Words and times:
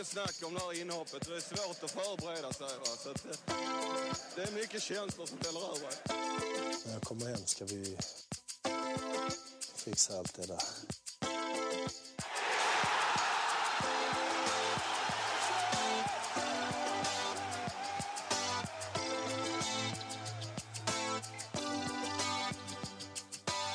mycket 0.00 0.12
snack 0.12 0.48
om 0.48 0.54
det 0.54 0.60
här 0.60 0.80
inhoppet. 0.80 1.28
Det 1.28 1.36
är 1.36 1.40
svårt 1.40 1.84
att 1.84 1.90
förbereda 1.90 2.52
sig. 2.52 2.66
Va? 2.66 2.86
Så 3.04 3.10
att, 3.10 3.24
eh, 3.24 3.56
det 4.34 4.42
är 4.42 4.52
mycket 4.52 4.82
känslor 4.82 5.26
som 5.26 5.38
väller 5.38 5.60
över. 5.60 5.94
När 6.86 6.92
jag 6.92 7.02
kommer 7.02 7.26
hem 7.26 7.46
ska 7.46 7.64
vi 7.64 7.96
fixa 9.76 10.18
allt 10.18 10.34
det 10.34 10.46
där. 10.46 10.62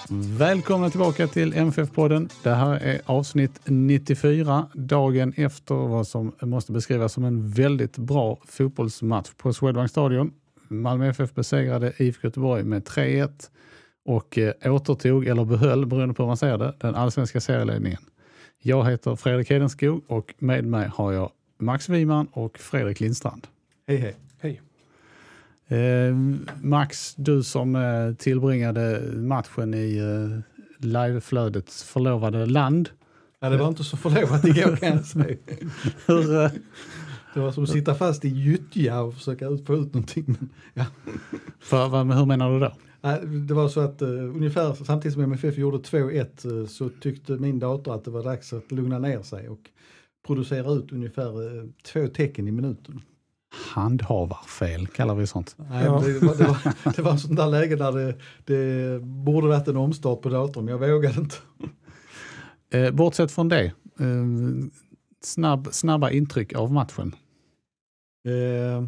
Välkomna 0.09 0.89
tillbaka 0.89 1.27
till 1.27 1.53
MFF-podden. 1.53 2.29
Det 2.43 2.49
här 2.49 2.75
är 2.75 3.01
avsnitt 3.05 3.61
94, 3.65 4.67
dagen 4.73 5.33
efter 5.37 5.75
vad 5.75 6.07
som 6.07 6.35
måste 6.41 6.71
beskrivas 6.71 7.13
som 7.13 7.25
en 7.25 7.49
väldigt 7.49 7.97
bra 7.97 8.39
fotbollsmatch 8.47 9.31
på 9.37 9.53
Swedbank 9.53 9.89
Stadion. 9.89 10.33
Malmö 10.67 11.09
FF 11.09 11.33
besegrade 11.33 11.93
IFK 11.97 12.27
Göteborg 12.27 12.63
med 12.63 12.83
3-1 12.83 13.29
och 14.05 14.37
eh, 14.37 14.73
återtog, 14.73 15.27
eller 15.27 15.45
behöll, 15.45 15.85
beroende 15.85 16.13
på 16.13 16.23
hur 16.23 16.27
man 16.27 16.37
ser 16.37 16.57
det, 16.57 16.73
den 16.79 16.95
allsvenska 16.95 17.41
serieledningen. 17.41 18.01
Jag 18.61 18.89
heter 18.89 19.15
Fredrik 19.15 19.49
Hedenskog 19.49 20.03
och 20.07 20.33
med 20.37 20.65
mig 20.65 20.89
har 20.93 21.11
jag 21.11 21.31
Max 21.59 21.89
Wiman 21.89 22.27
och 22.31 22.57
Fredrik 22.57 22.99
Lindstrand. 22.99 23.47
Hej 23.87 23.97
hej. 23.97 24.15
Eh, 25.67 26.15
Max, 26.61 27.15
du 27.15 27.43
som 27.43 27.75
eh, 27.75 28.13
tillbringade 28.17 29.01
matchen 29.15 29.73
i 29.73 29.97
eh, 29.97 30.39
liveflödets 30.85 31.83
förlovade 31.83 32.45
land. 32.45 32.89
Ja, 33.39 33.49
det 33.49 33.57
var 33.57 33.67
inte 33.67 33.83
så 33.83 33.97
förlovat 33.97 34.45
igår 34.45 34.75
kan 34.75 34.89
jag 34.89 35.05
säga. 35.05 35.37
Hur, 36.07 36.41
eh, 36.43 36.51
Det 37.33 37.39
var 37.39 37.51
som 37.51 37.63
att 37.63 37.69
sitta 37.69 37.95
fast 37.95 38.25
i 38.25 38.29
gyttja 38.29 39.01
och 39.01 39.13
försöka 39.13 39.47
ut- 39.47 39.65
få 39.65 39.73
ut 39.73 39.93
någonting. 39.93 40.23
Men, 40.27 40.49
ja. 40.73 40.85
för, 41.59 41.89
vad, 41.89 42.13
hur 42.13 42.25
menar 42.25 42.51
du 42.53 42.59
då? 42.59 42.71
Det 43.47 43.53
var 43.53 43.67
så 43.67 43.79
att 43.79 44.01
uh, 44.01 44.09
ungefär 44.09 44.73
samtidigt 44.73 45.13
som 45.13 45.23
MFF 45.23 45.57
gjorde 45.57 45.77
2-1 45.77 46.51
uh, 46.51 46.67
så 46.67 46.89
tyckte 46.89 47.31
min 47.31 47.59
dator 47.59 47.95
att 47.95 48.03
det 48.03 48.11
var 48.11 48.23
dags 48.23 48.53
att 48.53 48.71
lugna 48.71 48.99
ner 48.99 49.21
sig 49.21 49.49
och 49.49 49.59
producera 50.27 50.71
ut 50.71 50.91
ungefär 50.91 51.41
uh, 51.57 51.69
två 51.93 52.07
tecken 52.07 52.47
i 52.47 52.51
minuten. 52.51 53.01
Handhavarfel 53.73 54.87
kallar 54.87 55.15
vi 55.15 55.27
sånt. 55.27 55.55
Nej, 55.69 55.83
det, 55.83 55.89
var, 55.89 56.01
det, 56.37 56.43
var, 56.43 56.93
det 56.95 57.01
var 57.01 57.11
en 57.11 57.19
sån 57.19 57.35
där 57.35 57.47
läge 57.47 57.75
där 57.75 57.91
det, 57.91 58.15
det 58.45 58.99
borde 59.01 59.47
varit 59.47 59.67
en 59.67 59.77
omstart 59.77 60.21
på 60.21 60.29
datorn 60.29 60.65
men 60.65 60.71
jag 60.71 60.89
vågade 60.89 61.19
inte. 61.19 61.35
Eh, 62.69 62.91
bortsett 62.91 63.31
från 63.31 63.49
det, 63.49 63.65
eh, 63.99 64.25
snabb, 65.21 65.67
snabba 65.71 66.11
intryck 66.11 66.53
av 66.53 66.71
matchen. 66.71 67.15
Eh, 68.27 68.85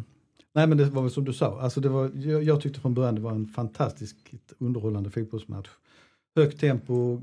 nej 0.54 0.66
men 0.66 0.78
det 0.78 0.84
var 0.84 1.02
väl 1.02 1.10
som 1.10 1.24
du 1.24 1.32
sa, 1.32 1.60
alltså 1.60 1.80
det 1.80 1.88
var, 1.88 2.10
jag, 2.14 2.42
jag 2.42 2.60
tyckte 2.60 2.80
från 2.80 2.94
början 2.94 3.14
det 3.14 3.20
var 3.20 3.32
en 3.32 3.46
fantastiskt 3.46 4.16
underhållande 4.58 5.10
fotbollsmatch. 5.10 5.68
Högt 6.36 6.60
tempo, 6.60 7.22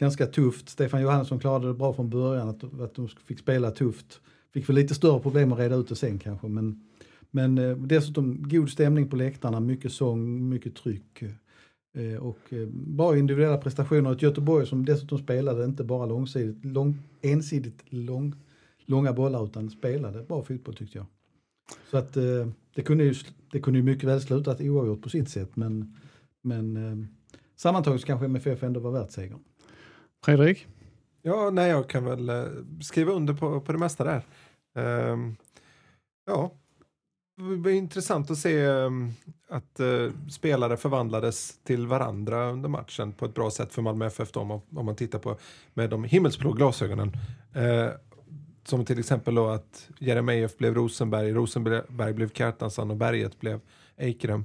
ganska 0.00 0.26
tufft. 0.26 0.68
Stefan 0.68 1.02
Johansson 1.02 1.38
klarade 1.38 1.66
det 1.66 1.74
bra 1.74 1.92
från 1.92 2.10
början, 2.10 2.48
att, 2.48 2.80
att 2.80 2.94
de 2.94 3.08
fick 3.08 3.38
spela 3.38 3.70
tufft. 3.70 4.20
Fick 4.54 4.68
väl 4.68 4.76
lite 4.76 4.94
större 4.94 5.20
problem 5.20 5.52
att 5.52 5.58
reda 5.58 5.76
ut 5.76 5.88
det 5.88 5.96
sen 5.96 6.18
kanske. 6.18 6.48
Men, 6.48 6.84
men 7.30 7.58
eh, 7.58 7.76
dessutom 7.76 8.48
god 8.48 8.70
stämning 8.70 9.08
på 9.08 9.16
läktarna, 9.16 9.60
mycket 9.60 9.92
sång, 9.92 10.48
mycket 10.48 10.74
tryck. 10.74 11.22
Eh, 11.94 12.16
och 12.22 12.52
eh, 12.52 12.66
bra 12.68 13.18
individuella 13.18 13.58
prestationer. 13.58 14.12
Ett 14.12 14.22
Göteborg 14.22 14.66
som 14.66 14.84
dessutom 14.84 15.18
spelade 15.18 15.64
inte 15.64 15.84
bara 15.84 16.06
långsidigt, 16.06 16.64
lång, 16.64 16.98
ensidigt 17.22 17.82
lång, 17.88 18.34
långa 18.86 19.12
bollar 19.12 19.44
utan 19.44 19.70
spelade 19.70 20.22
bra 20.22 20.42
fotboll 20.42 20.74
tyckte 20.74 20.98
jag. 20.98 21.06
Så 21.90 21.96
att 21.96 22.16
eh, 22.16 22.48
det 22.74 22.82
kunde, 22.82 23.04
ju, 23.04 23.14
det 23.52 23.60
kunde 23.60 23.78
ju 23.78 23.84
mycket 23.84 24.08
väl 24.08 24.20
slutat 24.20 24.60
oavgjort 24.60 25.02
på 25.02 25.08
sitt 25.08 25.28
sätt 25.28 25.56
men, 25.56 25.96
men 26.42 26.76
eh, 26.76 27.06
sammantaget 27.56 28.00
så 28.00 28.06
kanske 28.06 28.26
MFF 28.26 28.62
ändå 28.62 28.80
var 28.80 28.90
värt 28.90 29.10
segern. 29.10 29.38
Fredrik? 30.24 30.66
Ja, 31.26 31.50
nej, 31.50 31.70
jag 31.70 31.88
kan 31.88 32.04
väl 32.04 32.28
eh, 32.28 32.44
skriva 32.82 33.12
under 33.12 33.34
på, 33.34 33.60
på 33.60 33.72
det 33.72 33.78
mesta 33.78 34.04
där. 34.04 34.22
Um, 35.12 35.36
ja, 36.26 36.50
det 37.36 37.42
var 37.56 37.70
intressant 37.70 38.30
att 38.30 38.38
se 38.38 38.60
ehm, 38.64 39.10
att 39.48 39.80
eh, 39.80 40.10
spelare 40.30 40.76
förvandlades 40.76 41.58
till 41.64 41.86
varandra 41.86 42.50
under 42.50 42.68
matchen 42.68 43.12
på 43.12 43.24
ett 43.24 43.34
bra 43.34 43.50
sätt 43.50 43.72
för 43.72 43.82
Malmö 43.82 44.06
FF 44.06 44.32
då, 44.32 44.40
om, 44.40 44.48
man- 44.48 44.60
om 44.76 44.86
man 44.86 44.96
tittar 44.96 45.18
på 45.18 45.36
med 45.74 45.90
de 45.90 46.04
himmelsblå 46.04 46.52
glasögonen. 46.52 47.12
Eh, 47.54 47.88
som 48.64 48.84
till 48.84 48.98
exempel 48.98 49.34
då 49.34 49.46
att 49.48 49.90
Jeremejeff 49.98 50.56
blev 50.56 50.74
Rosenberg, 50.74 51.32
Rosenberg 51.32 52.12
blev 52.12 52.28
Kjartansson 52.32 52.90
och 52.90 52.96
Berget 52.96 53.40
blev 53.40 53.60
Eikrem. 53.96 54.44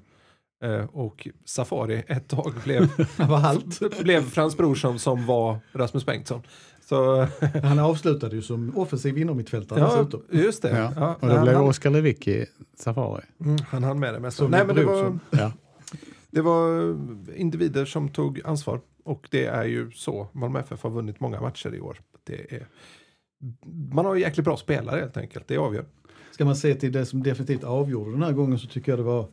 Eh, 0.62 0.86
och 0.86 1.28
Safari 1.46 2.04
ett 2.08 2.28
tag 2.28 2.54
blev, 2.64 2.88
var 3.18 3.38
allt. 3.38 4.00
blev 4.02 4.22
Frans 4.22 4.58
Brorsson 4.58 5.00
som 5.00 5.26
var 5.26 5.60
Rasmus 5.72 6.06
Bengtsson. 6.06 6.42
Så, 6.82 7.28
Han 7.64 7.80
avslutade 7.80 8.36
ju 8.36 8.42
som 8.42 8.78
offensiv 8.78 9.18
inomhittfältare 9.18 9.80
ja, 9.80 9.96
dessutom. 9.96 10.22
just 10.32 10.62
det. 10.62 10.70
Ja. 10.70 10.94
Ja, 10.96 11.16
och 11.20 11.28
det 11.28 11.34
han, 11.34 11.44
blev 11.44 11.56
han, 11.56 11.66
Oskar 11.66 11.90
Lewicki 11.90 12.46
Safari. 12.78 13.24
mm, 13.42 13.58
han 13.68 13.84
hann 13.84 14.00
med 14.00 14.14
det 14.14 14.20
mesta. 14.20 14.48
Nej, 14.48 14.66
men 14.66 14.76
det, 14.76 14.86
var. 14.86 15.20
Ja. 15.30 15.52
det 16.32 16.42
var 16.42 16.98
individer 17.36 17.86
som 17.86 18.10
tog 18.10 18.42
ansvar. 18.46 18.82
Och 19.04 19.28
det 19.32 19.46
är 19.46 19.64
ju 19.64 19.92
så 19.92 20.28
Malmö 20.32 20.60
FF 20.60 20.84
har 20.84 20.90
vunnit 20.90 21.20
många 21.20 21.42
matcher 21.42 21.76
i 21.76 21.80
år. 21.80 22.02
Det 22.24 22.54
är, 22.54 22.68
man 23.92 24.06
har 24.06 24.16
ju 24.16 24.22
jäkligt 24.22 24.46
bra 24.46 24.58
spelare 24.58 25.00
helt 25.00 25.18
enkelt, 25.18 25.48
det 25.48 25.58
avgör. 25.58 25.86
Ska 26.32 26.46
man 26.46 26.56
se 26.56 26.76
till 26.76 26.92
det 26.92 27.06
som 27.06 27.24
definitivt 27.24 27.64
avgjorde 27.64 28.12
den 28.12 28.24
här 28.24 28.32
gången 28.32 28.60
så 28.60 28.68
tycker 28.68 28.92
jag 28.92 29.00
det 29.00 29.04
var 29.04 29.28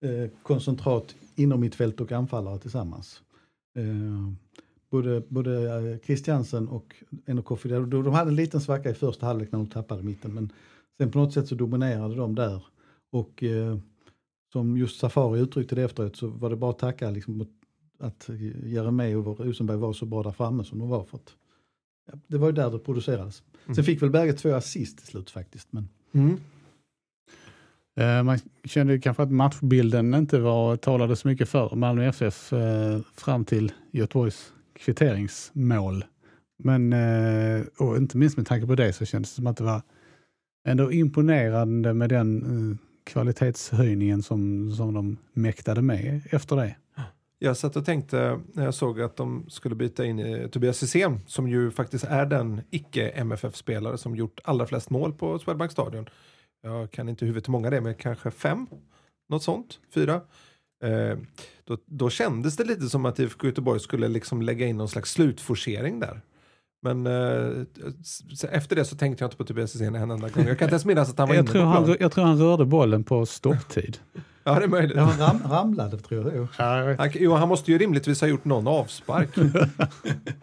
eh, 0.00 0.30
koncentrat 0.42 1.14
inom 1.36 1.60
mitt 1.60 1.74
fält 1.74 2.00
och 2.00 2.12
anfallare 2.12 2.58
tillsammans. 2.58 3.22
Eh, 3.76 4.32
både 4.90 5.22
både 5.28 5.74
eh, 5.74 5.98
Christiansen 5.98 6.68
och 6.68 6.94
Kofi, 7.44 7.68
de, 7.68 7.90
de 7.90 8.12
hade 8.12 8.30
en 8.30 8.36
liten 8.36 8.60
svacka 8.60 8.90
i 8.90 8.94
första 8.94 9.26
halvlek 9.26 9.52
när 9.52 9.58
de 9.58 9.66
tappade 9.66 10.02
mitten 10.02 10.34
men 10.34 10.52
sen 10.98 11.10
på 11.10 11.18
något 11.18 11.32
sätt 11.32 11.48
så 11.48 11.54
dominerade 11.54 12.14
de 12.14 12.34
där. 12.34 12.64
Och 13.12 13.42
eh, 13.42 13.78
som 14.52 14.76
just 14.76 15.00
Safari 15.00 15.40
uttryckte 15.40 15.74
det 15.74 15.82
efteråt 15.82 16.16
så 16.16 16.26
var 16.26 16.50
det 16.50 16.56
bara 16.56 16.70
att 16.70 16.78
tacka 16.78 17.10
liksom, 17.10 17.46
att 17.98 18.30
Jeremejeff 18.64 19.26
och 19.26 19.40
Rosenberg 19.40 19.76
var 19.76 19.92
så 19.92 20.06
bra 20.06 20.22
där 20.22 20.30
framme 20.30 20.64
som 20.64 20.78
de 20.78 20.88
var. 20.88 21.04
För 21.04 21.16
att, 21.16 21.34
ja, 22.06 22.18
det 22.26 22.38
var 22.38 22.46
ju 22.46 22.52
där 22.52 22.70
det 22.70 22.78
producerades. 22.78 23.42
Sen 23.74 23.84
fick 23.84 24.02
väl 24.02 24.10
Berget 24.10 24.38
två 24.38 24.54
assist 24.54 24.98
till 24.98 25.06
slut 25.06 25.30
faktiskt. 25.30 25.72
Men, 25.72 25.88
Eh, 26.32 26.36
Eh, 28.00 28.22
man 28.22 28.38
kände 28.64 28.98
kanske 28.98 29.22
att 29.22 29.32
matchbilden 29.32 30.14
inte 30.14 30.38
var, 30.38 30.76
talade 30.76 31.16
så 31.16 31.28
mycket 31.28 31.48
för 31.48 31.76
Malmö 31.76 32.08
FF 32.08 32.52
eh, 32.52 33.00
fram 33.16 33.44
till 33.44 33.72
Göteborgs 33.90 34.52
kvitteringsmål. 34.78 36.04
Men, 36.62 36.92
eh, 36.92 37.62
och 37.78 37.96
inte 37.96 38.16
minst 38.16 38.36
med 38.36 38.46
tanke 38.46 38.66
på 38.66 38.74
det 38.74 38.92
så 38.92 39.04
kändes 39.04 39.30
det 39.30 39.36
som 39.36 39.46
att 39.46 39.56
det 39.56 39.64
var 39.64 39.82
ändå 40.68 40.92
imponerande 40.92 41.94
med 41.94 42.08
den 42.08 42.42
eh, 42.42 42.76
kvalitetshöjningen 43.04 44.22
som, 44.22 44.72
som 44.72 44.94
de 44.94 45.16
mäktade 45.32 45.82
med 45.82 46.20
efter 46.30 46.56
det. 46.56 46.76
Jag 47.38 47.56
satt 47.56 47.76
och 47.76 47.84
tänkte 47.84 48.40
när 48.52 48.64
jag 48.64 48.74
såg 48.74 49.00
att 49.00 49.16
de 49.16 49.44
skulle 49.48 49.74
byta 49.74 50.04
in 50.04 50.20
i 50.20 50.48
Tobias 50.48 50.82
Hysén 50.82 51.20
som 51.26 51.48
ju 51.48 51.70
faktiskt 51.70 52.04
är 52.04 52.26
den 52.26 52.60
icke-MFF-spelare 52.70 53.98
som 53.98 54.16
gjort 54.16 54.40
allra 54.44 54.66
flest 54.66 54.90
mål 54.90 55.12
på 55.12 55.38
Swedbank 55.38 55.72
Stadion. 55.72 56.06
Jag 56.62 56.90
kan 56.90 57.08
inte 57.08 57.24
huvudet 57.24 57.48
hur 57.48 57.52
många 57.52 57.70
det 57.70 57.76
är, 57.76 57.80
men 57.80 57.94
kanske 57.94 58.30
fem? 58.30 58.66
Något 59.28 59.42
sånt? 59.42 59.78
Fyra? 59.94 60.20
Eh, 60.84 61.18
då, 61.64 61.78
då 61.86 62.10
kändes 62.10 62.56
det 62.56 62.64
lite 62.64 62.88
som 62.88 63.06
att 63.06 63.18
IFK 63.18 63.46
Göteborg 63.46 63.80
skulle 63.80 64.08
liksom 64.08 64.42
lägga 64.42 64.66
in 64.66 64.76
någon 64.76 64.88
slags 64.88 65.12
slutforcering 65.12 66.00
där. 66.00 66.20
Men 66.82 67.06
eh, 67.06 67.64
efter 68.50 68.76
det 68.76 68.84
så 68.84 68.96
tänkte 68.96 69.24
jag 69.24 69.26
inte 69.26 69.36
på 69.36 69.44
Tobias 69.44 69.74
Hysén 69.74 69.94
en 69.94 70.10
enda 70.10 70.28
gång. 70.28 70.46
Jag 70.46 70.58
kan 70.58 70.66
inte 70.66 70.74
ens 70.74 70.84
minnas 70.84 71.10
att 71.10 71.18
han 71.18 71.28
var 71.28 71.34
Jag 71.36 71.42
inne 71.42 71.52
tror 71.52 71.62
på 71.62 71.68
han, 71.68 71.96
jag 72.00 72.12
tror 72.12 72.24
han 72.24 72.38
rörde 72.38 72.64
bollen 72.64 73.04
på 73.04 73.26
stopptid. 73.26 73.98
Ja, 74.44 74.58
det 74.58 74.64
är 74.64 74.68
möjligt. 74.68 74.96
ja, 74.96 75.02
han 75.02 75.18
ram, 75.18 75.52
ramlade 75.52 75.98
tror 75.98 76.48
jag. 76.56 76.96
Han, 76.98 77.10
jo, 77.14 77.32
han 77.32 77.48
måste 77.48 77.72
ju 77.72 77.78
rimligtvis 77.78 78.20
ha 78.20 78.28
gjort 78.28 78.44
någon 78.44 78.66
avspark. 78.66 79.28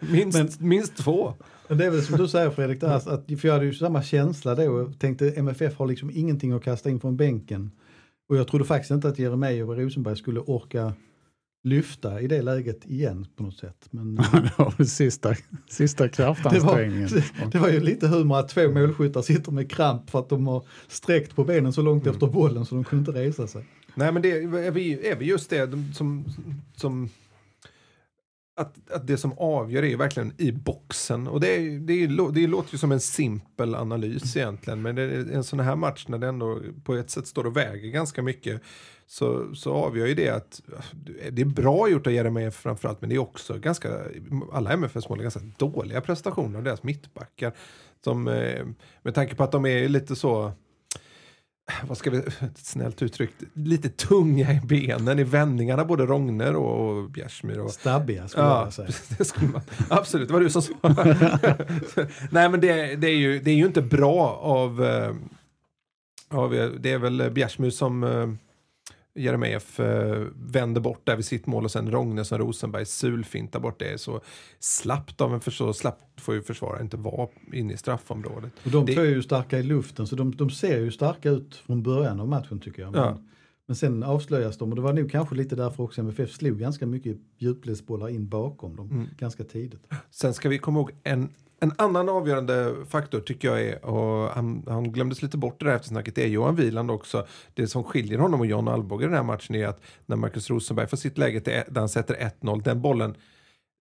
minst, 0.00 0.60
minst 0.60 0.96
två. 0.96 1.34
Men 1.68 1.78
det 1.78 1.84
är 1.86 1.90
väl 1.90 2.02
som 2.02 2.18
du 2.18 2.28
säger 2.28 2.50
Fredrik, 2.50 2.80
där, 2.80 2.94
att, 2.94 3.26
för 3.40 3.46
jag 3.46 3.52
hade 3.52 3.66
ju 3.66 3.74
samma 3.74 4.02
känsla 4.02 4.54
då 4.54 4.72
och 4.72 4.98
tänkte 4.98 5.30
MFF 5.30 5.76
har 5.76 5.86
liksom 5.86 6.10
ingenting 6.14 6.52
att 6.52 6.62
kasta 6.62 6.90
in 6.90 7.00
från 7.00 7.16
bänken. 7.16 7.70
Och 8.28 8.36
jag 8.36 8.48
trodde 8.48 8.64
faktiskt 8.64 8.90
inte 8.90 9.08
att 9.08 9.18
Jeremejeff 9.18 9.68
och 9.68 9.76
Rosenberg 9.76 10.16
skulle 10.16 10.40
orka 10.40 10.92
lyfta 11.64 12.20
i 12.20 12.26
det 12.26 12.42
läget 12.42 12.86
igen 12.86 13.26
på 13.36 13.42
något 13.42 13.56
sätt. 13.56 13.88
Men 13.90 14.14
det 14.32 14.52
var 14.56 14.84
sista, 14.84 15.34
sista 15.68 16.04
det, 16.04 16.08
var, 16.08 16.14
kraftansträngningen. 16.14 17.08
det, 17.08 17.24
det 17.52 17.58
var 17.58 17.68
ju 17.68 17.80
lite 17.80 18.08
humor 18.08 18.38
att 18.38 18.48
två 18.48 18.68
målskyttar 18.68 19.22
sitter 19.22 19.52
med 19.52 19.70
kramp 19.70 20.10
för 20.10 20.18
att 20.18 20.28
de 20.28 20.46
har 20.46 20.62
sträckt 20.88 21.36
på 21.36 21.44
benen 21.44 21.72
så 21.72 21.82
långt 21.82 22.06
efter 22.06 22.26
bollen 22.26 22.66
så 22.66 22.74
de 22.74 22.84
kunde 22.84 23.10
inte 23.10 23.20
resa 23.20 23.46
sig. 23.46 23.64
Nej 23.94 24.12
men 24.12 24.22
det 24.22 24.30
är 24.30 24.70
vi, 24.70 25.08
är 25.08 25.16
vi 25.16 25.24
just 25.24 25.50
det 25.50 25.66
de- 25.66 25.92
som, 25.94 26.24
som 26.76 27.08
att, 28.58 28.90
att 28.90 29.06
det 29.06 29.16
som 29.16 29.38
avgör 29.38 29.82
är 29.82 29.86
ju 29.86 29.96
verkligen 29.96 30.32
i 30.38 30.52
boxen 30.52 31.26
och 31.26 31.40
det, 31.40 31.56
är, 31.56 31.78
det, 31.78 31.92
är, 31.92 32.32
det 32.32 32.46
låter 32.46 32.72
ju 32.72 32.78
som 32.78 32.92
en 32.92 33.00
simpel 33.00 33.74
analys 33.74 34.36
egentligen 34.36 34.82
men 34.82 34.94
det 34.94 35.02
är 35.02 35.32
en 35.32 35.44
sån 35.44 35.60
här 35.60 35.76
match 35.76 36.04
när 36.08 36.18
det 36.18 36.26
ändå 36.26 36.60
på 36.84 36.94
ett 36.94 37.10
sätt 37.10 37.26
står 37.26 37.46
och 37.46 37.56
väger 37.56 37.90
ganska 37.90 38.22
mycket 38.22 38.62
så, 39.06 39.54
så 39.54 39.74
avgör 39.74 40.06
ju 40.06 40.14
det 40.14 40.28
att 40.28 40.62
det 41.30 41.42
är 41.42 41.46
bra 41.46 41.88
gjort 41.88 42.06
av 42.06 42.12
Jeremejeff 42.12 42.54
framförallt 42.54 43.00
men 43.00 43.10
det 43.10 43.16
är 43.16 43.20
också 43.20 43.58
ganska, 43.58 43.88
alla 44.52 44.72
MFFs 44.72 45.08
mål 45.08 45.18
är 45.18 45.22
ganska 45.22 45.40
dåliga 45.56 46.00
prestationer 46.00 46.58
av 46.58 46.64
deras 46.64 46.82
mittbackar. 46.82 47.52
Som, 48.04 48.28
eh, 48.28 48.66
med 49.02 49.14
tanke 49.14 49.34
på 49.34 49.44
att 49.44 49.52
de 49.52 49.66
är 49.66 49.88
lite 49.88 50.16
så 50.16 50.52
vad 51.88 51.98
ska 51.98 52.10
vi, 52.10 52.22
snällt 52.54 53.02
uttryckt, 53.02 53.42
lite 53.52 53.88
tunga 53.88 54.52
i 54.52 54.60
benen 54.64 55.18
i 55.18 55.24
vändningarna, 55.24 55.84
både 55.84 56.06
Rogner 56.06 56.56
och, 56.56 56.88
och 56.88 57.10
Bjärsmyr. 57.10 57.58
Och, 57.58 57.70
Stabbiga 57.70 58.28
skulle 58.28 58.46
jag 58.46 58.52
ja, 58.52 58.58
vilja 58.58 58.70
säga. 58.70 59.16
det 59.18 59.24
skulle 59.24 59.48
man, 59.48 59.60
absolut, 59.88 60.28
det 60.28 60.34
var 60.34 60.40
du 60.40 60.50
som 60.50 60.62
sa. 60.62 60.72
Nej 62.30 62.48
men 62.48 62.60
det, 62.60 62.96
det, 62.96 63.06
är 63.06 63.16
ju, 63.16 63.38
det 63.38 63.50
är 63.50 63.54
ju 63.54 63.66
inte 63.66 63.82
bra 63.82 64.38
av, 64.42 64.84
eh, 64.84 65.14
av 66.28 66.50
det 66.80 66.92
är 66.92 66.98
väl 66.98 67.30
Bjärsmyr 67.30 67.70
som 67.70 68.04
eh, 68.04 68.28
Jeremejeff 69.18 69.80
eh, 69.80 70.26
vänder 70.36 70.80
bort 70.80 71.00
där 71.06 71.16
vid 71.16 71.24
sitt 71.24 71.46
mål 71.46 71.64
och 71.64 71.70
sen 71.70 71.90
Rogne 71.90 72.24
som 72.24 72.38
Rosenberg 72.38 72.86
sulfintar 72.86 73.60
bort. 73.60 73.78
Det 73.78 74.00
så 74.00 74.20
slappt 74.58 75.20
av 75.20 75.34
en 75.34 75.40
för 75.40 75.50
så 75.50 75.72
slappt 75.72 76.20
får 76.20 76.34
ju 76.34 76.42
försvara 76.42 76.80
inte 76.80 76.96
vara 76.96 77.28
inne 77.52 77.72
i 77.72 77.76
straffområdet. 77.76 78.52
Och 78.64 78.70
de 78.70 78.86
Det- 78.86 78.94
två 78.94 79.00
är 79.00 79.04
ju 79.06 79.22
starka 79.22 79.58
i 79.58 79.62
luften 79.62 80.06
så 80.06 80.16
de, 80.16 80.36
de 80.36 80.50
ser 80.50 80.78
ju 80.80 80.90
starka 80.90 81.30
ut 81.30 81.54
från 81.54 81.82
början 81.82 82.20
av 82.20 82.28
matchen 82.28 82.60
tycker 82.60 82.82
jag. 82.82 82.92
Men, 82.92 83.00
Ja. 83.00 83.18
men 83.66 83.76
sen 83.76 84.02
avslöjas 84.02 84.58
de 84.58 84.70
och 84.70 84.76
det 84.76 84.82
var 84.82 84.92
nog 84.92 85.10
kanske 85.10 85.34
lite 85.34 85.56
därför 85.56 85.82
också 85.82 86.00
MFF 86.00 86.30
slog 86.30 86.58
ganska 86.58 86.86
mycket 86.86 87.16
djupledsbollar 87.38 88.08
in 88.08 88.28
bakom 88.28 88.76
dem 88.76 88.90
Mm. 88.90 89.06
ganska 89.18 89.44
tidigt. 89.44 89.86
Sen 90.10 90.34
ska 90.34 90.48
vi 90.48 90.58
komma 90.58 90.78
ihåg 90.78 90.90
en, 91.04 91.28
en 91.60 91.72
annan 91.78 92.08
avgörande 92.08 92.74
faktor 92.88 93.20
tycker 93.20 93.48
jag 93.48 93.60
är, 93.60 93.84
och 93.84 94.30
han, 94.30 94.62
han 94.68 94.92
glömdes 94.92 95.22
lite 95.22 95.36
bort 95.38 95.62
i 95.62 95.64
det 95.64 95.70
här 95.70 95.76
eftersnacket, 95.76 96.14
det 96.14 96.22
är 96.24 96.28
Johan 96.28 96.56
Wieland 96.56 96.90
också. 96.90 97.26
Det 97.54 97.66
som 97.66 97.84
skiljer 97.84 98.18
honom 98.18 98.40
och 98.40 98.46
John 98.46 98.68
Alvbåge 98.68 99.04
i 99.04 99.06
den 99.08 99.16
här 99.16 99.22
matchen 99.22 99.54
är 99.54 99.66
att 99.66 99.80
när 100.06 100.16
Marcus 100.16 100.50
Rosenberg 100.50 100.86
får 100.86 100.96
sitt 100.96 101.18
läge 101.18 101.40
till, 101.40 101.52
där 101.68 101.80
han 101.80 101.88
sätter 101.88 102.32
1-0, 102.40 102.62
den 102.62 102.82
bollen 102.82 103.14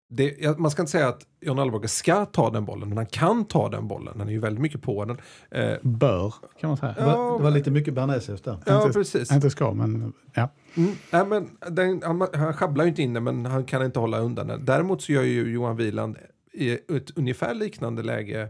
det, 0.09 0.37
ja, 0.41 0.55
man 0.59 0.71
ska 0.71 0.83
inte 0.83 0.93
säga 0.93 1.09
att 1.09 1.27
John 1.41 1.59
Alvbåge 1.59 1.89
ska 1.89 2.25
ta 2.25 2.51
den 2.51 2.65
bollen, 2.65 2.89
men 2.89 2.99
han 2.99 3.07
kan 3.07 3.45
ta 3.45 3.69
den 3.69 3.89
bollen. 3.89 4.15
Han 4.19 4.29
är 4.29 4.33
ju 4.33 4.39
väldigt 4.39 4.63
mycket 4.63 4.83
på 4.83 5.05
den. 5.05 5.17
Eh, 5.51 5.77
Bör, 5.83 6.35
kan 6.61 6.69
man 6.69 6.77
säga. 6.77 6.95
Det 6.99 7.05
var, 7.05 7.39
det 7.39 7.45
var 7.45 7.51
lite 7.51 7.71
mycket 7.71 7.95
bearnaisesås 7.95 8.43
där. 8.43 8.59
ja, 8.67 8.83
Inte- 8.83 8.93
precis. 8.99 9.33
Inte 9.33 9.51
ska, 9.51 9.73
men 9.73 10.13
ja. 10.35 10.49
Mm, 10.75 10.93
nej, 11.11 11.27
men 11.27 11.51
den, 11.71 12.03
han, 12.05 12.27
han 12.35 12.53
sjabblar 12.55 12.85
ju 12.85 12.89
inte 12.89 13.03
in 13.03 13.13
den, 13.13 13.25
men 13.25 13.47
han 13.47 13.65
kan 13.65 13.85
inte 13.85 13.99
hålla 13.99 14.19
undan 14.19 14.47
den. 14.47 14.65
Däremot 14.65 15.03
så 15.03 15.13
gör 15.13 15.23
ju 15.23 15.53
Johan 15.53 15.77
Wieland 15.77 16.17
i 16.55 16.73
ett 16.73 17.19
ungefär 17.19 17.55
liknande 17.55 18.03
läge 18.03 18.43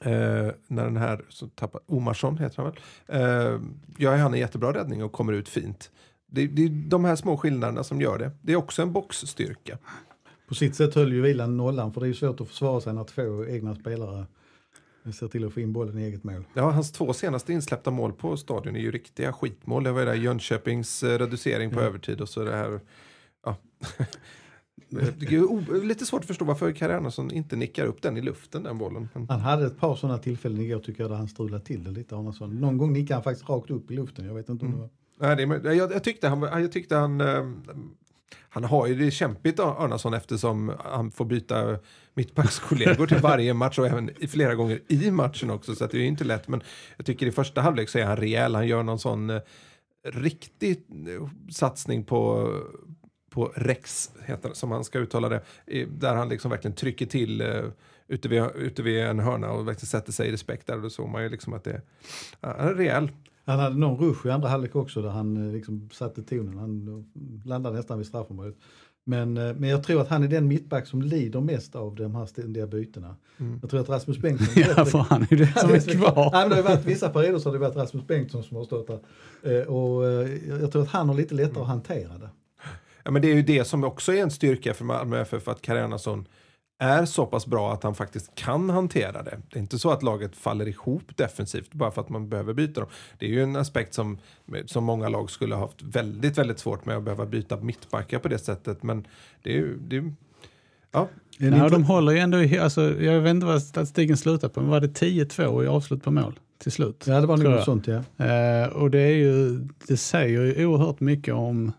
eh, 0.00 0.50
när 0.66 0.84
den 0.84 0.96
här, 0.96 1.24
så 1.28 1.48
tappar, 1.48 1.80
Omarsson 1.86 2.38
heter 2.38 2.62
han 2.62 2.72
väl, 2.72 2.80
eh, 3.20 3.60
gör 3.98 4.16
han 4.16 4.34
en 4.34 4.40
jättebra 4.40 4.72
räddning 4.72 5.04
och 5.04 5.12
kommer 5.12 5.32
ut 5.32 5.48
fint. 5.48 5.90
Det, 6.26 6.46
det 6.46 6.64
är 6.64 6.68
de 6.68 7.04
här 7.04 7.16
små 7.16 7.36
skillnaderna 7.36 7.84
som 7.84 8.00
gör 8.00 8.18
det. 8.18 8.30
Det 8.42 8.52
är 8.52 8.56
också 8.56 8.82
en 8.82 8.92
boxstyrka. 8.92 9.78
På 10.48 10.54
sitt 10.54 10.76
sätt 10.76 10.94
höll 10.94 11.12
ju 11.12 11.22
Wieland 11.22 11.56
nollan 11.56 11.92
för 11.92 12.00
det 12.00 12.06
är 12.06 12.08
ju 12.08 12.14
svårt 12.14 12.40
att 12.40 12.48
försvara 12.48 12.80
sig 12.80 12.94
när 12.94 13.04
två 13.04 13.46
egna 13.46 13.74
spelare 13.74 14.26
ser 15.12 15.28
till 15.28 15.46
att 15.46 15.52
få 15.52 15.60
in 15.60 15.72
bollen 15.72 15.98
i 15.98 16.02
eget 16.02 16.24
mål. 16.24 16.44
Ja, 16.54 16.70
hans 16.70 16.92
två 16.92 17.12
senaste 17.12 17.52
insläppta 17.52 17.90
mål 17.90 18.12
på 18.12 18.36
stadion 18.36 18.76
är 18.76 18.80
ju 18.80 18.90
riktiga 18.90 19.32
skitmål. 19.32 19.84
Det 19.84 19.92
var 19.92 20.00
ju 20.00 20.06
där 20.06 20.14
Jönköpings 20.14 21.02
eh, 21.02 21.18
reducering 21.18 21.70
på 21.70 21.80
övertid 21.80 22.20
och 22.20 22.28
så 22.28 22.44
det 22.44 22.56
här. 22.56 22.80
Ja. 23.44 23.56
Lite 25.82 26.06
svårt 26.06 26.20
att 26.20 26.26
förstå 26.26 26.44
varför 26.44 26.72
Kalle 26.72 26.96
Andersson 26.96 27.30
inte 27.30 27.56
nickar 27.56 27.86
upp 27.86 28.02
den 28.02 28.16
i 28.16 28.20
luften, 28.20 28.62
den 28.62 28.78
bollen. 28.78 29.08
Han 29.28 29.40
hade 29.40 29.66
ett 29.66 29.78
par 29.78 29.96
sådana 29.96 30.18
tillfällen 30.18 30.60
igår 30.60 30.78
tycker 30.78 31.02
jag 31.02 31.10
där 31.10 31.16
han 31.16 31.28
strulade 31.28 31.64
till 31.64 31.84
det 31.84 31.90
lite 31.90 32.16
Arnason. 32.16 32.60
Någon 32.60 32.78
gång 32.78 32.92
nickade 32.92 33.14
han 33.14 33.22
faktiskt 33.22 33.48
rakt 33.48 33.70
upp 33.70 33.90
i 33.90 33.94
luften. 33.94 34.26
Jag 34.26 34.34
vet 34.34 34.48
inte 34.48 34.64
om 34.64 34.72
Mm. 34.72 34.88
det 35.18 35.26
var... 35.26 35.36
nej, 35.36 35.46
det 35.62 35.68
är, 35.70 35.74
jag, 35.74 35.92
jag 35.92 36.04
tyckte 36.04 36.28
han, 36.28 36.62
jag 36.62 36.72
tyckte 36.72 36.96
han, 36.96 37.20
eh, 37.20 37.44
han 38.48 38.64
har 38.64 38.86
ju 38.86 38.94
det 38.94 39.10
kämpigt 39.10 39.60
Arnason 39.60 40.14
eftersom 40.14 40.72
han 40.84 41.10
får 41.10 41.24
byta 41.24 41.78
mittbackskollegor 42.14 43.06
till 43.06 43.18
varje 43.18 43.54
match 43.54 43.78
och 43.78 43.86
även 43.86 44.10
flera 44.28 44.54
gånger 44.54 44.80
i 44.88 45.10
matchen 45.10 45.50
också. 45.50 45.74
Så 45.74 45.86
det 45.86 45.96
är 45.96 46.00
ju 46.00 46.06
inte 46.06 46.24
lätt. 46.24 46.48
Men 46.48 46.60
jag 46.96 47.06
tycker 47.06 47.26
i 47.26 47.32
första 47.32 47.60
halvlek 47.60 47.88
så 47.88 47.98
är 47.98 48.04
han 48.04 48.16
rejäl. 48.16 48.54
Han 48.54 48.66
gör 48.66 48.82
någon 48.82 48.98
sån 48.98 49.30
eh, 49.30 49.40
riktig 50.04 50.82
eh, 50.90 51.28
satsning 51.50 52.04
på 52.04 52.50
på 53.36 53.52
Rex, 53.54 54.10
heter 54.24 54.50
som 54.52 54.70
han 54.70 54.84
ska 54.84 54.98
uttala 54.98 55.28
det, 55.28 55.40
där 55.84 56.14
han 56.14 56.28
liksom 56.28 56.50
verkligen 56.50 56.74
trycker 56.74 57.06
till 57.06 57.42
uh, 57.42 57.64
ute, 58.08 58.28
vid, 58.28 58.42
ute 58.54 58.82
vid 58.82 59.00
en 59.00 59.18
hörna 59.18 59.50
och 59.50 59.68
verkligen 59.68 59.86
sätter 59.86 60.12
sig 60.12 60.28
i 60.28 60.32
respekt 60.32 60.66
där. 60.66 60.76
Och 60.76 60.82
då 60.82 60.90
såg 60.90 61.08
man 61.08 61.22
ju 61.22 61.28
liksom 61.28 61.52
att 61.52 61.64
det 61.64 61.80
han 62.40 62.68
är 62.68 62.74
rejäl. 62.74 63.10
Han 63.44 63.58
hade 63.58 63.76
någon 63.76 63.98
rush 63.98 64.26
i 64.26 64.30
andra 64.30 64.48
halvlek 64.48 64.76
också 64.76 65.02
där 65.02 65.08
han 65.08 65.46
eh, 65.46 65.52
liksom 65.52 65.88
satte 65.92 66.22
tonen. 66.22 66.58
Han 66.58 66.88
eh, 66.88 67.46
landade 67.48 67.76
nästan 67.76 67.98
vid 67.98 68.06
straffområdet. 68.06 68.56
Men, 69.04 69.36
eh, 69.36 69.54
men 69.54 69.68
jag 69.68 69.82
tror 69.82 70.00
att 70.00 70.08
han 70.08 70.22
är 70.22 70.28
den 70.28 70.48
mittback 70.48 70.86
som 70.86 71.02
lider 71.02 71.40
mest 71.40 71.76
av 71.76 71.94
de 71.94 72.14
här 72.14 72.26
ständiga 72.26 72.66
bytena. 72.66 73.16
Mm. 73.38 73.58
Jag 73.62 73.70
tror 73.70 73.80
att 73.80 73.88
Rasmus 73.88 74.18
Bengtsson... 74.18 74.62
ja, 74.76 74.84
för 74.84 74.98
han 74.98 75.22
är 75.22 75.26
ju 75.30 75.36
det 75.36 75.60
som 75.60 75.70
är 75.70 75.98
kvar. 75.98 76.30
Nej, 76.32 76.48
men 76.48 76.50
det 76.50 76.56
har 76.56 76.62
varit 76.62 76.84
vissa 76.84 77.08
perioder 77.08 77.38
så 77.38 77.48
har 77.48 77.52
det 77.52 77.58
varit 77.58 77.76
Rasmus 77.76 78.06
Bengtsson 78.06 78.42
som 78.42 78.56
har 78.56 78.64
stått 78.64 78.86
där. 78.86 79.00
Eh, 79.42 79.66
Och 79.66 80.06
eh, 80.06 80.30
jag 80.60 80.72
tror 80.72 80.82
att 80.82 80.88
han 80.88 81.08
har 81.08 81.16
lite 81.16 81.34
lättare 81.34 81.62
att 81.62 81.68
hantera 81.68 82.18
det. 82.18 82.28
Ja, 83.06 83.12
men 83.12 83.22
det 83.22 83.30
är 83.30 83.34
ju 83.34 83.42
det 83.42 83.64
som 83.64 83.84
också 83.84 84.14
är 84.14 84.22
en 84.22 84.30
styrka 84.30 84.74
för 84.74 84.84
Malmö 84.84 85.20
FF 85.20 85.48
att 85.48 85.62
Karenason 85.62 86.28
är 86.78 87.04
så 87.04 87.26
pass 87.26 87.46
bra 87.46 87.72
att 87.72 87.82
han 87.82 87.94
faktiskt 87.94 88.34
kan 88.34 88.70
hantera 88.70 89.22
det. 89.22 89.38
Det 89.50 89.58
är 89.58 89.60
inte 89.60 89.78
så 89.78 89.90
att 89.90 90.02
laget 90.02 90.36
faller 90.36 90.68
ihop 90.68 91.16
defensivt 91.16 91.72
bara 91.72 91.90
för 91.90 92.00
att 92.00 92.08
man 92.08 92.28
behöver 92.28 92.54
byta 92.54 92.80
dem. 92.80 92.88
Det 93.18 93.26
är 93.26 93.30
ju 93.30 93.42
en 93.42 93.56
aspekt 93.56 93.94
som, 93.94 94.18
som 94.66 94.84
många 94.84 95.08
lag 95.08 95.30
skulle 95.30 95.54
ha 95.54 95.62
haft 95.62 95.82
väldigt, 95.82 96.38
väldigt 96.38 96.58
svårt 96.58 96.84
med 96.84 96.96
att 96.96 97.02
behöva 97.02 97.26
byta 97.26 97.56
mittbackar 97.56 98.18
på 98.18 98.28
det 98.28 98.38
sättet. 98.38 98.82
Men 98.82 99.06
det 99.42 99.50
är 99.50 99.56
ju... 99.56 99.78
Det 99.78 99.96
är, 99.96 100.12
ja, 100.92 101.08
inter- 101.38 101.70
de 101.70 101.84
håller 101.84 102.12
ju 102.12 102.18
ändå, 102.18 102.62
alltså, 102.62 103.02
jag 103.02 103.20
vet 103.20 103.30
inte 103.30 103.46
vad 103.46 103.62
statistiken 103.62 104.16
slutar 104.16 104.48
på, 104.48 104.60
men 104.60 104.70
var 104.70 104.80
det 104.80 105.00
10-2 105.00 105.64
i 105.64 105.66
avslut 105.66 106.02
på 106.02 106.10
mål 106.10 106.40
till 106.58 106.72
slut? 106.72 107.04
Ja, 107.06 107.20
det 107.20 107.26
var 107.26 107.36
något 107.36 107.64
sånt 107.64 107.86
ja. 107.86 108.24
Eh, 108.24 108.68
och 108.68 108.90
det, 108.90 109.00
är 109.00 109.16
ju, 109.16 109.58
det 109.88 109.96
säger 109.96 110.42
ju 110.42 110.66
oerhört 110.66 111.00
mycket 111.00 111.34
om, 111.34 111.72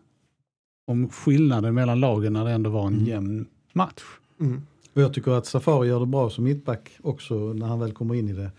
om 0.88 1.10
skillnaden 1.10 1.74
mellan 1.74 2.00
lagen 2.00 2.34
när 2.34 2.46
det 2.46 2.52
ändå 2.52 2.70
var 2.70 2.88
en 2.88 2.94
Mm. 2.94 3.06
jämn 3.06 3.46
match. 3.74 4.04
mm. 4.40 4.62
Och 4.94 5.02
jag 5.02 5.14
tycker 5.14 5.32
att 5.32 5.46
Safari 5.46 5.88
gör 5.88 6.00
det 6.00 6.06
bra 6.06 6.30
som 6.30 6.44
mittback 6.44 6.92
också 7.02 7.36
när 7.54 7.66
han 7.68 7.80
väl 7.80 7.92
kommer 7.92 8.16
in 8.16 8.30
i 8.30 8.34
det. 8.34 8.52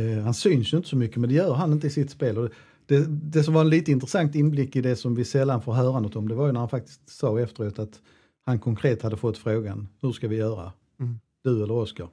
Eh, 0.00 0.24
han 0.24 0.34
syns 0.34 0.72
ju 0.72 0.76
inte 0.76 0.88
så 0.88 0.96
mycket 0.96 1.16
men 1.16 1.30
det 1.30 1.36
gör 1.36 1.54
han 1.54 1.72
inte 1.72 1.86
i 1.86 1.90
sitt 1.90 2.10
spel. 2.10 2.38
Och 2.38 2.48
det, 2.86 3.06
det 3.08 3.42
som 3.44 3.54
var 3.54 3.60
en 3.60 3.70
lite 3.70 3.92
intressant 3.92 4.34
inblick 4.34 4.76
i 4.76 4.80
det 4.80 4.96
som 4.96 5.14
vi 5.14 5.24
sällan 5.24 5.62
får 5.62 5.72
höra 5.72 6.00
något 6.00 6.16
om 6.16 6.28
det 6.28 6.34
var 6.34 6.46
ju 6.46 6.52
när 6.52 6.60
han 6.60 6.68
faktiskt 6.68 7.08
sa 7.08 7.40
efteråt 7.40 7.78
att 7.78 8.00
han 8.46 8.58
konkret 8.58 9.02
hade 9.02 9.16
fått 9.16 9.38
frågan 9.38 9.88
hur 10.00 10.12
ska 10.12 10.28
vi 10.28 10.36
göra? 10.36 10.72
Mm. 11.00 11.18
Du 11.44 11.62
eller 11.62 11.74
Oskar? 11.74 12.08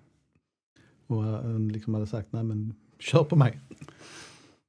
Och 1.08 1.24
han 1.24 1.68
liksom 1.68 1.94
hade 1.94 2.08
sagt 2.08 2.28
nej 2.32 2.44
men 2.44 2.74
kör 3.00 3.24
på 3.24 3.36
mig. 3.36 3.60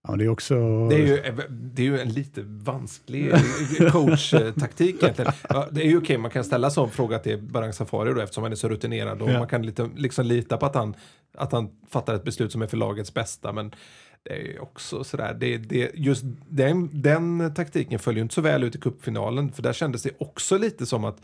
Ja, 0.08 0.16
det 0.16 0.24
är 0.24 0.28
också... 0.28 0.54
Det 0.88 0.94
är, 0.94 1.06
ju, 1.06 1.48
det 1.50 1.82
är 1.82 1.86
ju 1.86 2.00
en 2.00 2.08
lite 2.08 2.42
vansklig 2.44 3.32
coach-taktik 3.92 5.02
egentligen. 5.02 5.32
Ja, 5.48 5.68
det 5.70 5.80
är 5.80 5.88
ju 5.88 5.98
okej, 5.98 6.18
man 6.18 6.30
kan 6.30 6.44
ställa 6.44 6.70
sån 6.70 6.90
fråga 6.90 7.18
till 7.18 7.38
Barang 7.42 7.72
Safari 7.72 8.14
då, 8.14 8.20
eftersom 8.20 8.42
han 8.42 8.52
är 8.52 8.56
så 8.56 8.68
rutinerad 8.68 9.22
och 9.22 9.30
Ja. 9.30 9.38
man 9.38 9.48
kan 9.48 9.66
lite, 9.66 9.90
liksom 9.96 10.26
lita 10.26 10.56
på 10.56 10.66
att 10.66 10.74
han, 10.74 10.94
att 11.34 11.52
han 11.52 11.70
fattar 11.88 12.14
ett 12.14 12.24
beslut 12.24 12.52
som 12.52 12.62
är 12.62 12.66
för 12.66 12.76
lagets 12.76 13.14
bästa. 13.14 13.52
Men 13.52 13.74
det 14.22 14.30
är 14.30 14.44
ju 14.44 14.58
också 14.58 15.04
sådär, 15.04 15.36
det, 15.40 15.56
det, 15.56 15.90
just 15.94 16.22
den, 16.48 17.02
den 17.02 17.54
taktiken 17.54 17.98
följer 17.98 18.18
ju 18.18 18.22
inte 18.22 18.34
så 18.34 18.40
väl 18.40 18.64
ut 18.64 18.74
i 18.74 18.78
cupfinalen, 18.78 19.52
för 19.52 19.62
där 19.62 19.72
kändes 19.72 20.02
det 20.02 20.10
också 20.18 20.58
lite 20.58 20.86
som 20.86 21.04
att 21.04 21.18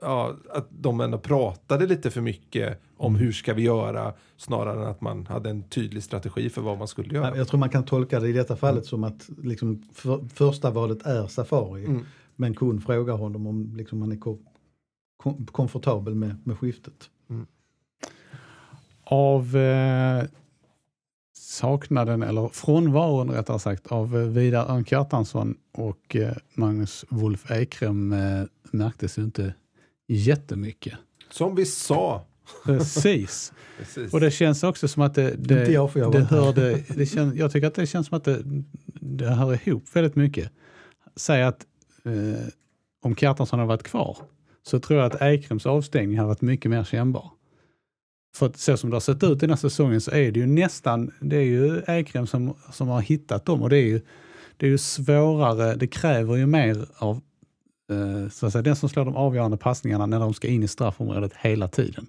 Ja, 0.00 0.36
att 0.50 0.66
de 0.70 1.00
ändå 1.00 1.18
pratade 1.18 1.86
lite 1.86 2.10
för 2.10 2.20
mycket 2.20 2.80
om 2.96 3.16
hur 3.16 3.32
ska 3.32 3.54
vi 3.54 3.62
göra 3.62 4.14
snarare 4.36 4.82
än 4.82 4.88
att 4.90 5.00
man 5.00 5.26
hade 5.26 5.50
en 5.50 5.62
tydlig 5.62 6.02
strategi 6.02 6.50
för 6.50 6.62
vad 6.62 6.78
man 6.78 6.88
skulle 6.88 7.14
göra. 7.14 7.36
Jag 7.36 7.48
tror 7.48 7.60
man 7.60 7.70
kan 7.70 7.84
tolka 7.84 8.20
det 8.20 8.28
i 8.28 8.32
detta 8.32 8.56
fallet 8.56 8.86
som 8.86 9.04
att 9.04 9.28
liksom 9.42 9.82
för, 9.92 10.28
första 10.34 10.70
valet 10.70 11.06
är 11.06 11.26
Safari. 11.26 11.84
Mm. 11.84 12.04
Men 12.36 12.54
Kuhn 12.54 12.80
frågar 12.80 13.14
honom 13.14 13.46
om 13.46 13.72
liksom 13.76 14.02
han 14.02 14.12
är 14.12 14.16
ko- 14.16 14.38
kom, 15.16 15.46
komfortabel 15.46 16.14
med, 16.14 16.36
med 16.44 16.58
skiftet. 16.58 17.10
Av 19.04 19.56
eh, 19.56 20.24
saknaden, 21.36 22.22
eller 22.22 22.48
frånvaron 22.48 23.30
rättare 23.30 23.58
sagt, 23.58 23.86
av 23.86 24.16
eh, 24.16 24.22
Vidar 24.22 24.70
Örn 24.70 24.84
Kjartansson 24.84 25.56
och 25.72 26.16
eh, 26.16 26.36
Magnus 26.54 27.04
Wolf 27.08 27.50
Ekrem 27.50 28.12
eh, 28.12 28.42
märktes 28.62 29.18
ju 29.18 29.22
inte 29.22 29.54
jättemycket. 30.06 30.94
Som 31.30 31.54
vi 31.54 31.66
sa. 31.66 32.26
Precis. 32.64 33.52
Precis. 33.78 34.14
Och 34.14 34.20
det 34.20 34.30
känns 34.30 34.62
också 34.62 34.88
som 34.88 35.02
att 35.02 35.14
det, 35.14 35.30
det, 35.30 35.60
Inte 35.60 35.72
jag, 35.72 35.90
jag 35.94 36.12
det 36.12 36.20
hörde, 36.20 36.82
det 36.88 37.06
känns, 37.06 37.34
jag 37.34 37.52
tycker 37.52 37.66
att 37.66 37.74
det 37.74 37.86
känns 37.86 38.06
som 38.06 38.16
att 38.16 38.24
det, 38.24 38.42
det 39.00 39.28
hör 39.28 39.68
ihop 39.68 39.84
väldigt 39.92 40.16
mycket. 40.16 40.50
Säg 41.16 41.42
att 41.42 41.66
eh, 42.04 42.46
om 43.02 43.16
Kjartansson 43.16 43.58
hade 43.58 43.68
varit 43.68 43.82
kvar 43.82 44.18
så 44.62 44.80
tror 44.80 45.00
jag 45.00 45.14
att 45.14 45.22
Ekrems 45.22 45.66
avstängning 45.66 46.18
hade 46.18 46.28
varit 46.28 46.40
mycket 46.40 46.70
mer 46.70 46.84
kännbar. 46.84 47.30
För 48.36 48.46
att 48.46 48.56
så 48.56 48.76
som 48.76 48.90
det 48.90 48.96
har 48.96 49.00
sett 49.00 49.22
ut 49.22 49.40
den 49.40 49.50
här 49.50 49.56
säsongen 49.56 50.00
så 50.00 50.10
är 50.10 50.32
det 50.32 50.40
ju 50.40 50.46
nästan, 50.46 51.10
det 51.20 51.36
är 51.36 51.42
ju 51.42 51.82
Ekrem 51.86 52.26
som, 52.26 52.54
som 52.72 52.88
har 52.88 53.00
hittat 53.00 53.44
dem 53.44 53.62
och 53.62 53.70
det 53.70 53.78
är 53.78 53.86
ju, 53.86 54.00
det 54.56 54.66
är 54.66 54.70
ju 54.70 54.78
svårare, 54.78 55.74
det 55.74 55.86
kräver 55.86 56.36
ju 56.36 56.46
mer 56.46 56.86
av 56.96 57.20
så 58.32 58.46
att 58.46 58.52
säga, 58.52 58.62
den 58.62 58.76
som 58.76 58.88
slår 58.88 59.04
de 59.04 59.16
avgörande 59.16 59.56
passningarna 59.56 60.06
när 60.06 60.20
de 60.20 60.34
ska 60.34 60.48
in 60.48 60.62
i 60.62 60.68
straffområdet 60.68 61.32
hela 61.36 61.68
tiden. 61.68 62.06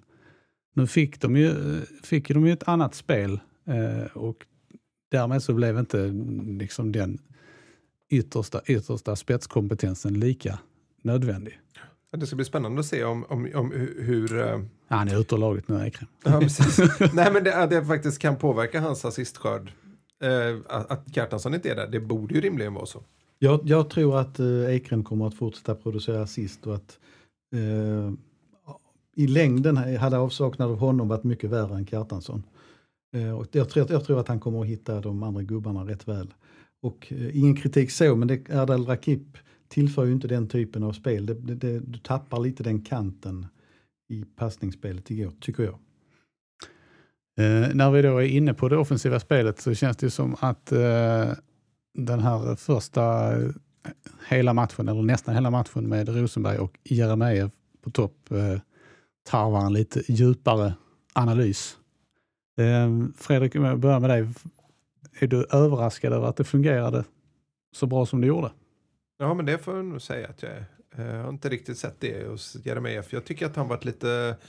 Nu 0.74 0.86
fick 0.86 1.20
de 1.20 1.36
ju, 1.36 1.54
fick 2.02 2.30
ju 2.30 2.34
de 2.34 2.46
ju 2.46 2.52
ett 2.52 2.68
annat 2.68 2.94
spel 2.94 3.40
eh, 3.66 4.16
och 4.16 4.46
därmed 5.10 5.42
så 5.42 5.54
blev 5.54 5.78
inte 5.78 6.00
mm, 6.00 6.58
liksom 6.58 6.92
den 6.92 7.18
yttersta, 8.10 8.60
yttersta 8.66 9.16
spetskompetensen 9.16 10.14
lika 10.20 10.58
nödvändig. 11.02 11.60
Det 12.16 12.26
ska 12.26 12.36
bli 12.36 12.44
spännande 12.44 12.80
att 12.80 12.86
se 12.86 13.04
om, 13.04 13.24
om, 13.28 13.50
om 13.54 13.72
hur... 13.98 14.38
eh, 14.38 14.60
Han 14.88 15.08
är 15.08 15.20
ute 15.20 15.34
ur 15.34 15.38
laget 15.38 15.68
nu, 15.68 15.86
Ekrem. 15.86 16.08
ja. 16.24 16.40
Nej, 17.12 17.32
men 17.32 17.44
det, 17.44 17.66
det 17.70 17.84
faktiskt 17.84 18.18
kan 18.18 18.36
påverka 18.36 18.80
hans 18.80 19.04
assistskörd. 19.04 19.72
Eh, 20.22 20.56
att 20.68 21.14
Kjartansson 21.14 21.54
inte 21.54 21.70
är 21.70 21.76
där, 21.76 21.86
det 21.88 22.00
borde 22.00 22.34
ju 22.34 22.40
rimligen 22.40 22.74
vara 22.74 22.86
så. 22.86 23.02
Jag, 23.38 23.60
jag 23.64 23.90
tror 23.90 24.18
att 24.18 24.40
eh, 24.40 25.02
kommer 25.02 25.26
att 25.26 25.34
fortsätta 25.34 25.74
producera 25.74 26.22
assist 26.22 26.66
och 26.66 26.74
att 26.74 26.98
eh, 27.54 28.12
i 29.16 29.26
längden 29.26 29.76
hade 29.76 30.18
avsaknad 30.18 30.70
av 30.70 30.78
honom 30.78 31.08
varit 31.08 31.24
mycket 31.24 31.50
värre 31.50 31.74
än 31.74 31.86
Kjartansson. 31.86 32.42
Eh, 33.14 33.38
och 33.38 33.46
jag, 33.52 33.68
tror, 33.68 33.86
jag 33.90 34.04
tror 34.04 34.20
att 34.20 34.28
han 34.28 34.40
kommer 34.40 34.60
att 34.60 34.66
hitta 34.66 35.00
de 35.00 35.22
andra 35.22 35.42
gubbarna 35.42 35.86
rätt 35.86 36.08
väl. 36.08 36.34
Och 36.82 37.12
eh, 37.12 37.38
ingen 37.38 37.56
kritik 37.56 37.90
så, 37.90 38.16
men 38.16 38.28
det, 38.28 38.50
Erdal 38.50 38.86
Rakip 38.86 39.38
tillför 39.68 40.04
ju 40.04 40.12
inte 40.12 40.28
den 40.28 40.48
typen 40.48 40.82
av 40.82 40.92
spel. 40.92 41.26
Det, 41.26 41.34
det, 41.34 41.54
det, 41.54 41.78
du 41.78 41.98
tappar 41.98 42.40
lite 42.40 42.62
den 42.62 42.82
kanten 42.82 43.46
i 44.08 44.24
passningsspelet 44.36 45.10
igår, 45.10 45.32
tycker 45.40 45.62
jag. 45.62 45.78
Eh, 47.38 47.74
när 47.74 47.90
vi 47.90 48.02
då 48.02 48.16
är 48.16 48.26
inne 48.26 48.54
på 48.54 48.68
det 48.68 48.76
offensiva 48.76 49.20
spelet 49.20 49.60
så 49.60 49.74
känns 49.74 49.96
det 49.96 50.06
ju 50.06 50.10
som 50.10 50.36
att 50.40 50.72
eh, 50.72 51.32
den 52.06 52.20
här 52.20 52.56
första 52.56 53.32
eh, 53.36 53.50
hela 54.28 54.52
matchen, 54.52 54.88
eller 54.88 55.02
nästan 55.02 55.34
hela 55.34 55.50
matchen 55.50 55.88
med 55.88 56.08
Rosenberg 56.08 56.58
och 56.58 56.78
Jeremejeff 56.84 57.52
på 57.82 57.90
topp 57.90 58.30
eh, 58.30 58.60
tarvar 59.30 59.66
en 59.66 59.72
lite 59.72 60.12
djupare 60.12 60.74
analys. 61.12 61.76
Eh, 62.58 63.06
Fredrik, 63.16 63.56
om 63.56 63.64
jag 63.64 63.78
börjar 63.78 64.00
med 64.00 64.10
dig. 64.10 64.28
Är 65.20 65.26
du 65.26 65.46
överraskad 65.50 66.12
över 66.12 66.26
att 66.26 66.36
det 66.36 66.44
fungerade 66.44 67.04
så 67.72 67.86
bra 67.86 68.06
som 68.06 68.20
det 68.20 68.26
gjorde? 68.26 68.50
Ja, 69.18 69.34
men 69.34 69.46
det 69.46 69.58
får 69.58 69.76
jag 69.76 69.84
nog 69.84 70.02
säga 70.02 70.28
att 70.28 70.42
jag 70.42 70.52
är. 70.52 70.64
Eh, 70.96 71.16
jag 71.16 71.22
har 71.22 71.28
inte 71.28 71.48
riktigt 71.48 71.78
sett 71.78 72.00
det 72.00 72.28
hos 72.28 72.56
Jeremejeff. 72.64 73.12
Jag 73.12 73.24
tycker 73.24 73.46
att 73.46 73.56
han 73.56 73.68
varit 73.68 73.84
lite, 73.84 74.10
eh, 74.10 74.44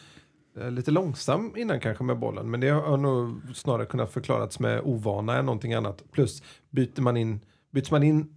Eh, 0.59 0.71
lite 0.71 0.91
långsam 0.91 1.53
innan 1.57 1.79
kanske 1.79 2.03
med 2.03 2.19
bollen. 2.19 2.51
Men 2.51 2.59
det 2.59 2.69
har 2.69 2.97
nog 2.97 3.41
snarare 3.55 3.85
kunnat 3.85 4.11
förklarats 4.11 4.59
med 4.59 4.81
ovana 4.83 5.37
än 5.37 5.45
någonting 5.45 5.73
annat. 5.73 6.03
Plus 6.11 6.43
byter 6.69 7.01
man 7.01 7.17
in, 7.17 7.39
byts 7.71 7.91
man 7.91 8.03
in 8.03 8.35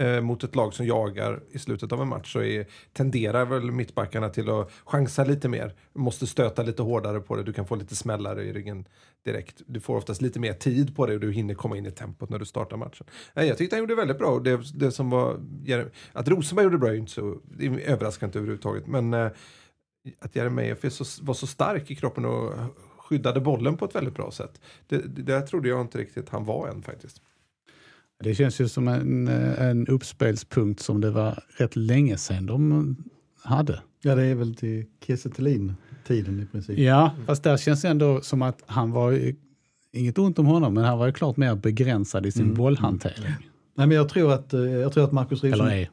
eh, 0.00 0.20
mot 0.20 0.44
ett 0.44 0.56
lag 0.56 0.74
som 0.74 0.86
jagar 0.86 1.42
i 1.50 1.58
slutet 1.58 1.92
av 1.92 2.02
en 2.02 2.08
match 2.08 2.32
så 2.32 2.42
är, 2.42 2.66
tenderar 2.92 3.44
väl 3.44 3.70
mittbackarna 3.70 4.28
till 4.28 4.50
att 4.50 4.70
chansa 4.84 5.24
lite 5.24 5.48
mer. 5.48 5.74
Måste 5.92 6.26
stöta 6.26 6.62
lite 6.62 6.82
hårdare 6.82 7.20
på 7.20 7.36
det. 7.36 7.42
Du 7.42 7.52
kan 7.52 7.66
få 7.66 7.76
lite 7.76 7.96
smällare 7.96 8.44
i 8.44 8.52
ryggen 8.52 8.84
direkt. 9.24 9.62
Du 9.66 9.80
får 9.80 9.96
oftast 9.96 10.22
lite 10.22 10.40
mer 10.40 10.52
tid 10.52 10.96
på 10.96 11.06
det 11.06 11.14
och 11.14 11.20
du 11.20 11.32
hinner 11.32 11.54
komma 11.54 11.76
in 11.76 11.86
i 11.86 11.90
tempot 11.90 12.30
när 12.30 12.38
du 12.38 12.44
startar 12.44 12.76
matchen. 12.76 13.06
Nej, 13.34 13.48
jag 13.48 13.58
tyckte 13.58 13.76
han 13.76 13.80
gjorde 13.80 13.94
väldigt 13.94 14.18
bra. 14.18 14.30
och 14.30 14.42
Det, 14.42 14.60
det 14.74 14.92
som 14.92 15.10
var, 15.10 15.40
att 16.12 16.28
Rosenberg 16.28 16.64
gjorde 16.64 16.78
bra 16.78 16.88
är 16.88 16.92
ju 16.92 16.98
inte 16.98 17.12
så 17.12 17.38
det 17.44 17.66
överraskande 17.66 18.38
överhuvudtaget. 18.38 18.86
Men 18.86 19.14
eh, 19.14 19.28
att 20.18 20.36
Jeremejeff 20.36 20.84
är 20.84 20.90
så, 20.90 21.24
var 21.24 21.34
så 21.34 21.46
stark 21.46 21.90
i 21.90 21.94
kroppen 21.94 22.24
och 22.24 22.52
skyddade 22.98 23.40
bollen 23.40 23.76
på 23.76 23.84
ett 23.84 23.94
väldigt 23.94 24.14
bra 24.14 24.30
sätt. 24.30 24.60
Det, 24.86 24.98
det 25.16 25.22
där 25.22 25.40
trodde 25.40 25.68
jag 25.68 25.80
inte 25.80 25.98
riktigt 25.98 26.28
han 26.28 26.44
var 26.44 26.68
än 26.68 26.82
faktiskt. 26.82 27.22
Det 28.24 28.34
känns 28.34 28.60
ju 28.60 28.68
som 28.68 28.88
en, 28.88 29.28
en 29.28 29.86
uppspelspunkt 29.86 30.80
som 30.80 31.00
det 31.00 31.10
var 31.10 31.42
rätt 31.56 31.76
länge 31.76 32.16
sedan 32.18 32.46
de 32.46 32.96
hade. 33.42 33.82
Ja, 34.02 34.14
det 34.14 34.24
är 34.24 34.34
väl 34.34 34.54
till 34.54 34.86
Kiese 35.06 35.30
tiden 36.06 36.40
i 36.40 36.46
princip. 36.46 36.78
Ja, 36.78 37.10
fast 37.26 37.42
där 37.42 37.56
känns 37.56 37.82
det 37.82 37.88
ändå 37.88 38.20
som 38.20 38.42
att 38.42 38.62
han 38.66 38.90
var, 38.92 39.10
ju- 39.10 39.36
inget 39.92 40.18
ont 40.18 40.38
om 40.38 40.46
honom, 40.46 40.74
men 40.74 40.84
han 40.84 40.98
var 40.98 41.06
ju 41.06 41.12
klart 41.12 41.36
mer 41.36 41.54
begränsad 41.54 42.26
i 42.26 42.32
sin 42.32 42.42
Mm. 42.42 42.54
bollhantering. 42.54 43.24
Nej, 43.74 43.86
men 43.86 43.90
jag 43.90 44.08
tror 44.08 44.32
att, 44.32 44.54
eh, 44.54 44.60
jag 44.60 44.92
tror 44.92 45.04
att 45.04 45.12
Marcus 45.12 45.44
Eller 45.44 45.52
Rosenberg, 45.56 45.82
är 45.82 45.90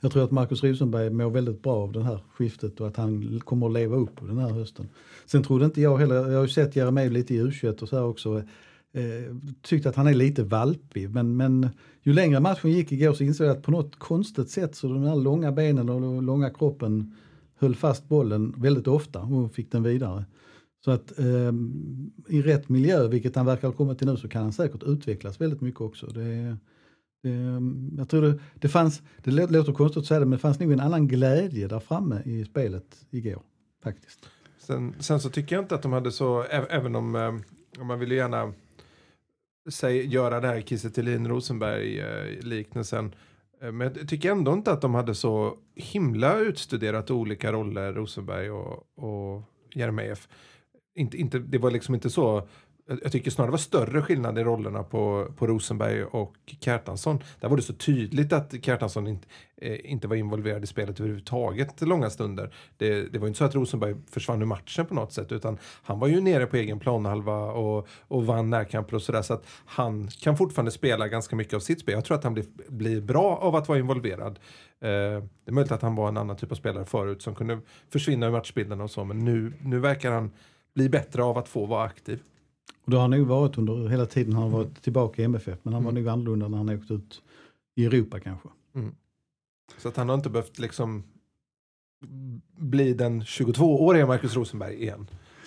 jag 0.00 0.12
tror 0.12 0.24
att 0.24 0.30
Marcus 0.30 0.62
Rosenberg 0.62 1.10
mår 1.10 1.30
väldigt 1.30 1.62
bra 1.62 1.74
av 1.74 1.92
det 1.92 2.02
här 2.02 2.18
skiftet 2.34 2.80
och 2.80 2.88
att 2.88 2.96
han 2.96 3.40
kommer 3.40 3.66
att 3.66 3.72
leva 3.72 3.96
upp 3.96 4.16
på 4.16 4.26
den 4.26 4.38
här 4.38 4.50
hösten. 4.50 4.88
Sen 5.26 5.42
trodde 5.42 5.64
inte 5.64 5.80
jag 5.80 5.98
heller, 5.98 6.14
jag 6.14 6.34
har 6.34 6.42
ju 6.42 6.48
sett 6.48 6.76
Jeremejeff 6.76 7.12
lite 7.12 7.34
i 7.34 7.42
U21 7.42 7.82
och 7.82 7.88
så 7.88 7.96
här 7.96 8.04
också, 8.04 8.38
eh, 8.92 9.36
tyckte 9.62 9.88
att 9.88 9.96
han 9.96 10.06
är 10.06 10.14
lite 10.14 10.42
valpig. 10.42 11.10
Men, 11.10 11.36
men 11.36 11.68
ju 12.02 12.12
längre 12.12 12.40
matchen 12.40 12.70
gick 12.70 12.92
igår 12.92 13.12
så 13.12 13.24
insåg 13.24 13.46
jag 13.46 13.56
att 13.56 13.62
på 13.62 13.70
något 13.70 13.96
konstigt 13.96 14.50
sätt 14.50 14.74
så 14.74 14.88
de 14.88 15.02
här 15.02 15.16
långa 15.16 15.52
benen 15.52 15.88
och 15.88 16.00
den 16.00 16.26
långa 16.26 16.50
kroppen 16.50 17.16
höll 17.58 17.74
fast 17.74 18.08
bollen 18.08 18.54
väldigt 18.56 18.86
ofta 18.86 19.20
och 19.20 19.54
fick 19.54 19.72
den 19.72 19.82
vidare. 19.82 20.24
Så 20.84 20.90
att 20.90 21.18
eh, 21.18 21.52
i 22.28 22.42
rätt 22.42 22.68
miljö, 22.68 23.08
vilket 23.08 23.36
han 23.36 23.46
verkar 23.46 23.68
ha 23.68 23.74
kommit 23.74 23.98
till 23.98 24.06
nu, 24.06 24.16
så 24.16 24.28
kan 24.28 24.42
han 24.42 24.52
säkert 24.52 24.82
utvecklas 24.82 25.40
väldigt 25.40 25.60
mycket 25.60 25.80
också. 25.80 26.06
Det, 26.06 26.24
är, 26.24 26.56
Ehm, 27.24 27.94
jag 27.98 28.08
tror 28.08 28.22
det, 28.22 28.38
det 28.54 28.68
fanns, 28.68 29.02
det 29.22 29.30
låter 29.30 29.72
konstigt 29.72 30.00
att 30.00 30.06
säga 30.06 30.20
det, 30.20 30.26
men 30.26 30.36
det 30.36 30.38
fanns 30.38 30.60
nog 30.60 30.72
en 30.72 30.80
annan 30.80 31.08
glädje 31.08 31.68
där 31.68 31.80
framme 31.80 32.22
i 32.24 32.44
spelet 32.44 33.06
igår. 33.10 33.42
Faktiskt. 33.82 34.30
Sen, 34.58 34.94
sen 34.98 35.20
så 35.20 35.30
tycker 35.30 35.56
jag 35.56 35.64
inte 35.64 35.74
att 35.74 35.82
de 35.82 35.92
hade 35.92 36.12
så, 36.12 36.42
även 36.42 36.96
om, 36.96 37.14
ehm, 37.14 37.42
om 37.80 37.86
man 37.86 37.98
vill 37.98 38.10
ju 38.10 38.16
gärna 38.16 38.52
säg, 39.68 40.06
göra 40.06 40.40
det 40.40 40.48
här 40.48 40.60
Kiese 40.60 40.88
Rosenberg-liknelsen. 41.28 43.14
Eh, 43.60 43.66
eh, 43.68 43.72
men 43.72 43.92
jag 43.96 44.08
tycker 44.08 44.30
ändå 44.30 44.52
inte 44.52 44.72
att 44.72 44.80
de 44.80 44.94
hade 44.94 45.14
så 45.14 45.56
himla 45.74 46.38
utstuderat 46.38 47.10
olika 47.10 47.52
roller, 47.52 47.92
Rosenberg 47.92 48.50
och, 48.50 48.98
och 48.98 49.42
Jeremejeff. 49.74 50.28
Inte, 50.94 51.16
inte, 51.16 51.38
det 51.38 51.58
var 51.58 51.70
liksom 51.70 51.94
inte 51.94 52.10
så, 52.10 52.48
jag 53.02 53.12
tycker 53.12 53.30
snarare 53.30 53.48
det 53.48 53.52
var 53.52 53.58
större 53.58 54.02
skillnad 54.02 54.38
i 54.38 54.44
rollerna 54.44 54.82
på, 54.82 55.26
på 55.36 55.46
Rosenberg 55.46 56.04
och 56.04 56.34
Kjartansson. 56.60 57.22
Där 57.40 57.48
var 57.48 57.56
det 57.56 57.62
så 57.62 57.72
tydligt 57.72 58.32
att 58.32 58.64
Kjartansson 58.64 59.06
inte, 59.06 59.28
eh, 59.56 59.92
inte 59.92 60.08
var 60.08 60.16
involverad 60.16 60.64
i 60.64 60.66
spelet 60.66 61.00
överhuvudtaget 61.00 61.80
långa 61.80 62.10
stunder. 62.10 62.54
Det, 62.76 63.12
det 63.12 63.18
var 63.18 63.26
inte 63.26 63.38
så 63.38 63.44
att 63.44 63.54
Rosenberg 63.54 63.96
försvann 64.10 64.42
ur 64.42 64.46
matchen 64.46 64.86
på 64.86 64.94
något 64.94 65.12
sätt 65.12 65.32
utan 65.32 65.58
han 65.82 65.98
var 65.98 66.08
ju 66.08 66.20
nere 66.20 66.46
på 66.46 66.56
egen 66.56 66.78
planhalva 66.78 67.36
och, 67.36 67.88
och 68.08 68.26
vann 68.26 68.50
närkamper 68.50 68.94
och 68.94 69.02
sådär 69.02 69.22
så 69.22 69.34
att 69.34 69.46
han 69.66 70.08
kan 70.08 70.36
fortfarande 70.36 70.70
spela 70.70 71.08
ganska 71.08 71.36
mycket 71.36 71.54
av 71.54 71.60
sitt 71.60 71.80
spel. 71.80 71.94
Jag 71.94 72.04
tror 72.04 72.16
att 72.16 72.24
han 72.24 72.34
blir, 72.34 72.44
blir 72.68 73.00
bra 73.00 73.36
av 73.36 73.56
att 73.56 73.68
vara 73.68 73.78
involverad. 73.78 74.38
Eh, 74.80 74.88
det 75.44 75.46
är 75.46 75.52
möjligt 75.52 75.72
att 75.72 75.82
han 75.82 75.94
var 75.94 76.08
en 76.08 76.16
annan 76.16 76.36
typ 76.36 76.52
av 76.52 76.56
spelare 76.56 76.84
förut 76.84 77.22
som 77.22 77.34
kunde 77.34 77.60
försvinna 77.90 78.26
ur 78.26 78.30
matchbilden 78.30 78.80
och 78.80 78.90
så 78.90 79.04
men 79.04 79.18
nu, 79.18 79.52
nu 79.60 79.78
verkar 79.78 80.12
han 80.12 80.30
bli 80.74 80.88
bättre 80.88 81.22
av 81.22 81.38
att 81.38 81.48
få 81.48 81.66
vara 81.66 81.84
aktiv. 81.84 82.22
Och 82.90 82.92
det 82.92 82.98
har 82.98 83.02
han 83.02 83.10
nog 83.10 83.26
varit 83.26 83.58
under 83.58 83.88
hela 83.88 84.06
tiden 84.06 84.32
han 84.32 84.42
har 84.42 84.50
varit 84.50 84.82
tillbaka 84.82 85.22
i 85.22 85.24
MFF, 85.24 85.58
men 85.62 85.74
han 85.74 85.84
var 85.84 85.92
nog 85.92 86.08
annorlunda 86.08 86.48
när 86.48 86.58
han 86.58 86.70
åkte 86.70 86.94
ut 86.94 87.22
i 87.76 87.84
Europa 87.84 88.20
kanske. 88.20 88.48
Så 89.78 89.88
att 89.88 89.96
han 89.96 90.08
har 90.08 90.16
inte 90.16 90.30
behövt 90.30 90.58
liksom 90.58 91.02
bli 92.56 92.94
den 92.94 93.22
22-åriga 93.22 94.06
Marcus 94.06 94.36
Rosenberg 94.36 94.82
igen. 94.82 95.06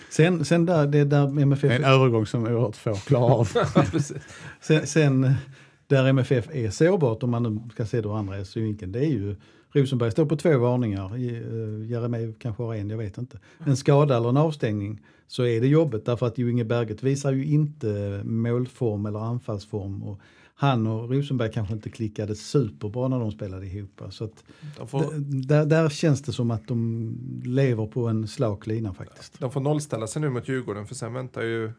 Sen, 0.09 0.45
sen 0.45 0.65
där, 0.65 0.87
det 0.87 1.03
där 1.03 1.39
MFF, 1.39 1.71
en 1.71 1.83
övergång 1.83 2.25
som 2.25 2.43
oerhört 2.43 2.75
få 2.75 2.95
klarar 2.95 3.33
av. 3.33 3.45
Sen, 4.61 4.87
sen 4.87 5.33
där 5.87 6.05
MFF 6.05 6.49
är 6.51 6.69
sårbart, 6.69 7.23
om 7.23 7.29
man 7.29 7.43
nu 7.43 7.59
ska 7.71 7.85
se 7.85 8.01
det 8.01 8.07
ur 8.07 8.17
andra 8.17 8.45
synvinkeln, 8.45 8.91
det 8.91 8.99
är 8.99 9.09
ju 9.09 9.35
Rosenberg 9.73 10.11
står 10.11 10.25
på 10.25 10.35
två 10.35 10.57
varningar, 10.57 11.15
uh, 11.15 11.91
Jeremejeff 11.91 12.35
kanske 12.39 12.63
har 12.63 12.75
en, 12.75 12.89
jag 12.89 12.97
vet 12.97 13.17
inte. 13.17 13.39
En 13.65 13.77
skada 13.77 14.17
eller 14.17 14.29
en 14.29 14.37
avstängning 14.37 15.01
så 15.27 15.45
är 15.45 15.61
det 15.61 15.67
jobbigt 15.67 16.05
därför 16.05 16.27
att 16.27 16.37
Jo 16.37 16.49
Inge 16.49 16.63
Berget 16.63 17.03
visar 17.03 17.31
ju 17.31 17.45
inte 17.45 18.21
målform 18.23 19.05
eller 19.05 19.19
anfallsform. 19.19 20.03
Och 20.03 20.19
han 20.55 20.87
och 20.87 21.09
Rosenberg 21.09 21.51
kanske 21.51 21.73
inte 21.73 21.89
klickade 21.89 22.35
superbra 22.35 23.07
när 23.07 23.19
de 23.19 23.31
spelade 23.31 23.65
ihop. 23.65 24.01
Så 24.09 24.23
att, 24.23 24.43
får, 24.89 25.13
där, 25.47 25.65
där 25.65 25.89
känns 25.89 26.21
det 26.21 26.33
som 26.33 26.51
att 26.51 26.67
de 26.67 27.41
lever 27.45 27.87
på 27.87 28.07
en 28.07 28.27
slak 28.27 28.67
lina 28.67 28.93
faktiskt. 28.93 29.39
de 29.39 29.51
får 29.51 29.61
nollställa 29.61 30.07
sig 30.07 30.21
nu 30.21 30.29
mot 30.29 30.47
Djurgården 30.47 30.87
för 30.87 30.95
sen 30.95 31.13
väntar 31.13 31.41
ju 31.41 31.71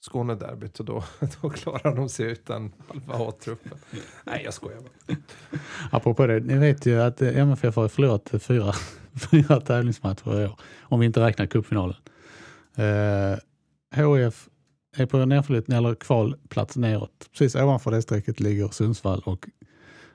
Skånederbyt 0.00 0.80
och 0.80 0.84
då, 0.84 1.04
då 1.42 1.50
klarar 1.50 1.96
de 1.96 2.08
sig 2.08 2.26
utan 2.26 2.72
halva 2.88 3.14
A-truppen. 3.28 3.78
Nej, 4.24 4.42
jag 4.44 4.54
skojar 4.54 4.80
bara. 4.80 5.16
Apropå 5.90 6.26
det, 6.26 6.40
ni 6.40 6.58
vet 6.58 6.86
ju 6.86 7.02
att 7.02 7.22
eh, 7.22 7.38
MFF 7.38 7.76
har 7.76 7.88
förlorat 7.88 8.30
fyra, 8.40 8.72
fyra 9.30 9.60
tävlingsmatcher 9.60 10.40
i 10.40 10.46
år, 10.46 10.60
om 10.80 11.00
vi 11.00 11.06
inte 11.06 11.20
räknar 11.20 11.46
cupfinalen. 11.46 11.96
Eh, 12.76 13.38
HF 13.96 14.48
är 14.96 15.06
på 15.06 15.24
nerflyttning 15.24 15.78
eller 15.78 15.94
kvalplats 15.94 16.76
neråt. 16.76 17.28
Precis 17.32 17.54
ovanför 17.54 17.90
det 17.90 18.02
strecket 18.02 18.40
ligger 18.40 18.68
Sundsvall 18.68 19.22
och 19.24 19.48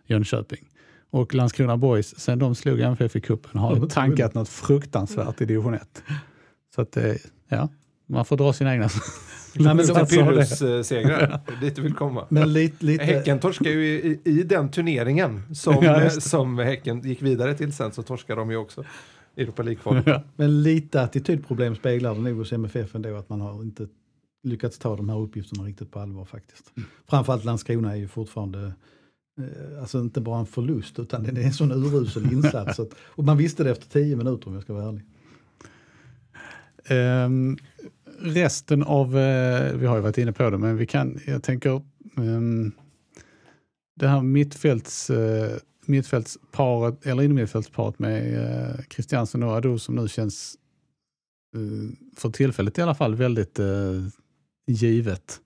Jönköping. 0.06 0.70
Och 1.10 1.34
Landskrona 1.34 1.78
Boys, 1.78 2.20
sen 2.20 2.40
de 2.40 2.56
slog 2.56 2.80
MFF 2.80 3.16
i 3.16 3.22
cupen, 3.22 3.60
har 3.60 3.76
det 3.76 3.90
tankat 3.90 4.34
något 4.34 4.50
fruktansvärt 4.50 5.42
i 5.42 5.46
division 5.46 5.74
1. 5.74 6.04
Så 6.76 6.82
att, 6.82 6.98
eh, 6.98 7.16
ja, 7.48 7.70
man 8.08 8.26
får 8.26 8.38
dra 8.38 8.54
sina 8.54 8.74
egna 8.74 8.90
Nej, 9.56 9.76
men 9.76 9.88
det. 9.88 10.06
Pyrrhus-segrar, 10.06 11.42
dit 11.62 11.76
du 11.76 11.82
vill 11.82 11.94
komma. 11.94 12.26
Men 12.30 12.54
lite, 12.54 12.86
lite, 12.86 13.04
Häcken 13.04 13.40
torskar 13.40 13.70
ju 13.70 13.86
i, 13.86 14.20
i, 14.24 14.40
i 14.40 14.44
den 14.44 14.72
turneringen 14.72 15.42
som, 15.56 15.78
Ja, 15.84 16.10
som 16.10 16.58
Häcken 16.58 17.02
gick 17.02 17.22
vidare 17.22 17.54
till 17.54 17.74
sen 17.74 17.92
så 17.92 18.04
torskar 18.04 18.36
de 18.36 18.52
ju 18.52 18.58
också 18.58 18.84
Europa 19.38 19.64
League-kvalet. 19.64 20.24
men 20.36 20.64
lite 20.64 21.02
attitydproblem 21.02 21.76
speglar 21.76 22.16
det 22.16 22.22
nog 22.22 22.38
hos 22.38 22.54
MFF 22.54 22.96
ändå 22.96 23.16
att 23.16 23.30
man 23.30 23.42
har 23.42 23.64
inte 23.64 23.88
lyckats 24.44 24.78
ta 24.78 24.96
de 24.96 25.10
här 25.10 25.20
uppgifterna 25.20 25.64
riktigt 25.64 25.92
på 25.92 26.00
allvar 26.00 26.26
faktiskt. 26.26 26.72
Framförallt 27.10 27.44
Landskrona 27.44 27.92
är 27.92 27.96
ju 27.96 28.08
fortfarande 28.08 28.74
eh, 29.40 29.82
Alltså 29.82 30.00
inte 30.00 30.22
bara 30.22 30.40
en 30.40 30.46
förlust 30.46 31.00
utan 31.00 31.24
det 31.24 31.42
är 31.42 31.46
en 31.46 31.54
sån 31.54 31.72
urusel 31.72 32.34
insats. 32.34 32.80
Och 32.96 33.24
man 33.24 33.38
visste 33.38 33.64
det 33.64 33.72
efter 33.72 33.90
tio 33.90 34.16
minuter 34.16 34.48
om 34.48 34.54
jag 34.54 34.64
ska 34.64 34.74
vara 34.74 34.88
ärlig. 34.88 35.04
Um, 36.90 37.58
resten 38.20 38.84
av, 38.84 39.16
uh, 39.16 39.74
vi 39.74 39.86
har 39.86 39.96
ju 39.96 40.02
varit 40.02 40.18
inne 40.18 40.32
på 40.32 40.50
det, 40.50 40.58
men 40.58 40.78
vi 40.78 40.86
kan, 40.86 41.20
jag 41.28 41.44
tänker, 41.44 41.82
um, 42.16 42.72
det 43.96 44.08
här 44.08 44.22
mittfälts, 44.22 45.10
uh, 45.10 45.58
mittfältsparet, 45.86 47.06
eller 47.06 47.24
innermittfältsparet 47.24 48.00
med 48.00 48.34
uh, 48.34 48.84
Christiansen 48.90 49.44
och 49.44 49.52
Ado 49.52 49.80
som 49.80 49.96
nu 49.96 50.08
känns, 50.08 50.58
uh, 51.56 51.90
för 52.18 52.30
tillfället 52.30 52.78
i 52.78 52.82
alla 52.82 52.96
fall, 52.96 53.16
väldigt 53.16 53.60
givet. 54.68 55.40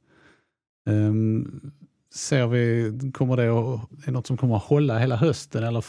Um, 0.90 1.72
ser 2.14 2.48
vi, 2.48 2.92
kommer 3.14 3.38
det 3.38 3.50
att, 3.50 3.92
är 4.02 4.06
det 4.06 4.12
något 4.12 4.28
som 4.28 4.38
kommer 4.38 4.56
att 4.56 4.64
hålla 4.64 5.00
hela 5.00 5.16
hösten 5.16 5.64
eller 5.64 5.86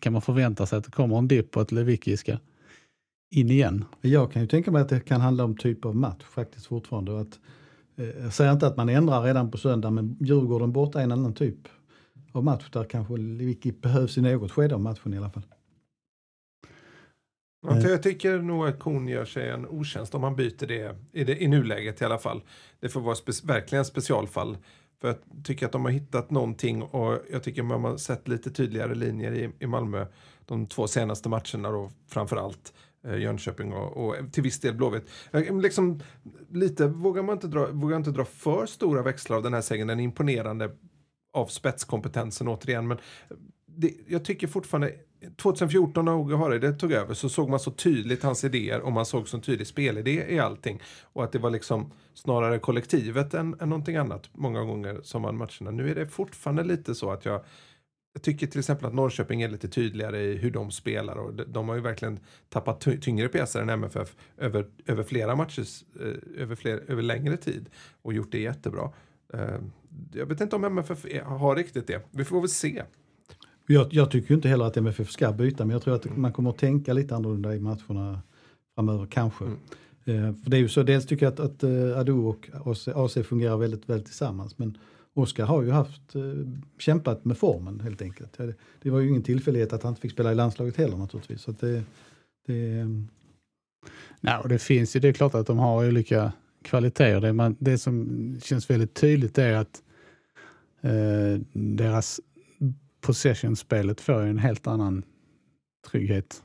kan 0.00 0.12
man 0.12 0.22
förvänta 0.22 0.66
sig 0.66 0.78
att 0.78 0.84
det 0.84 0.90
kommer 0.90 1.18
en 1.18 1.28
dipp 1.28 1.56
och 1.56 1.62
att 1.62 1.72
Lewicki 1.72 2.16
ska 2.16 2.36
in 3.30 3.50
igen? 3.50 3.84
Jag 4.00 4.32
kan 4.32 4.42
ju 4.42 4.48
tänka 4.48 4.70
mig 4.70 4.82
att 4.82 4.88
det 4.88 5.00
kan 5.00 5.20
handla 5.20 5.44
om 5.44 5.56
typ 5.56 5.84
av 5.84 5.96
match 5.96 6.22
faktiskt 6.24 6.66
fortfarande. 6.66 7.20
Att, 7.20 7.40
eh, 7.96 8.06
jag 8.06 8.32
säger 8.32 8.52
inte 8.52 8.66
att 8.66 8.76
man 8.76 8.88
ändrar 8.88 9.22
redan 9.22 9.50
på 9.50 9.58
söndag 9.58 9.90
men 9.90 10.16
Djurgården 10.20 10.72
borta 10.72 11.00
är 11.00 11.04
en 11.04 11.12
annan 11.12 11.34
typ 11.34 11.68
av 12.32 12.44
match 12.44 12.70
där 12.72 12.84
kanske 12.84 13.16
Lewicki 13.16 13.72
behövs 13.72 14.18
i 14.18 14.20
något 14.20 14.52
skede 14.52 14.74
av 14.74 14.80
matchen 14.80 15.14
i 15.14 15.18
alla 15.18 15.30
fall. 15.30 15.44
Ja, 17.62 17.80
Jag 17.80 18.02
tycker 18.02 18.38
nog 18.38 18.66
att 18.66 18.78
Kon 18.78 19.08
gör 19.08 19.24
sig 19.24 19.48
en 19.48 19.66
otjänst 19.66 20.14
om 20.14 20.20
man 20.20 20.36
byter 20.36 20.66
det 20.66 20.96
i, 21.12 21.24
det, 21.24 21.42
i 21.42 21.48
nuläget 21.48 22.00
i 22.00 22.04
alla 22.04 22.18
fall. 22.18 22.42
Det 22.80 22.88
får 22.88 23.00
vara 23.00 23.14
spe, 23.14 23.32
verkligen 23.44 23.84
specialfall. 23.84 24.56
För 25.00 25.08
jag 25.08 25.16
tycker 25.44 25.66
att 25.66 25.72
de 25.72 25.84
har 25.84 25.92
hittat 25.92 26.30
någonting 26.30 26.82
och 26.82 27.18
jag 27.32 27.42
tycker 27.42 27.62
man 27.62 27.84
har 27.84 27.96
sett 27.96 28.28
lite 28.28 28.50
tydligare 28.50 28.94
linjer 28.94 29.32
i, 29.32 29.50
i 29.58 29.66
Malmö 29.66 30.06
de 30.46 30.66
två 30.66 30.86
senaste 30.86 31.28
matcherna 31.28 31.70
då 31.70 31.90
framförallt 32.08 32.72
eh, 33.04 33.16
Jönköping 33.16 33.72
och, 33.72 33.96
och 33.96 34.32
till 34.32 34.42
viss 34.42 34.60
del 34.60 34.74
Blåvitt. 34.74 35.10
Eh, 35.32 35.60
liksom, 35.60 36.00
lite, 36.50 36.86
vågar 36.86 37.22
man 37.22 37.32
inte 37.32 37.46
dra, 37.46 37.66
vågar 37.70 37.96
inte 37.96 38.10
dra 38.10 38.24
för 38.24 38.66
stora 38.66 39.02
växlar 39.02 39.36
av 39.36 39.42
den 39.42 39.54
här 39.54 39.60
segern. 39.60 39.86
Den 39.86 40.00
är 40.00 40.04
imponerande 40.04 40.70
av 41.32 41.46
spetskompetensen 41.46 42.48
återigen. 42.48 42.88
Men 42.88 42.98
eh, 42.98 43.36
det, 43.66 43.94
jag 44.06 44.24
tycker 44.24 44.46
fortfarande 44.46 44.92
2014 45.36 46.04
när 46.04 46.14
Åge 46.14 46.36
Hareide 46.36 46.72
tog 46.72 46.92
över 46.92 47.14
så 47.14 47.28
såg 47.28 47.48
man 47.48 47.60
så 47.60 47.70
tydligt 47.70 48.22
hans 48.22 48.44
idéer 48.44 48.80
och 48.80 48.92
man 48.92 49.06
såg 49.06 49.28
så 49.28 49.40
tydlig 49.40 49.66
spelidé 49.66 50.34
i 50.34 50.38
allting. 50.38 50.82
Och 51.02 51.24
att 51.24 51.32
det 51.32 51.38
var 51.38 51.50
liksom 51.50 51.92
snarare 52.14 52.58
kollektivet 52.58 53.34
än, 53.34 53.56
än 53.60 53.68
någonting 53.68 53.96
annat 53.96 54.30
många 54.32 54.64
gånger 54.64 55.00
som 55.02 55.22
vann 55.22 55.36
matcherna. 55.36 55.70
Nu 55.70 55.90
är 55.90 55.94
det 55.94 56.06
fortfarande 56.08 56.64
lite 56.64 56.94
så 56.94 57.10
att 57.10 57.24
jag 57.24 57.40
jag 58.12 58.22
tycker 58.22 58.46
till 58.46 58.58
exempel 58.58 58.86
att 58.86 58.94
Norrköping 58.94 59.42
är 59.42 59.48
lite 59.48 59.68
tydligare 59.68 60.22
i 60.22 60.36
hur 60.36 60.50
de 60.50 60.70
spelar 60.70 61.16
och 61.16 61.34
de, 61.34 61.44
de 61.44 61.68
har 61.68 61.74
ju 61.74 61.80
verkligen 61.80 62.20
tappat 62.48 62.80
ty- 62.80 62.98
tyngre 62.98 63.28
pjäser 63.28 63.62
än 63.62 63.70
MFF 63.70 64.16
över, 64.38 64.66
över 64.86 65.02
flera 65.02 65.36
matcher, 65.36 65.64
eh, 66.00 66.42
över, 66.42 66.54
fler, 66.54 66.82
över 66.88 67.02
längre 67.02 67.36
tid 67.36 67.70
och 68.02 68.12
gjort 68.12 68.32
det 68.32 68.40
jättebra. 68.40 68.90
Eh, 69.32 69.58
jag 70.12 70.26
vet 70.26 70.40
inte 70.40 70.56
om 70.56 70.64
MFF 70.64 71.06
har 71.24 71.56
riktigt 71.56 71.86
det. 71.86 72.02
Vi 72.10 72.24
får 72.24 72.40
väl 72.40 72.48
se. 72.48 72.82
Jag, 73.66 73.86
jag 73.90 74.10
tycker 74.10 74.34
inte 74.34 74.48
heller 74.48 74.64
att 74.64 74.76
MFF 74.76 75.10
ska 75.10 75.32
byta 75.32 75.64
men 75.64 75.72
jag 75.72 75.82
tror 75.82 75.94
att 75.94 76.16
man 76.16 76.32
kommer 76.32 76.50
att 76.50 76.58
tänka 76.58 76.92
lite 76.92 77.16
annorlunda 77.16 77.54
i 77.54 77.60
matcherna 77.60 78.22
framöver 78.74 79.06
kanske. 79.06 79.44
Mm. 79.44 79.58
Eh, 80.04 80.42
för 80.42 80.50
det 80.50 80.56
är 80.56 80.60
ju 80.60 80.68
så, 80.68 80.82
dels 80.82 81.06
tycker 81.06 81.26
jag 81.26 81.32
att, 81.32 81.40
att 81.40 81.62
eh, 81.62 81.98
Ado 81.98 82.28
och 82.28 82.50
AC, 82.64 82.88
AC 82.88 83.14
fungerar 83.24 83.56
väldigt 83.56 83.88
väl 83.88 84.04
tillsammans 84.04 84.58
men 84.58 84.78
Oskar 85.14 85.46
har 85.46 85.62
ju 85.62 85.70
haft 85.70 86.14
eh, 86.14 86.22
kämpat 86.78 87.24
med 87.24 87.38
formen 87.38 87.80
helt 87.80 88.02
enkelt. 88.02 88.38
Det, 88.38 88.54
det 88.82 88.90
var 88.90 88.98
ju 89.00 89.08
ingen 89.08 89.22
tillfällighet 89.22 89.72
att 89.72 89.82
han 89.82 89.90
inte 89.92 90.00
fick 90.00 90.12
spela 90.12 90.32
i 90.32 90.34
landslaget 90.34 90.76
heller 90.76 90.96
naturligtvis. 90.96 91.42
Så 91.42 91.50
det, 91.52 91.82
det, 92.46 92.86
Nej, 94.20 94.38
och 94.42 94.48
det 94.48 94.58
finns 94.58 94.96
ju, 94.96 95.00
det 95.00 95.08
är 95.08 95.12
klart 95.12 95.34
att 95.34 95.46
de 95.46 95.58
har 95.58 95.88
olika 95.88 96.32
kvaliteter. 96.62 97.20
Det, 97.20 97.32
man, 97.32 97.56
det 97.58 97.78
som 97.78 98.38
känns 98.42 98.70
väldigt 98.70 98.94
tydligt 98.94 99.38
är 99.38 99.54
att 99.54 99.82
eh, 100.80 101.40
deras 101.52 102.20
possession-spelet 103.00 104.00
får 104.00 104.22
en 104.22 104.38
helt 104.38 104.66
annan 104.66 105.02
trygghet. 105.90 106.42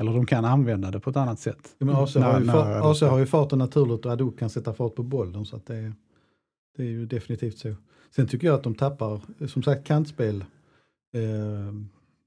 Eller 0.00 0.12
de 0.12 0.26
kan 0.26 0.44
använda 0.44 0.90
det 0.90 1.00
på 1.00 1.10
ett 1.10 1.16
annat 1.16 1.40
sätt. 1.40 1.74
Ja, 1.78 1.86
men 1.86 1.96
AC, 1.96 2.14
har 2.14 2.40
ju 2.40 2.46
när- 2.46 2.54
fa- 2.54 2.90
AC 2.90 3.00
har 3.02 3.18
ju 3.18 3.26
farten 3.26 3.58
naturligt 3.58 4.06
och 4.06 4.12
Ado 4.12 4.30
kan 4.30 4.50
sätta 4.50 4.74
fart 4.74 4.94
på 4.94 5.02
bollen 5.02 5.44
så 5.46 5.56
att 5.56 5.66
det, 5.66 5.92
det 6.78 6.84
är 6.84 6.90
ju 6.90 7.06
definitivt 7.06 7.58
så. 7.58 7.74
Sen 8.10 8.26
tycker 8.28 8.46
jag 8.46 8.54
att 8.54 8.62
de 8.62 8.74
tappar, 8.74 9.20
som 9.48 9.62
sagt 9.62 9.86
kantspel, 9.86 10.44
eh, 11.14 11.68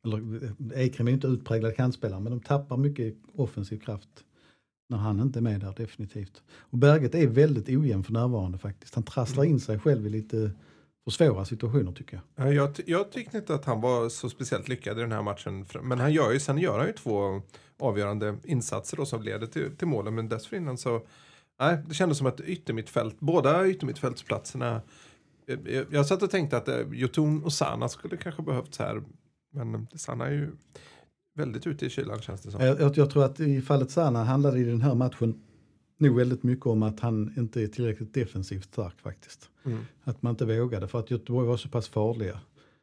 eller 0.06 0.44
eh, 0.44 0.84
Ekrem 0.84 1.08
är 1.08 1.12
ju 1.12 1.16
inte 1.16 1.28
utpräglad 1.28 1.76
kantspelare 1.76 2.20
men 2.20 2.32
de 2.32 2.40
tappar 2.40 2.78
mycket 2.78 3.16
offensiv 3.36 3.80
kraft 3.80 4.10
när 4.90 4.98
han 4.98 5.20
inte 5.20 5.40
är 5.40 5.42
med 5.42 5.60
där 5.60 5.74
definitivt. 5.78 6.42
Och 6.52 6.78
Berget 6.78 7.16
är 7.16 7.28
väldigt 7.28 7.70
ojämn 7.70 8.04
för 8.04 8.14
närvarande 8.14 8.58
faktiskt. 8.58 8.96
Han 8.96 9.04
trasslar 9.04 9.44
in 9.44 9.60
sig 9.60 9.80
själv 9.80 10.08
i 10.08 10.10
lite 10.10 10.52
för 11.04 11.12
svåra 11.12 11.46
situationer 11.46 11.92
tycker 11.92 12.22
jag. 12.36 12.48
Ja, 12.48 12.54
Jag, 12.54 12.76
ty- 12.76 12.84
jag 12.86 13.12
tyckte 13.12 13.38
inte 13.38 13.56
att 13.56 13.66
han 13.66 13.82
var 13.82 14.10
så 14.10 14.30
speciellt 14.30 14.68
lyckad 14.68 14.98
i 14.98 15.02
den 15.02 15.12
här 15.12 15.22
matchen. 15.22 15.66
Men 15.84 16.00
han 16.00 16.14
gör 16.14 16.32
ju, 16.32 16.40
sen 16.40 16.58
gör 16.58 16.78
han 16.78 16.88
ju 16.88 16.94
två 16.94 17.42
avgörande 17.80 18.38
insatser 18.44 18.98
då 18.98 19.06
som 19.06 19.22
leder 19.24 19.48
till, 19.48 19.76
till 19.78 19.88
målen. 19.88 20.16
Men 20.16 20.30
dessförinnan 20.30 20.78
så, 20.78 21.02
nej, 21.62 21.78
det 21.88 21.94
kändes 21.94 22.18
som 22.18 22.28
att 22.28 22.42
yttermittfält, 22.42 23.16
båda 23.20 23.68
yttermittfältsplatserna. 23.68 24.82
Jag, 25.46 25.70
jag, 25.70 25.86
jag 25.90 26.06
satt 26.06 26.24
och 26.24 26.30
tänkte 26.30 26.58
att 26.58 26.68
eh, 26.68 26.80
Jotun 26.92 27.44
och 27.44 27.54
Sana 27.54 27.90
skulle 27.90 28.18
kanske 28.18 28.42
behövts 28.42 28.80
här. 28.80 29.04
Men 29.54 29.76
eh, 29.76 29.82
Sana 29.96 30.28
är 30.28 30.32
ju 30.32 30.52
väldigt 31.36 31.68
ute 31.68 31.86
i 31.86 31.90
kylan 31.90 32.22
känns 32.22 32.42
det 32.42 32.52
som. 32.52 32.62
Jag, 32.62 32.82
jag, 32.82 32.98
jag 32.98 33.10
tror 33.10 33.26
att 33.26 33.40
i 33.40 33.62
fallet 33.62 33.92
Sana 33.92 34.24
handlade 34.24 34.60
i 34.60 34.64
den 34.64 34.82
här 34.82 34.96
matchen 34.96 35.42
nog 35.98 36.16
väldigt 36.16 36.44
mycket 36.44 36.66
om 36.66 36.84
att 36.84 37.00
han 37.00 37.34
inte 37.38 37.62
är 37.62 37.68
tillräckligt 37.68 38.14
defensivt 38.14 38.66
stark 38.66 39.02
faktiskt. 39.02 39.50
Mm. 39.66 39.80
Att 40.04 40.22
man 40.22 40.30
inte 40.30 40.46
vågade 40.46 40.88
för 40.88 41.00
att 41.00 41.12
Göteborg 41.12 41.48
var 41.48 41.58
så 41.58 41.70
pass 41.70 41.88
farliga. 41.90 42.40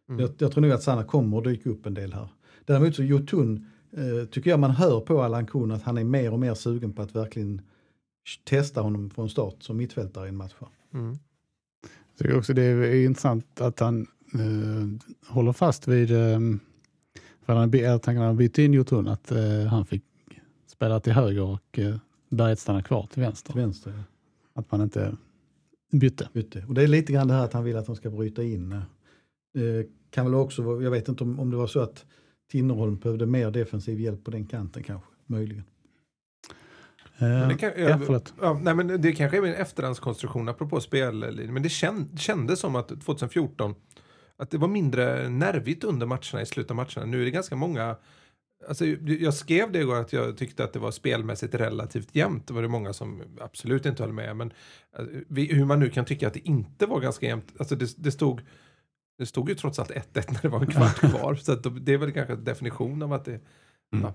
Mm. 0.09 0.21
Jag, 0.21 0.31
jag 0.38 0.53
tror 0.53 0.62
nog 0.62 0.71
att 0.71 0.83
Sanna 0.83 1.05
kommer 1.05 1.38
att 1.38 1.45
dyka 1.45 1.71
upp 1.71 1.87
en 1.87 1.95
del 1.95 2.12
här. 2.12 2.29
Däremot 2.64 2.97
så 2.97 3.03
Jotun 3.03 3.67
eh, 3.93 4.29
tycker 4.29 4.51
jag 4.51 4.61
man 4.61 4.71
hör 4.71 5.01
på 5.01 5.23
Allan 5.23 5.47
Kuhn 5.47 5.71
att 5.71 5.83
han 5.83 5.99
är 5.99 6.05
mer 6.05 6.33
och 6.33 6.38
mer 6.38 6.55
sugen 6.55 6.93
på 6.93 7.03
att 7.03 7.17
verkligen 7.17 7.62
testa 8.45 8.81
honom 8.81 9.11
från 9.11 9.31
start 9.31 9.62
som 9.62 9.77
mittfältare 9.77 10.27
i 10.27 10.29
en 10.29 10.37
match. 10.37 10.55
Mm. 10.95 11.19
Jag 11.83 12.19
tycker 12.19 12.38
också 12.38 12.55
det 12.55 12.62
är 12.62 13.05
intressant 13.05 13.61
att 13.61 13.81
han 13.81 14.07
eh, 14.35 15.09
håller 15.35 15.53
fast 15.53 15.88
vid, 15.88 16.11
eh, 16.11 16.38
för 17.47 17.55
han, 17.55 17.71
jag 17.71 18.03
tänker 18.03 18.19
när 18.19 18.27
han 18.27 18.37
bytte 18.37 18.62
in 18.62 18.75
Jotun, 18.75 19.09
att 19.09 19.31
eh, 19.31 19.64
han 19.71 19.87
fick 19.87 20.03
spela 20.67 21.01
till 21.01 21.12
höger 21.12 21.43
och 21.43 21.79
eh, 21.79 21.97
Berget 22.29 22.59
stanna 22.59 22.83
kvar 22.83 23.07
till 23.12 23.23
vänster. 23.23 23.53
Till 23.53 23.61
vänster. 23.61 23.91
Ja. 23.91 24.03
Att 24.55 24.73
man 24.73 24.81
inte 24.81 25.17
bytte. 25.93 26.29
Ute. 26.33 26.64
Och 26.69 26.75
det 26.75 26.83
är 26.83 26.87
lite 26.87 27.12
grann 27.12 27.29
det 27.29 27.35
här 27.35 27.45
att 27.45 27.53
han 27.53 27.64
vill 27.64 27.77
att 27.77 27.87
de 27.87 27.97
ska 27.97 28.11
bryta 28.11 28.43
in. 28.43 28.73
Eh, 28.73 28.83
kan 30.11 30.25
väl 30.25 30.35
också, 30.35 30.83
jag 30.83 30.91
vet 30.91 31.09
inte 31.09 31.25
om, 31.25 31.41
om 31.41 31.51
det 31.51 31.57
var 31.57 31.67
så 31.67 31.81
att 31.81 32.05
Tinnerholm 32.51 32.97
behövde 32.97 33.27
mer 33.27 33.51
defensiv 33.51 34.01
hjälp 34.01 34.25
på 34.25 34.31
den 34.31 34.47
kanten 34.47 34.83
kanske, 34.83 35.09
möjligen. 35.27 35.64
Men 37.19 37.49
det, 37.49 37.55
kan, 37.55 37.73
ja, 37.77 37.99
förlåt. 38.07 38.35
ja, 38.41 38.61
nej, 38.63 38.75
men 38.75 39.01
det 39.01 39.13
kanske 39.13 39.37
är 39.37 39.43
min 39.43 39.55
efterhandskonstruktion 39.55 40.49
apropå 40.49 40.81
spellinjen. 40.81 41.55
Men 41.55 41.63
det 41.63 41.69
känd, 41.69 42.21
kändes 42.21 42.61
som 42.61 42.77
att 42.77 42.89
2014 42.89 43.75
att 44.39 44.51
det 44.51 44.59
var 44.59 44.69
mindre 44.69 45.29
nervigt 45.29 45.85
under 45.85 46.07
matcherna 46.07 46.43
i 46.43 46.47
slutet 46.47 46.71
av 46.71 46.77
matcherna. 46.77 47.07
Nu 47.07 47.21
är 47.21 47.25
det 47.25 47.31
ganska 47.31 47.57
många 47.57 47.97
Alltså, 48.69 48.87
jag 49.05 49.35
skrev 49.35 49.73
det 49.73 49.79
igår 49.79 49.97
att 49.97 50.13
jag 50.13 50.37
tyckte 50.37 50.65
att 50.65 50.73
det 50.73 50.79
var 50.79 50.91
spelmässigt 50.91 51.55
relativt 51.55 52.15
jämnt. 52.15 52.47
Det 52.47 52.55
var 52.55 52.63
det 52.63 52.69
många 52.69 52.93
som 52.93 53.23
absolut 53.41 53.87
inte 53.87 54.03
höll 54.03 54.13
med. 54.13 54.37
Men 54.37 54.53
eh, 54.99 55.05
hur 55.35 55.65
man 55.65 55.81
nu 55.81 55.91
kan 55.91 56.05
tycka 56.05 56.27
att 56.27 56.35
det 56.35 56.49
inte 56.49 56.87
var 56.87 57.01
ganska 57.01 57.27
jämnt. 57.27 57.53
Alltså 57.59 57.77
det, 57.77 57.95
det, 57.97 58.13
stod, 58.13 58.41
det 59.19 59.27
stod 59.27 59.49
ju 59.49 59.55
trots 59.55 59.79
allt 59.79 59.91
1-1 59.91 60.03
när 60.15 60.43
det 60.43 60.49
var 60.49 60.61
en 60.61 60.67
kvart 60.67 60.97
kvar. 61.11 61.35
Så 61.35 61.55
det 61.55 61.93
är 61.93 61.99
väl 61.99 62.13
kanske 62.13 62.33
en 62.33 62.45
definition 62.45 63.03
av 63.03 63.13
att 63.13 63.25
det... 63.25 63.41
Ja. 63.91 64.15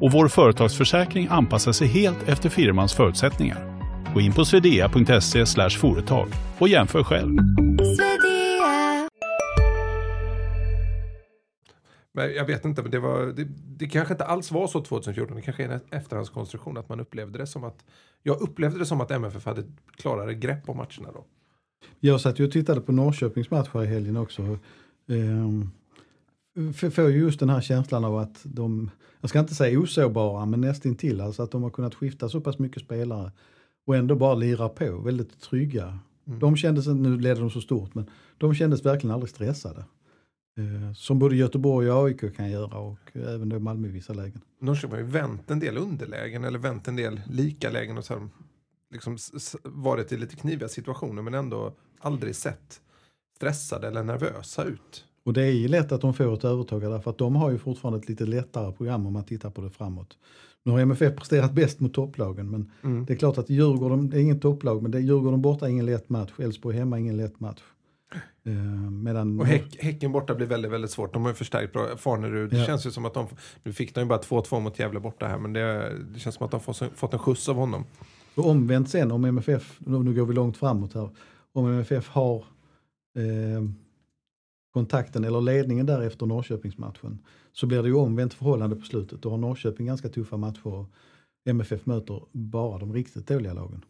och 0.00 0.12
vår 0.12 0.28
företagsförsäkring 0.28 1.26
anpassar 1.30 1.72
sig 1.72 1.88
helt 1.88 2.28
efter 2.28 2.48
firmans 2.48 2.94
förutsättningar. 2.94 3.74
Gå 4.14 4.20
in 4.20 4.32
på 4.32 4.44
swedea.se 4.44 5.70
företag 5.70 6.28
och 6.58 6.68
jämför 6.68 7.02
själv. 7.02 7.38
Men 12.16 12.34
jag 12.34 12.46
vet 12.46 12.64
inte, 12.64 12.82
men 12.82 12.90
det, 12.90 12.98
var, 12.98 13.26
det, 13.26 13.44
det 13.78 13.86
kanske 13.86 14.14
inte 14.14 14.24
alls 14.24 14.50
var 14.50 14.66
så 14.66 14.80
2014. 14.80 15.36
Det 15.36 15.42
kanske 15.42 15.64
är 15.64 15.68
en 15.68 15.80
efterhandskonstruktion 15.90 16.76
att 16.76 16.88
man 16.88 17.00
upplevde 17.00 17.38
det 17.38 17.46
som 17.46 17.64
att... 17.64 17.84
Jag 18.22 18.40
upplevde 18.40 18.78
det 18.78 18.86
som 18.86 19.00
att 19.00 19.10
MFF 19.10 19.46
hade 19.46 19.62
klarare 19.96 20.34
grepp 20.34 20.68
om 20.68 20.76
matcherna 20.76 21.12
då. 21.14 21.24
Jag 22.00 22.20
satt 22.20 22.38
ju 22.38 22.44
och 22.44 22.52
tittade 22.52 22.80
på 22.80 22.92
Norrköpings 22.92 23.50
match 23.50 23.68
här 23.72 23.82
i 23.82 23.86
helgen 23.86 24.16
också. 24.16 24.42
Ehm, 25.08 25.70
får 26.74 27.10
ju 27.10 27.18
just 27.18 27.40
den 27.40 27.50
här 27.50 27.60
känslan 27.60 28.04
av 28.04 28.18
att 28.18 28.40
de, 28.42 28.90
jag 29.20 29.30
ska 29.30 29.38
inte 29.38 29.54
säga 29.54 29.80
osårbara, 29.80 30.46
men 30.46 30.60
nästintill. 30.60 31.20
Alltså 31.20 31.42
att 31.42 31.50
de 31.50 31.62
har 31.62 31.70
kunnat 31.70 31.94
skifta 31.94 32.28
så 32.28 32.40
pass 32.40 32.58
mycket 32.58 32.82
spelare 32.82 33.32
och 33.86 33.96
ändå 33.96 34.16
bara 34.16 34.34
lira 34.34 34.68
på, 34.68 34.98
väldigt 34.98 35.40
trygga. 35.40 35.98
De 36.24 36.56
kändes, 36.56 36.86
nu 36.86 37.20
leder 37.20 37.40
de 37.40 37.50
så 37.50 37.60
stort, 37.60 37.94
men 37.94 38.10
de 38.38 38.54
kändes 38.54 38.84
verkligen 38.84 39.14
aldrig 39.14 39.30
stressade. 39.30 39.84
Eh, 40.58 40.92
som 40.94 41.18
både 41.18 41.36
Göteborg 41.36 41.90
och 41.90 42.04
AIK 42.04 42.36
kan 42.36 42.50
göra 42.50 42.78
och 42.78 42.98
även 43.12 43.48
då 43.48 43.58
Malmö 43.58 43.88
i 43.88 43.90
vissa 43.90 44.12
lägen. 44.12 44.40
Norrköping 44.60 44.90
har 44.90 44.98
ju 44.98 45.04
vänt 45.04 45.50
en 45.50 45.60
del 45.60 45.76
underlägen 45.76 46.44
eller 46.44 46.58
vänt 46.58 46.88
en 46.88 46.96
del 46.96 47.20
lika 47.30 47.70
lägen 47.70 47.98
och 47.98 48.04
de 48.08 48.30
liksom 48.90 49.18
varit 49.62 50.12
i 50.12 50.16
lite 50.16 50.36
kniviga 50.36 50.68
situationer 50.68 51.22
men 51.22 51.34
ändå 51.34 51.74
aldrig 51.98 52.36
sett 52.36 52.80
stressade 53.36 53.88
eller 53.88 54.02
nervösa 54.02 54.64
ut. 54.64 55.04
Och 55.24 55.32
det 55.32 55.42
är 55.42 55.50
ju 55.52 55.68
lätt 55.68 55.92
att 55.92 56.00
de 56.00 56.14
får 56.14 56.34
ett 56.34 56.44
övertag 56.44 56.80
därför 56.82 57.10
att 57.10 57.18
de 57.18 57.36
har 57.36 57.50
ju 57.50 57.58
fortfarande 57.58 57.98
ett 57.98 58.08
lite 58.08 58.26
lättare 58.26 58.72
program 58.72 59.06
om 59.06 59.12
man 59.12 59.24
tittar 59.24 59.50
på 59.50 59.60
det 59.60 59.70
framåt. 59.70 60.18
Nu 60.64 60.72
har 60.72 60.78
MFF 60.80 61.16
presterat 61.16 61.52
bäst 61.52 61.80
mot 61.80 61.94
topplagen 61.94 62.50
men 62.50 62.70
Mm. 62.82 63.04
det 63.04 63.12
är 63.12 63.16
klart 63.16 63.38
att 63.38 63.50
Djurgården, 63.50 64.10
det 64.10 64.16
är 64.16 64.20
ingen 64.20 64.40
topplag 64.40 64.82
men 64.82 64.90
det 64.90 64.98
är 64.98 65.02
Djurgården 65.02 65.42
borta 65.42 65.68
ingen 65.68 65.86
lätt 65.86 66.08
match, 66.08 66.30
Elfsborg 66.38 66.76
hemma 66.76 66.98
ingen 66.98 67.16
lätt 67.16 67.40
match. 67.40 67.60
Eh, 68.46 68.52
medan 68.90 69.40
Och 69.40 69.46
häck, 69.46 69.76
Häcken 69.80 70.12
borta 70.12 70.34
blir 70.34 70.46
väldigt, 70.46 70.70
väldigt 70.70 70.90
svårt. 70.90 71.12
De 71.12 71.22
har 71.22 71.28
ju 71.30 71.34
förstärkt 71.34 71.72
bra. 71.72 71.96
Farnerud, 71.96 72.50
det 72.50 72.58
Ja. 72.58 72.64
känns 72.64 72.86
ju 72.86 72.90
som 72.90 73.04
att 73.04 73.14
de, 73.14 73.26
nu 73.62 73.72
fick 73.72 73.94
de 73.94 74.00
ju 74.00 74.06
bara 74.06 74.18
2-2 74.20 74.60
mot 74.60 74.78
Gävle 74.78 75.00
borta 75.00 75.26
här 75.26 75.38
men 75.38 75.52
det, 75.52 75.92
det 76.14 76.18
känns 76.20 76.34
som 76.36 76.44
att 76.44 76.50
de 76.50 76.60
får, 76.60 76.94
fått 76.94 77.12
en 77.12 77.18
skjuts 77.18 77.48
av 77.48 77.56
honom. 77.56 77.84
Och 78.34 78.46
omvänt 78.50 78.88
sen 78.90 79.12
om 79.12 79.24
MFF, 79.24 79.76
nu 79.78 79.98
nu 79.98 80.14
går 80.14 80.26
vi 80.26 80.34
långt 80.34 80.56
framåt 80.56 80.94
här, 80.94 81.08
om 81.52 81.66
MFF 81.66 82.08
har 82.08 82.36
eh, 83.16 83.62
kontakten 84.74 85.24
eller 85.24 85.40
ledningen 85.40 85.86
där 85.86 86.02
efter 86.02 86.26
Norrköpingsmatchen 86.26 87.18
så 87.52 87.66
blir 87.66 87.82
det 87.82 87.88
ju 87.88 87.94
omvänt 87.94 88.34
förhållande 88.34 88.76
på 88.76 88.82
slutet. 88.82 89.22
Då 89.22 89.30
har 89.30 89.38
Norrköping 89.38 89.86
ganska 89.86 90.08
tuffa 90.08 90.36
matcher 90.36 90.66
och 90.66 90.90
MFF 91.44 91.86
möter 91.86 92.22
bara 92.32 92.78
de 92.78 92.92
riktigt 92.92 93.26
dåliga 93.26 93.52
lagen. 93.52 93.84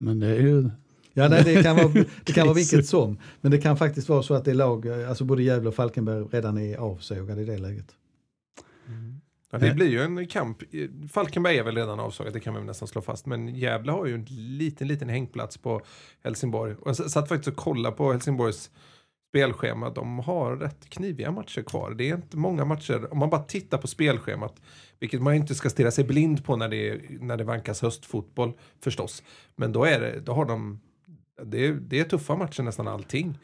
Men 0.00 0.20
det 0.20 0.26
är 0.26 0.40
ju... 0.40 0.70
Ja, 1.12 1.28
nej, 1.28 1.42
det 1.44 1.62
kan 1.62 1.76
vara, 1.76 1.88
det 2.24 2.32
kan 2.32 2.46
vara 2.46 2.54
vilket 2.54 2.86
som. 2.86 3.18
Men 3.40 3.50
det 3.50 3.58
kan 3.58 3.76
faktiskt 3.76 4.08
vara 4.08 4.22
så 4.22 4.34
att 4.34 4.44
det 4.44 4.50
är 4.50 4.54
lag, 4.54 4.86
eh, 4.86 5.08
alltså 5.08 5.24
både 5.24 5.42
Gävle 5.42 5.68
och 5.68 5.74
Falkenberg 5.74 6.24
redan 6.30 6.58
är 6.58 6.76
avsågade 6.76 7.42
i 7.42 7.44
det 7.44 7.58
läget. 7.58 7.94
Ja, 9.50 9.58
det 9.58 9.74
blir 9.74 9.86
ju 9.86 10.00
en 10.00 10.26
kamp. 10.26 10.62
Falkenberg 11.12 11.58
är 11.58 11.62
väl 11.62 11.76
redan 11.76 12.00
avslaget, 12.00 12.34
det 12.34 12.40
kan 12.40 12.54
man 12.54 12.66
nästan 12.66 12.88
slå 12.88 13.02
fast. 13.02 13.26
Men 13.26 13.48
Gävle 13.48 13.92
har 13.92 14.06
ju 14.06 14.14
en 14.14 14.24
liten, 14.58 14.88
liten 14.88 15.08
hängplats 15.08 15.58
på 15.58 15.80
Helsingborg. 16.24 16.74
Och 16.74 16.88
jag 16.88 16.96
satt 16.96 17.28
faktiskt 17.28 17.48
och 17.48 17.56
kollade 17.56 17.96
på 17.96 18.12
Helsingborgs 18.12 18.70
spelschema. 19.28 19.90
De 19.90 20.18
har 20.18 20.56
rätt 20.56 20.90
kniviga 20.90 21.30
matcher 21.30 21.62
kvar. 21.62 21.90
Det 21.90 22.10
är 22.10 22.14
inte 22.14 22.36
många 22.36 22.64
matcher, 22.64 23.12
om 23.12 23.18
man 23.18 23.30
bara 23.30 23.42
tittar 23.42 23.78
på 23.78 23.86
spelschemat, 23.86 24.60
vilket 25.00 25.22
man 25.22 25.34
inte 25.34 25.54
ska 25.54 25.70
stirra 25.70 25.90
sig 25.90 26.04
blind 26.04 26.44
på 26.44 26.56
när 26.56 26.68
det, 26.68 27.00
när 27.20 27.36
det 27.36 27.44
vankas 27.44 27.82
höstfotboll 27.82 28.52
förstås. 28.80 29.22
Men 29.56 29.72
då, 29.72 29.84
är 29.84 30.00
det, 30.00 30.20
då 30.20 30.32
har 30.32 30.44
de, 30.44 30.80
det 31.44 31.66
är, 31.66 31.72
det 31.72 32.00
är 32.00 32.04
tuffa 32.04 32.36
matcher 32.36 32.62
nästan 32.62 32.88
allting. 32.88 33.38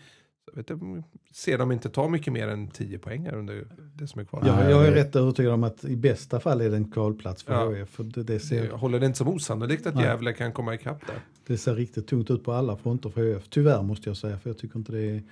Jag 0.46 0.56
vet, 0.56 0.70
inte, 0.70 1.08
ser 1.32 1.58
de 1.58 1.72
inte 1.72 1.88
ta 1.88 2.08
mycket 2.08 2.32
mer 2.32 2.48
än 2.48 2.68
10 2.68 2.98
poäng 2.98 3.26
här 3.26 3.34
under 3.34 3.66
det 3.94 4.06
som 4.06 4.20
är 4.20 4.24
kvar. 4.24 4.42
Jag, 4.46 4.70
jag 4.70 4.86
är 4.86 4.92
rätt 4.92 5.16
övertygad 5.16 5.52
om 5.52 5.64
att 5.64 5.84
i 5.84 5.96
bästa 5.96 6.40
fall 6.40 6.60
är 6.60 6.70
det 6.70 6.76
en 6.76 6.90
kvalplats 6.90 7.42
för 7.42 7.52
Ja. 7.54 7.70
HIF. 7.70 7.88
För 7.88 8.04
det, 8.04 8.22
det, 8.22 8.32
Jag 8.32 8.42
ser, 8.42 8.70
håller 8.70 9.00
det 9.00 9.06
inte 9.06 9.18
som 9.18 9.28
osannolikt 9.28 9.86
att 9.86 9.94
Nej. 9.94 10.04
Gävle 10.04 10.32
kan 10.32 10.52
komma 10.52 10.74
ikapp 10.74 11.06
där. 11.06 11.16
det 11.46 11.58
ser 11.58 11.74
riktigt 11.74 12.06
tungt 12.06 12.30
ut 12.30 12.44
på 12.44 12.52
alla 12.52 12.76
fronter 12.76 13.10
för 13.10 13.34
HIF. 13.34 13.48
Tyvärr 13.48 13.82
måste 13.82 14.10
jag 14.10 14.16
säga, 14.16 14.38
för 14.38 14.50
jag 14.50 14.58
tycker 14.58 14.78
inte 14.78 14.92
det 14.92 15.10
är... 15.10 15.22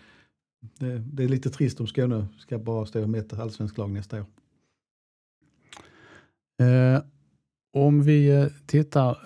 Det, 0.78 0.98
det 0.98 1.24
är 1.24 1.28
lite 1.28 1.50
trist 1.50 1.80
om 1.80 1.86
Skåne 1.86 2.26
ska 2.38 2.58
bara 2.58 2.86
stå 2.86 3.06
med 3.06 3.20
ett 3.20 3.32
allsvenskt 3.38 3.78
lag 3.78 3.90
nästa 3.90 4.16
år. 4.20 4.26
Eh, 6.66 7.02
om 7.72 8.02
vi 8.02 8.30
eh, 8.30 8.46
tittar 8.66 9.18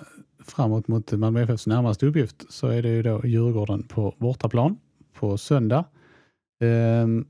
framåt 0.44 0.88
mot 0.88 1.12
Malmö 1.12 1.42
FFs 1.42 1.66
närmaste 1.66 2.06
uppgift 2.06 2.52
så 2.52 2.66
är 2.68 2.82
det 2.82 2.88
ju 2.88 3.02
då 3.02 3.20
Djurgården 3.26 3.82
på 3.82 4.14
bortaplan 4.18 4.78
på 5.12 5.38
söndag. 5.38 5.84
Ehm, 6.60 7.26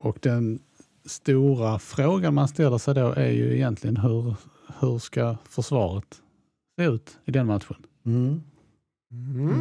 och 0.00 0.18
den 0.22 0.58
stora 1.04 1.78
frågan 1.78 2.34
man 2.34 2.48
ställer 2.48 2.78
sig 2.78 2.94
då 2.94 3.12
är 3.12 3.30
ju 3.30 3.54
egentligen 3.54 3.96
hur, 3.96 4.34
hur 4.80 4.98
ska 4.98 5.36
försvaret 5.48 6.22
se 6.78 6.84
ut 6.84 7.18
i 7.24 7.30
den 7.30 7.46
matchen? 7.46 7.76
Mm. 8.06 8.40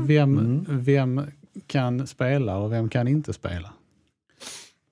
Vem, 0.07 0.37
Mm. 0.37 0.65
vem 0.67 1.21
kan 1.67 2.07
spela 2.07 2.57
och 2.57 2.71
vem 2.71 2.89
kan 2.89 3.07
inte 3.07 3.33
spela? 3.33 3.73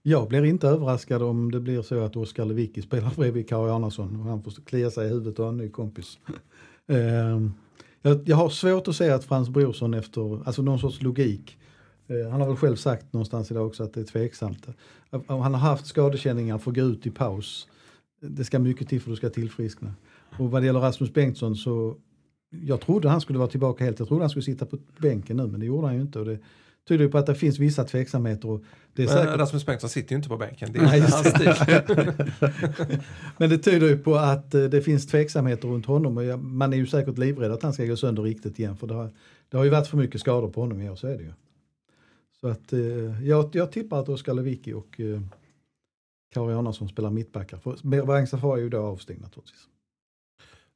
Jag 0.06 0.28
blir 0.28 0.44
inte 0.44 0.68
överraskad 0.68 1.22
om 1.24 1.52
det 1.52 1.60
blir 1.60 1.82
så 1.82 2.00
att 2.00 2.16
Oskar 2.16 2.46
Lewicki 2.46 2.82
spelar 2.82 3.14
bredvid 3.16 3.50
Kari 3.50 3.72
Arnason 3.72 4.20
och 4.20 4.26
han 4.26 4.44
får 4.44 4.52
klia 4.52 4.92
sig 4.92 5.06
i 5.06 5.10
huvudet 5.10 5.40
och 5.40 5.46
ha 5.46 5.52
en 5.52 5.58
ny 5.58 5.70
kompis. 5.70 6.20
Ehm, 6.88 7.54
jag, 8.02 8.30
jag 8.30 8.36
har 8.36 8.50
svårt 8.50 8.88
att 8.88 8.96
säga 8.96 9.16
att 9.16 9.24
Frans 9.24 9.50
Brorsson 9.50 9.94
efter, 9.94 10.48
alltså 10.48 10.62
någon 10.62 10.80
sorts 10.80 11.02
logik, 11.02 11.58
eh, 12.08 12.32
han 12.32 12.42
har 12.42 12.48
väl 12.48 12.58
själv 12.58 12.76
sagt 12.76 13.14
någonstans 13.14 13.52
idag 13.52 13.68
också 13.68 13.84
att 13.84 13.94
det 13.94 14.00
är 14.00 14.06
tveksamt. 14.06 14.68
Om 15.10 15.42
han 15.42 15.54
har 15.54 15.62
haft 15.62 15.86
skadekänningar 15.86 16.58
får 16.58 16.72
gå 16.72 16.82
ut 16.82 17.06
i 17.06 17.12
paus. 17.12 17.68
Det 18.22 18.44
ska 18.44 18.60
mycket 18.60 18.90
till 18.90 19.02
för 19.02 19.10
att 19.10 19.14
du 19.14 19.18
ska 19.18 19.30
tillfriskna. 19.30 19.94
Och 20.38 20.52
vad 20.52 20.62
det 20.62 20.66
gäller 20.66 20.80
Rasmus 20.80 21.14
Bengtsson 21.14 21.56
så, 21.56 21.96
jag 22.50 22.82
trodde 22.82 23.10
han 23.10 23.22
skulle 23.22 23.40
vara 23.40 23.50
tillbaka 23.50 23.84
helt, 23.84 24.00
jag 24.00 24.08
trodde 24.08 24.24
han 24.24 24.30
skulle 24.30 24.44
sitta 24.44 24.66
på 24.66 24.78
bänken 24.98 25.38
nu 25.38 25.48
men 25.48 25.60
det 25.60 25.66
gjorde 25.66 25.88
han 25.88 25.96
ju 25.96 26.02
inte. 26.02 26.20
Och 26.20 26.26
det 26.26 26.40
tyder 26.88 27.06
ju 27.06 27.12
på 27.12 27.18
att 27.18 27.26
det 27.26 27.36
finns 27.36 27.60
vissa 27.60 27.84
tveksamheter. 27.84 28.50
Och 28.50 28.64
det 28.94 29.04
är 29.04 29.08
Men 29.08 29.16
säkert... 29.16 29.40
Rasmus 29.40 29.66
Bengtsson 29.66 29.90
sitter 29.90 30.12
ju 30.12 30.16
inte 30.16 30.30
på 30.30 30.38
bänken. 30.38 30.74
Det 30.74 30.80
är 30.80 30.84
Nej, 30.84 31.00
hans 31.00 31.28
stil. 31.36 31.54
Men 33.38 33.50
det 33.50 33.58
tyder 33.58 33.88
ju 33.88 33.98
på 33.98 34.16
att 34.16 34.54
eh, 34.54 34.64
det 34.64 34.82
finns 34.82 35.08
tveksamheter 35.08 35.68
runt 35.68 35.86
honom 35.86 36.18
och 36.18 36.40
man 36.40 36.74
är 36.74 36.78
ju 36.78 36.88
säkert 36.88 37.18
livrädd 37.18 37.52
att 37.52 37.64
han 37.64 37.74
ska 37.74 37.86
gå 37.86 37.96
sönder 37.96 38.24
riktigt 38.24 38.60
igen 38.60 38.78
för 38.78 38.88
det 38.88 38.94
har, 38.94 39.12
det 39.50 39.58
har 39.58 39.64
ju 39.64 39.70
varit 39.70 39.88
för 39.88 39.98
mycket 39.98 40.22
skador 40.22 40.50
på 40.50 40.62
honom 40.62 40.82
i 40.82 40.90
år, 40.90 40.96
så 40.96 41.08
är 41.08 41.18
det 41.18 41.24
ju. 41.24 41.34
Så 42.42 42.48
att 42.48 42.74
eh, 42.74 43.28
jag, 43.28 43.50
jag 43.54 43.72
tippar 43.72 44.00
att 44.00 44.10
Oskar 44.10 44.34
Lewicki 44.34 44.74
och 44.74 45.00
eh, 45.00 45.22
Kari 46.34 46.54
Arnason 46.54 46.90
spelar 46.90 47.10
mittbackar. 47.10 47.58
För 47.58 48.06
Berang 48.06 48.28
Safari 48.28 48.60
är 48.60 48.64
ju 48.64 48.70
då 48.70 48.78
avstängd 48.78 49.22
naturligtvis. 49.22 49.68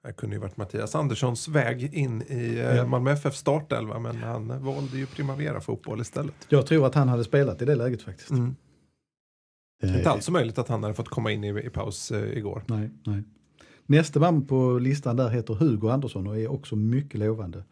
Det 0.08 0.14
kunde 0.14 0.36
ju 0.36 0.40
varit 0.40 0.58
Mattias 0.58 0.96
Anderssons 0.96 1.48
väg 1.48 1.94
in 1.94 2.22
i 2.28 2.56
eh, 2.60 2.76
Ja. 2.76 2.86
Malmö 2.86 3.12
FF 3.12 3.36
startelva 3.36 4.00
men 4.00 4.16
han 4.16 4.64
valde 4.66 4.98
ju 4.98 5.06
Primavera-fotboll 5.06 6.02
istället. 6.02 6.34
Jag 6.50 6.66
tror 6.68 6.86
att 6.86 6.96
han 6.96 7.10
hade 7.10 7.24
spelat 7.24 7.62
i 7.62 7.66
det 7.66 7.76
läget 7.76 8.02
faktiskt. 8.02 8.30
Mm. 8.30 8.56
Eh, 9.84 9.98
Inte 9.98 10.10
alls 10.10 10.26
så 10.26 10.32
möjligt 10.32 10.58
att 10.58 10.68
han 10.68 10.84
hade 10.84 10.96
fått 10.96 11.10
komma 11.10 11.32
in 11.32 11.44
i, 11.44 11.48
i 11.66 11.70
paus 11.70 12.12
eh, 12.12 12.38
igår. 12.38 12.64
Nej, 12.68 12.90
nej. 13.06 13.24
Nästa 13.86 14.20
man 14.20 14.46
på 14.48 14.80
listan 14.80 15.16
där 15.16 15.30
heter 15.30 15.54
Hugo 15.54 15.90
Andersson 15.90 16.28
och 16.28 16.38
är 16.38 16.52
också 16.52 16.76
mycket 16.76 17.20
lovande. 17.20 17.64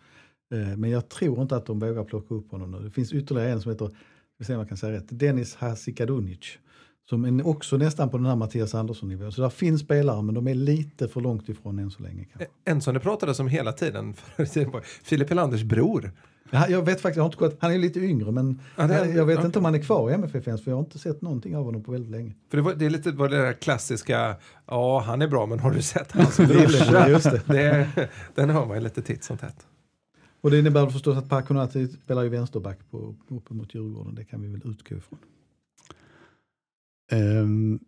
Eh, 0.53 0.77
Men 0.77 0.89
jag 0.89 1.09
tror 1.09 1.41
inte 1.41 1.55
att 1.55 1.65
de 1.65 1.79
vågar 1.79 2.03
plocka 2.03 2.35
upp 2.35 2.51
honom 2.51 2.71
nu. 2.71 2.79
Det 2.79 2.91
finns 2.91 3.13
ytterligare 3.13 3.49
en 3.51 3.61
som 3.61 3.71
heter, 3.71 3.89
vi 4.37 4.45
ser 4.45 4.53
om 4.53 4.59
jag 4.59 4.67
kan 4.69 4.77
säga 4.77 4.91
rätt, 4.93 5.05
Dennis 5.09 5.55
Hasikadunic. 5.55 6.57
Som 7.09 7.39
är 7.39 7.47
också 7.47 7.77
nästan 7.77 8.09
på 8.09 8.17
den 8.17 8.25
här 8.25 8.35
Mattias 8.35 8.75
Andersson-nivån. 8.75 9.31
Så 9.31 9.41
där 9.41 9.49
finns 9.49 9.81
spelare 9.81 10.21
men 10.21 10.35
de 10.35 10.47
är 10.47 10.53
lite 10.55 11.07
för 11.07 11.21
långt 11.21 11.49
ifrån 11.49 11.79
än 11.79 11.91
så 11.91 12.03
länge. 12.03 12.25
Kanske. 12.25 12.47
En 12.65 12.81
som 12.81 12.93
det 12.93 12.99
pratades 12.99 13.39
om 13.39 13.47
hela 13.47 13.71
tiden, 13.71 14.13
Filip 15.03 15.29
Helanders 15.29 15.63
bror. 15.63 16.11
Ja, 16.51 16.67
jag 16.69 16.81
vet 16.85 17.01
faktiskt, 17.01 17.15
jag 17.17 17.23
har 17.23 17.27
inte 17.29 17.37
gått, 17.37 17.57
han 17.59 17.73
är 17.73 17.77
lite 17.77 17.99
yngre 17.99 18.31
men 18.31 18.59
Ja, 18.75 18.83
är- 18.83 19.15
jag, 19.15 19.25
vet 19.25 19.37
okej. 19.37 19.45
inte 19.45 19.59
om 19.59 19.65
han 19.65 19.75
är 19.75 19.79
kvar 19.79 20.11
i 20.11 20.13
MFF 20.13 20.47
ens 20.47 20.63
för 20.63 20.71
jag 20.71 20.75
har 20.75 20.83
inte 20.83 20.99
sett 20.99 21.21
någonting 21.21 21.57
av 21.57 21.63
honom 21.65 21.83
på 21.83 21.91
väldigt 21.91 22.11
länge. 22.11 22.33
För 22.49 22.57
det, 22.57 22.63
var, 22.63 22.73
det 22.73 22.85
är 22.85 22.89
lite 22.89 23.11
var 23.11 23.29
det 23.29 23.37
där 23.37 23.53
klassiska, 23.53 24.35
ja 24.67 24.99
han 24.99 25.21
är 25.21 25.27
bra 25.27 25.45
men 25.45 25.59
har 25.59 25.71
du 25.71 25.81
sett 25.81 26.11
hans 26.11 26.37
brorsa? 26.37 27.09
just 27.09 27.31
det. 27.31 27.41
det, 27.47 28.09
den 28.35 28.49
hör 28.49 28.65
man 28.65 28.77
ju 28.77 28.83
lite 28.83 29.01
titt 29.01 29.23
som 29.23 29.37
tätt. 29.37 29.67
Och 30.41 30.51
det 30.51 30.59
innebär 30.59 30.89
förstås 30.89 31.17
att 31.17 31.29
Paconati 31.29 31.87
spelar 31.87 32.23
ju 32.23 32.29
vänsterback 32.29 32.79
på, 32.91 33.15
uppe 33.27 33.53
mot 33.53 33.75
Djurgården, 33.75 34.15
det 34.15 34.23
kan 34.23 34.41
vi 34.41 34.47
väl 34.47 34.61
utgå 34.65 34.95
ifrån. 34.95 35.19
Ehm, 37.11 37.79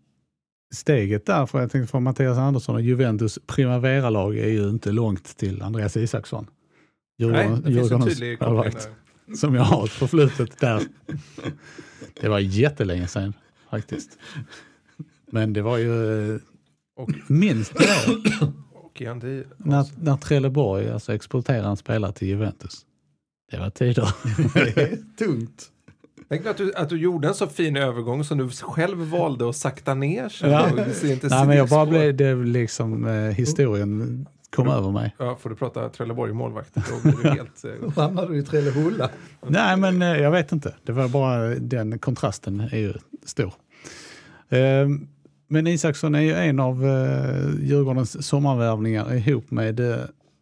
steget 0.76 1.26
där, 1.26 1.46
för 1.46 1.60
jag 1.62 1.72
tänkte 1.72 1.92
från 1.92 2.04
Mattias 2.04 2.38
Andersson 2.38 2.76
och 2.76 2.82
Juventus 2.82 3.40
primavera-lag 3.48 4.38
är 4.38 4.48
ju 4.50 4.70
inte 4.70 4.92
långt 4.92 5.38
till 5.38 5.62
Andreas 5.62 5.98
Isaksson. 5.98 6.48
Nej, 7.20 7.28
Djurgården- 7.30 7.62
det 7.62 7.74
finns 7.74 7.92
en 7.92 8.02
tydlig 8.02 8.40
koppling 8.40 8.74
där. 8.74 9.36
Som 9.36 9.56
jag 9.56 9.64
har 9.64 9.86
ett 9.86 9.92
förflutet 9.92 10.60
där. 10.60 10.82
Det 12.22 12.30
var 12.30 12.40
jättelänge 12.40 13.08
sedan 13.08 13.34
faktiskt. 13.70 14.18
Men 15.32 15.54
det 15.54 15.62
var 15.62 15.78
ju 15.78 16.34
eh, 16.36 16.42
Och, 16.98 17.10
minst 17.28 17.74
det 17.78 18.52
och 18.74 19.02
Ian 19.02 19.20
Di, 19.20 19.44
när, 19.58 20.04
när 20.04 20.18
Trelleborg 20.18 20.90
alltså 20.90 21.14
exporterade 21.14 21.68
en 21.68 21.78
spelare 21.78 22.12
till 22.14 22.28
Juventus. 22.28 22.86
Det 23.52 23.58
var 23.60 23.70
tider. 23.70 24.10
Det 24.54 24.78
är 24.82 24.98
tungt. 25.18 25.72
Tänk 26.30 26.46
att 26.46 26.58
du, 26.58 26.74
att 26.74 26.90
du 26.90 26.98
gjorde 26.98 27.28
en 27.28 27.34
så 27.36 27.48
fin 27.48 27.78
övergång 27.78 28.24
som 28.24 28.38
du 28.38 28.50
själv 28.50 28.98
valde 28.98 29.50
att 29.50 29.56
sakta 29.56 29.94
ner 29.94 30.30
sig. 30.30 30.50
Ja. 30.52 30.70
Nej, 31.30 31.48
men 31.48 31.58
jag 31.58 31.70
bara 31.70 31.86
blev, 31.86 32.16
det 32.16 32.36
liksom 32.36 33.06
eh, 33.08 33.14
historien 33.14 34.26
kom 34.50 34.68
över 34.68 34.92
mig. 34.92 35.16
Ja, 35.18 35.38
får 35.42 35.50
du 35.50 35.56
prata 35.56 35.90
Trelleborg 35.90 36.34
målvakt, 36.34 36.76
då 36.76 36.82
blir 37.04 37.24
du 37.24 37.30
helt... 37.30 37.64
eh, 37.66 37.72
Då 37.96 38.02
hamnar 38.02 38.28
du 38.28 38.38
i 38.38 38.44
Trellehulla. 38.44 39.10
Nej, 39.48 39.78
men 39.78 40.02
eh, 40.02 40.08
jag 40.08 40.32
vet 40.32 40.52
inte. 40.52 40.74
Det 40.84 40.92
var 40.92 41.08
bara 41.08 41.56
den 41.56 42.00
kontrasten 42.00 42.60
är 42.60 42.78
ju 42.78 42.94
stor. 43.26 43.54
Ehm, 44.50 45.08
Men 45.48 45.68
Isaksson 45.68 46.16
är 46.16 46.20
ju 46.22 46.34
en 46.34 46.60
av 46.60 46.86
eh, 46.86 47.50
Djurgårdens 47.62 48.28
sommarvärvningar 48.28 49.14
ihop 49.16 49.52
med 49.52 49.80
eh, 49.80 49.98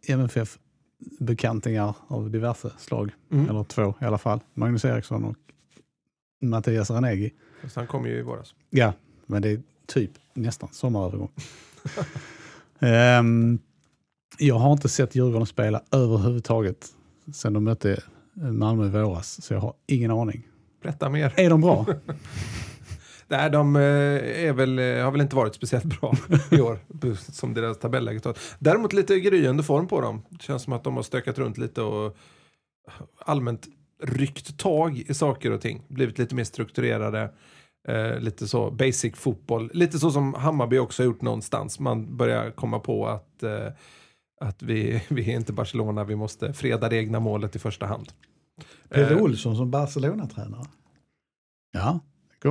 MFF-bekantingar 0.08 1.94
av 2.08 2.30
diverse 2.30 2.70
slag. 2.78 3.10
Mm. 3.32 3.50
Eller 3.50 3.64
två 3.64 3.94
i 4.00 4.04
alla 4.04 4.18
fall. 4.18 4.40
Magnus 4.54 4.84
Eriksson 4.84 5.24
och 5.24 5.36
Mattias 6.40 6.90
Ranegi. 6.90 7.32
Så 7.68 7.80
han 7.80 7.86
kom 7.86 8.06
ju 8.06 8.18
i 8.18 8.22
våras. 8.22 8.54
Ja, 8.70 8.92
men 9.26 9.42
det 9.42 9.48
är 9.48 9.62
typ 9.86 10.10
nästan 10.34 10.68
sommarövergång. 10.72 11.30
Ehm, 12.80 13.58
jag 14.38 14.54
har 14.54 14.72
inte 14.72 14.88
sett 14.88 15.14
Djurgården 15.14 15.46
spela 15.46 15.82
överhuvudtaget 15.90 16.86
sen 17.32 17.52
de 17.52 17.64
mötte 17.64 18.02
Malmö 18.34 18.86
i 18.86 18.90
våras, 18.90 19.44
så 19.44 19.54
jag 19.54 19.60
har 19.60 19.74
ingen 19.86 20.10
aning. 20.10 20.46
Berätta 20.82 21.08
mer. 21.08 21.32
Är 21.36 21.50
de 21.50 21.60
bra? 21.60 21.86
Nej, 23.28 23.50
de 23.50 23.76
eh, 23.76 23.82
är 24.46 24.52
väl, 24.52 24.78
eh, 24.78 25.04
har 25.04 25.10
väl 25.10 25.20
inte 25.20 25.36
varit 25.36 25.54
speciellt 25.54 26.00
bra 26.00 26.14
i 26.50 26.60
år, 26.60 26.78
som 27.32 27.54
deras 27.54 27.78
tabelläge 27.78 28.20
tar. 28.20 28.38
Däremot 28.58 28.92
lite 28.92 29.20
gryende 29.20 29.62
form 29.62 29.88
på 29.88 30.00
dem. 30.00 30.22
Det 30.28 30.42
känns 30.42 30.62
som 30.62 30.72
att 30.72 30.84
de 30.84 30.96
har 30.96 31.02
stökat 31.02 31.38
runt 31.38 31.58
lite 31.58 31.82
och 31.82 32.16
allmänt 33.18 33.66
ryckt 34.02 34.58
tag 34.58 34.98
i 34.98 35.14
saker 35.14 35.50
och 35.50 35.60
ting. 35.60 35.82
Blivit 35.88 36.18
lite 36.18 36.34
mer 36.34 36.44
strukturerade. 36.44 37.30
Eh, 37.88 38.20
lite 38.20 38.48
så 38.48 38.70
basic 38.70 39.16
fotboll. 39.16 39.70
Lite 39.74 39.98
så 39.98 40.10
som 40.10 40.34
Hammarby 40.34 40.78
också 40.78 41.02
har 41.02 41.06
gjort 41.06 41.22
någonstans. 41.22 41.78
Man 41.78 42.16
börjar 42.16 42.50
komma 42.50 42.78
på 42.78 43.08
att, 43.08 43.42
eh, 43.42 43.68
att 44.40 44.62
vi, 44.62 45.02
vi 45.08 45.32
är 45.32 45.36
inte 45.36 45.52
Barcelona, 45.52 46.04
vi 46.04 46.16
måste 46.16 46.52
freda 46.52 46.88
det 46.88 46.96
egna 46.96 47.20
målet 47.20 47.56
i 47.56 47.58
första 47.58 47.86
hand. 47.86 48.12
Pelle 48.88 49.14
Eh, 49.14 49.22
Olsson 49.22 49.56
som 49.56 49.70
Barcelona-tränare. 49.70 50.64
Ja, 51.72 52.00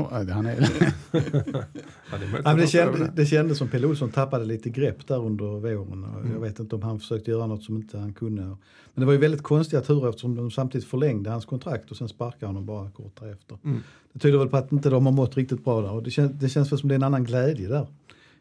go- 0.02 0.08
han 0.12 0.46
är... 0.46 0.56
ja, 1.12 2.18
det 2.18 2.42
Ja, 2.44 2.54
det, 2.54 2.68
kände, 2.68 3.26
kändes 3.26 3.58
som 3.58 3.68
Pelle 3.68 3.88
Olsson 3.88 4.12
tappade 4.12 4.46
lite 4.46 4.70
grepp 4.70 5.08
där 5.08 5.20
under 5.26 5.46
våren. 5.46 6.04
Och 6.04 6.20
Mm. 6.22 6.34
Jag 6.34 6.40
vet 6.40 6.60
inte 6.60 6.76
om 6.76 6.82
han 6.82 7.00
försökte 7.00 7.32
göra 7.32 7.48
något 7.48 7.64
som 7.64 7.76
inte 7.76 7.98
han 7.98 8.14
kunde. 8.14 8.42
Men 8.44 8.58
det 8.94 9.06
var 9.06 9.14
ju 9.14 9.20
väldigt 9.20 9.44
konstiga 9.44 9.82
turer 9.82 10.10
eftersom 10.10 10.36
de 10.36 10.52
samtidigt 10.52 10.88
förlängde 10.88 11.30
hans 11.30 11.46
kontrakt 11.46 11.92
och 11.92 11.98
sen 11.98 12.10
sparkade 12.10 12.46
honom 12.46 12.66
bara 12.66 12.92
kort 12.92 13.20
därefter. 13.20 13.58
Mm. 13.64 13.80
Det 14.14 14.20
tyder 14.20 14.38
väl 14.38 14.48
på 14.48 14.58
att 14.58 14.72
inte 14.72 14.90
de 14.90 15.06
har 15.06 15.14
mått 15.14 15.38
riktigt 15.38 15.64
bra 15.64 15.82
där. 15.82 15.92
Och 15.92 16.04
det, 16.04 16.12
kän, 16.12 16.38
det 16.40 16.50
känns 16.50 16.72
väl 16.72 16.80
som 16.80 16.90
det 16.90 16.94
är 16.96 16.98
en 16.98 17.04
annan 17.04 17.24
glädje 17.24 17.68
där 17.68 17.88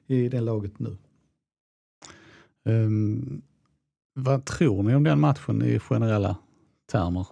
i 0.06 0.28
det 0.28 0.40
laget 0.40 0.78
nu. 0.78 0.96
Ehm, 2.68 3.42
vad 4.14 4.44
tror 4.44 4.82
ni 4.82 4.94
om 4.94 5.04
den 5.04 5.20
matchen 5.20 5.62
i 5.62 5.78
generella 5.78 6.36
termer? 6.92 7.26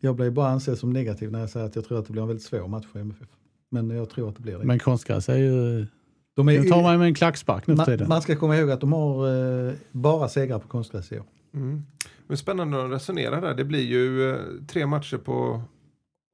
Jag 0.00 0.16
blev 0.16 0.32
bara 0.32 0.48
ansedd 0.48 0.78
som 0.78 0.92
negativ 0.92 1.32
när 1.32 1.40
jag 1.40 1.50
säger 1.50 1.66
att 1.66 1.76
jag 1.76 1.84
tror 1.84 1.98
att 1.98 2.06
det 2.06 2.12
blir 2.12 2.22
en 2.22 2.28
väldigt 2.28 2.46
svår 2.46 2.68
match 2.68 2.86
för 2.92 3.00
MFF. 3.00 3.28
Men 3.70 3.90
jag 3.90 4.10
tror 4.10 4.28
att 4.28 4.36
det 4.36 4.42
blir 4.42 4.58
det. 4.58 4.64
Men 4.64 4.78
konstgräs 4.78 5.28
är 5.28 5.36
ju... 5.36 5.86
de 6.34 6.46
Nu 6.46 6.64
tar 6.64 6.82
man 6.82 6.92
ju 6.92 6.98
med 6.98 7.06
en 7.06 7.14
klackspark 7.14 7.66
nu 7.66 7.74
man, 7.74 7.86
tiden. 7.86 8.08
man 8.08 8.22
ska 8.22 8.36
komma 8.36 8.56
ihåg 8.56 8.70
att 8.70 8.80
de 8.80 8.92
har 8.92 9.28
eh, 9.68 9.74
bara 9.92 10.28
segrar 10.28 10.58
på 10.58 10.68
konstgräs 10.68 11.12
i 11.12 11.18
år. 11.18 11.26
Mm. 11.54 11.82
Men 12.26 12.36
spännande 12.36 12.84
att 12.84 12.90
resonera 12.90 13.40
där. 13.40 13.54
Det 13.54 13.64
blir 13.64 13.84
ju 13.84 14.30
eh, 14.30 14.38
tre 14.68 14.86
matcher 14.86 15.16
på 15.16 15.62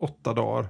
åtta 0.02 0.32
dagar. 0.32 0.68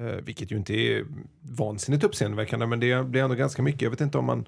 Eh, 0.00 0.06
vilket 0.06 0.52
ju 0.52 0.56
inte 0.56 0.74
är 0.74 1.06
vansinnigt 1.40 2.04
uppseendeväckande 2.04 2.66
men 2.66 2.80
det 2.80 3.06
blir 3.06 3.22
ändå 3.22 3.36
ganska 3.36 3.62
mycket. 3.62 3.82
Jag 3.82 3.90
vet 3.90 4.00
inte 4.00 4.18
om 4.18 4.24
man 4.24 4.46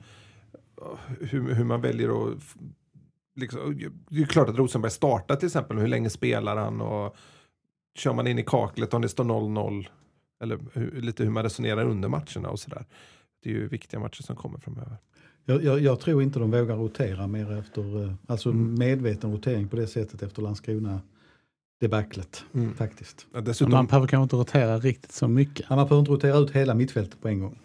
hur, 1.20 1.55
hur 1.55 1.64
man 1.64 1.81
väljer 1.81 2.09
att 2.09 2.38
liksom, 3.37 3.79
det 4.09 4.16
är 4.16 4.18
ju 4.18 4.26
klart 4.26 4.48
att 4.48 4.57
Rosenberg 4.57 4.92
startar 4.92 5.37
till 5.37 5.46
exempel. 5.46 5.79
Hur 5.79 5.88
länge 5.88 6.11
spelar 6.11 6.57
han 6.57 6.81
och 6.81 7.16
kör 7.96 8.12
man 8.12 8.26
in 8.26 8.38
i 8.38 8.42
kaklet 8.44 8.94
om 8.94 9.02
det 9.02 9.09
står 9.09 9.24
0-0 9.24 9.87
eller 10.42 10.59
hur, 10.72 11.00
lite 11.00 11.22
hur 11.24 11.30
man 11.30 11.42
resonerar 11.42 11.85
under 11.85 12.09
matcherna 12.09 12.48
och 12.48 12.61
sådär. 12.61 12.85
Det 13.42 13.50
är 13.50 13.54
ju 13.54 13.68
viktiga 13.68 14.00
matcher 14.00 14.22
som 14.22 14.37
kommer 14.37 14.59
framöver. 14.59 14.96
Jag, 15.44 15.64
jag, 15.64 15.80
jag 15.80 16.00
tror 16.00 16.22
inte 16.22 16.38
de 16.38 16.50
vågar 16.50 16.76
rotera 16.76 17.26
mer 17.26 17.52
efter, 17.59 18.04
eh, 18.04 18.12
alltså 18.26 18.48
Mm. 18.50 18.74
medveten 18.78 19.32
rotering 19.32 19.68
på 19.68 19.76
det 19.76 19.87
sättet 19.87 20.22
efter 20.22 20.42
Landskrona 20.42 21.00
debaclet 21.80 22.44
faktiskt. 22.76 23.26
Ja, 23.35 23.40
dessutom, 23.40 23.72
man 23.72 23.87
behöver 23.87 24.06
kanske 24.06 24.22
inte 24.22 24.37
rotera 24.37 24.78
riktigt 24.78 25.12
så 25.12 25.28
mycket. 25.28 25.66
Ja, 25.70 25.76
man 25.76 25.87
behöver 25.88 26.00
inte 26.00 26.12
rotera 26.12 26.37
ut 26.38 26.50
hela 26.50 26.74
mittfältet 26.74 27.20
på 27.22 27.28
en 27.28 27.40
gång. 27.40 27.59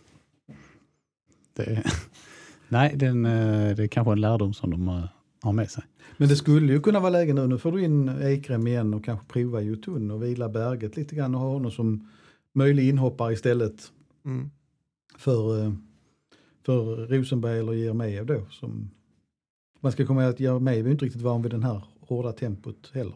Det, 1.54 1.84
nej, 2.68 2.94
den, 2.96 3.26
eh, 3.26 3.76
det 3.76 3.84
är 3.84 3.88
kanske 3.88 4.12
en 4.12 4.22
lärdom 4.22 4.54
som 4.54 4.72
de 4.72 5.08
har 5.42 5.54
med 5.54 5.72
sig. 5.72 5.84
Men 6.18 6.30
det 6.30 6.36
skulle 6.36 6.74
ju 6.74 6.80
kunna 6.80 7.00
vara 7.00 7.10
läge 7.10 7.34
nu, 7.34 7.48
nu 7.48 7.58
får 7.58 7.72
du 7.72 7.84
in 7.84 8.10
Ekrem 8.22 8.68
igen 8.68 8.94
och 8.94 9.06
kanske 9.06 9.26
prova 9.26 9.62
Jotun 9.62 10.12
och 10.12 10.24
vila 10.24 10.50
Berget 10.50 10.96
lite 10.96 11.16
grann 11.16 11.36
och 11.36 11.42
ha 11.42 11.50
honom 11.50 11.72
som 11.72 12.10
möjlig 12.54 12.90
inhoppare 12.90 13.34
istället 13.34 13.92
mm. 14.26 14.50
för, 15.18 15.64
eh, 15.64 15.74
för 16.66 17.08
Rosenberg 17.08 17.60
eller 17.60 17.74
Jeremejeff 17.74 18.28
då. 18.28 18.46
Som, 18.50 18.90
man 19.80 19.92
ska 19.92 20.06
komma 20.06 20.24
ihåg 20.24 20.34
att 20.34 20.40
Jeremejeff 20.40 20.86
är 20.86 20.92
inte 20.92 21.06
riktigt 21.06 21.22
van 21.22 21.42
vid 21.42 21.52
den 21.52 21.64
här 21.64 21.84
hårda 22.00 22.32
tempot 22.32 22.92
heller. 22.94 23.16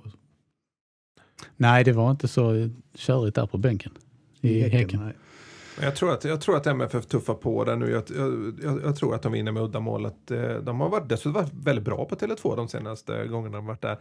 Nej, 1.57 1.83
det 1.83 1.91
var 1.91 2.11
inte 2.11 2.27
så 2.27 2.69
körigt 2.95 3.35
där 3.35 3.45
på 3.45 3.57
bänken 3.57 3.91
i 4.41 4.61
Häcken. 4.61 4.99
nej. 4.99 5.13
Jag 5.81 5.95
tror, 5.95 6.11
att, 6.13 6.23
jag 6.23 6.41
tror 6.41 6.57
att 6.57 6.67
MFF 6.67 7.05
tuffar 7.05 7.33
på 7.33 7.63
där 7.63 7.75
nu. 7.75 7.89
Jag, 7.89 8.03
jag, 8.63 8.81
jag, 8.83 8.95
tror 8.95 9.15
att 9.15 9.21
de 9.21 9.31
vinner 9.31 9.51
med 9.51 9.63
uddamålet. 9.63 10.31
Eh, 10.31 10.55
De 10.55 10.79
har 10.79 10.89
varit, 10.89 11.09
dessutom 11.09 11.33
varit 11.33 11.53
väldigt 11.53 11.85
bra 11.85 12.05
på 12.05 12.15
Tele2 12.15 12.55
de 12.55 12.67
senaste 12.67 13.27
gångerna 13.27 13.57
de 13.57 13.65
varit 13.65 13.81
där. 13.81 13.97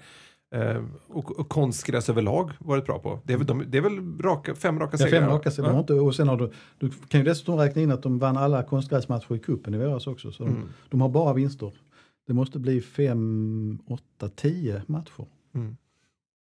Eh, 0.55 0.83
och, 1.09 1.39
och 1.41 1.49
konstgräs 1.49 2.09
överlag 2.09 2.51
varit 2.59 2.85
bra 2.87 2.99
på. 2.99 3.21
Det 3.25 3.33
är, 3.33 3.37
väl- 3.37 3.47
de, 3.47 3.65
det 3.67 3.79
är 3.79 3.83
väl 3.83 4.19
raka, 4.23 4.55
fem 4.55 4.81
raka 4.81 4.97
Ja, 5.01 5.07
segrar? 5.07 5.21
fem 5.21 5.31
raka 5.31 5.51
segrar. 5.51 5.69
Ja. 5.71 5.75
Ja. 5.75 5.81
Inte, 5.81 5.93
och 5.95 6.15
sen 6.15 6.29
har 6.29 6.37
du, 6.37 6.53
du 6.79 6.91
kan 7.09 7.21
ju 7.21 7.25
dessutom 7.27 7.57
räkna 7.59 7.83
in 7.83 7.91
att 7.91 8.03
de 8.03 8.19
vann 8.19 8.37
alla 8.37 8.63
konstgräsmatcher 8.63 9.35
i 9.35 9.39
cupen 9.39 9.75
i 9.75 9.79
våras 9.79 10.07
också. 10.07 10.33
Så 10.33 10.43
Mm. 10.45 10.55
de, 10.55 10.69
de 10.91 11.01
har 11.01 11.09
bara 11.09 11.33
vinster. 11.33 11.73
Det 12.27 12.33
måste 12.35 12.59
bli 12.59 12.81
fem, 12.81 13.79
åtta, 13.89 14.29
tio 14.37 14.83
matcher. 14.87 15.27
Mm. 15.55 15.77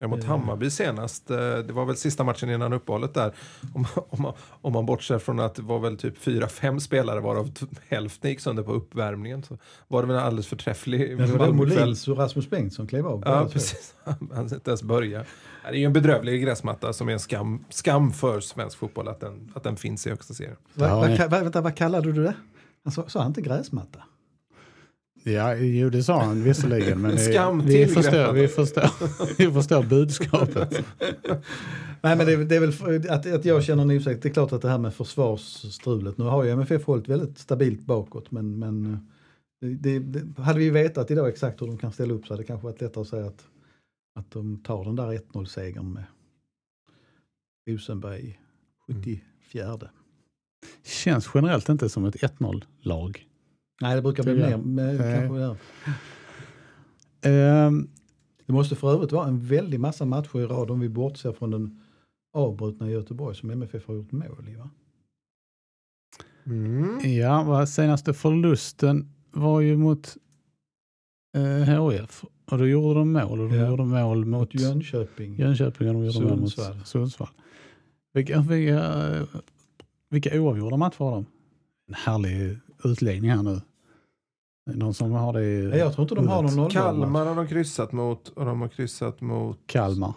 Ja, 0.06 0.10
mot 0.10 0.24
Eh. 0.24 0.30
Hammarby 0.30 0.70
senast, 0.70 1.32
eh, 1.32 1.38
det 1.38 1.74
var 1.74 1.86
väl 1.86 1.96
sista 1.96 2.24
matchen 2.24 2.50
innan 2.50 2.74
uppehållet 2.74 3.14
där. 3.14 3.34
Om, 3.74 3.86
om, 4.10 4.22
man, 4.22 4.34
om 4.62 4.74
man 4.74 4.86
bortser 4.86 5.20
från 5.20 5.40
att 5.40 5.56
det 5.56 5.62
var 5.62 5.80
väl 5.80 5.98
typ 5.98 6.18
fyra, 6.18 6.48
fem 6.48 6.80
spelare 6.80 7.20
varav 7.20 7.52
hälften 7.88 8.30
gick 8.30 8.40
sönder 8.40 8.64
på 8.64 8.72
uppvärmningen. 8.74 9.44
Så 9.44 9.58
var 9.88 10.02
det 10.02 10.08
väl 10.08 10.18
en 10.18 10.24
alldeles 10.24 10.48
förträfflig 10.48 11.12
Ja, 11.12 11.26
det 11.26 11.38
var. 11.38 11.52
Molins 11.52 12.08
och 12.08 12.18
Rasmus 12.18 12.50
Bengtsson 12.50 12.88
klev 12.88 13.08
av. 13.08 13.24
Ja, 13.26 13.48
precis. 13.52 13.96
Han 14.04 14.50
inte 14.54 14.72
ens 14.72 14.84
börja. 14.84 15.26
Det 15.64 15.70
är 15.70 15.74
ju 15.74 15.86
en 15.86 15.94
bedrövlig 15.94 16.44
gräsmatta 16.44 16.94
som 16.94 17.10
är 17.10 17.14
en 17.14 17.20
skam, 17.20 17.66
skam 17.70 18.14
för 18.14 18.40
svensk 18.40 18.78
fotboll 18.78 19.08
att 19.08 19.20
den, 19.20 19.52
att 19.56 19.64
den 19.64 19.76
finns 19.78 20.08
i 20.08 20.10
högsta 20.10 20.34
serien. 20.34 20.56
Va, 20.74 20.88
Ja, 20.88 21.18
va, 21.18 21.28
va, 21.28 21.40
vänta, 21.44 21.62
vad 21.62 21.76
kallade 21.76 22.12
du 22.12 22.24
det? 22.24 22.34
Sa 23.08 23.20
han 23.20 23.28
inte 23.28 23.42
gräsmatta? 23.42 24.00
Ja, 25.28 25.56
jo 25.56 25.90
det 25.90 26.04
sa 26.04 26.24
han 26.24 26.44
visserligen. 26.44 27.02
Men 27.02 27.20
skam 27.32 27.62
vi, 27.66 27.88
förstår, 27.88 28.12
Greppan. 28.12 28.36
vi, 28.36 28.48
förstår, 28.48 28.90
vi 29.38 29.52
förstår 29.54 29.84
budskapet. 29.84 30.70
Nej, 32.02 32.16
men 32.18 32.26
det, 32.26 32.34
är- 32.34 32.46
det 32.46 32.56
är 32.56 32.60
väl 32.60 33.10
att, 33.12 33.26
att 33.34 33.46
jag 33.46 33.64
känner 33.64 33.84
en 33.84 33.92
osäkerhet. 33.92 34.22
Det 34.22 34.30
är 34.30 34.34
klart 34.34 34.52
att 34.52 34.62
det 34.62 34.70
här 34.70 34.78
med 34.78 34.94
försvarsstrulet. 34.94 36.18
Nu 36.18 36.24
har 36.26 36.44
ju 36.44 36.50
MFF 36.52 36.84
hållit 36.86 37.08
väldigt 37.08 37.38
stabilt 37.40 37.86
bakåt 37.86 38.32
men, 38.32 38.60
men 38.60 38.94
eh, 39.62 39.70
det, 39.70 40.00
det, 40.00 40.42
hade 40.42 40.60
vi 40.60 40.70
vetat 40.70 41.12
idag 41.12 41.30
exakt 41.30 41.62
hur 41.62 41.68
de 41.68 41.78
kan 41.78 41.92
ställa 41.92 42.14
upp 42.14 42.28
så 42.28 42.34
hade 42.34 42.44
det 42.44 42.48
kanske 42.48 42.66
varit 42.66 42.82
lättare 42.82 43.02
att 43.02 43.08
säga 43.08 43.26
att, 43.26 43.46
att 44.20 44.32
de 44.32 44.58
tar 44.64 44.86
den 44.86 44.96
där 44.96 45.08
1-0-segern 45.34 45.94
med 45.94 46.04
Rosenberg 47.70 48.40
74. 48.88 49.90
Känns 50.84 51.30
generellt 51.34 51.70
inte 51.70 51.90
som 51.90 52.06
ett 52.06 52.16
1-0-lag. 52.16 53.26
Nej, 53.82 53.96
det 53.96 54.02
brukar 54.02 54.24
bli 54.24 54.34
mer. 54.58 54.98
Kanske 54.98 55.38
där. 55.40 55.58
Ehm, 57.22 57.88
Det 58.46 58.54
måste 58.54 58.76
för 58.76 58.92
övrigt 58.94 59.12
vara 59.12 59.28
en 59.28 59.40
väldig 59.40 59.80
massa 59.80 60.06
matcher 60.06 60.40
i 60.40 60.46
rad 60.46 60.72
om 60.72 60.80
vi 60.80 60.90
bortser 60.90 61.32
från 61.32 61.52
den 61.52 61.82
avbrutna 62.34 62.90
Göteborg 62.90 63.36
som 63.36 63.50
MFF 63.50 63.88
har 63.88 63.96
gjort 63.96 64.12
mål 64.12 64.50
i. 64.50 64.56
Va? 64.56 64.70
Mm. 66.46 67.00
ja, 67.18 67.44
vad 67.44 67.70
senaste 67.70 68.14
förlusten 68.14 69.10
var 69.32 69.62
ju 69.62 69.78
mot 69.78 70.18
eh, 71.38 71.82
HF. 71.84 72.24
Och 72.46 72.58
då 72.58 72.68
gjorde 72.68 73.00
de 73.00 73.12
mål. 73.14 73.40
Och 73.42 73.50
de 73.50 73.56
Ja. 73.56 73.68
gjorde 73.70 73.84
mål 73.86 74.26
mot 74.26 74.54
Mot 74.54 74.62
Jönköping. 74.62 75.36
Jönköping 75.40 75.88
och 75.88 75.94
de 75.94 76.06
gjorde 76.06 76.20
mål 76.20 76.38
Sundsvall. 76.38 76.78
mot 76.78 76.88
Sundsvall. 76.88 77.30
Vilka, 78.14 78.42
vilka, 78.42 79.28
vilka 80.10 80.42
oavgjorda 80.42 80.78
matcher 80.78 80.98
har 81.00 81.12
de? 81.12 81.26
En 81.88 81.94
härlig 81.94 82.58
utläggning 82.84 83.32
här 83.32 83.44
nu. 83.44 83.62
Någon 84.74 84.94
som 84.94 85.12
har 85.12 85.34
det 85.34 85.46
i 85.46 85.68
Nej, 85.68 85.80
jag 85.80 85.94
tror 85.94 86.04
inte 86.04 86.16
de 86.16 86.28
har 86.28 86.36
någon 86.42 86.46
nollmål. 86.56 86.72
Kalmar 86.72 87.26
har 87.26 87.36
de 87.36 87.48
kryssat 87.48 87.92
mot 87.92 88.28
och 88.30 88.46
de 88.46 88.62
har 88.62 88.68
kryssat 88.68 89.22
mot 89.22 89.60
Kalmar. 89.66 90.14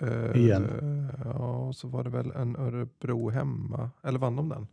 eh, 0.00 0.36
Igen. 0.42 0.68
Ja, 1.24 1.56
och 1.56 1.76
så 1.76 1.88
var 1.88 2.04
det 2.04 2.10
väl 2.10 2.30
en 2.30 2.56
Örebro 2.56 3.30
hemma. 3.30 3.90
Eller 4.02 4.18
vann 4.18 4.36
de 4.36 4.48
den? 4.48 4.66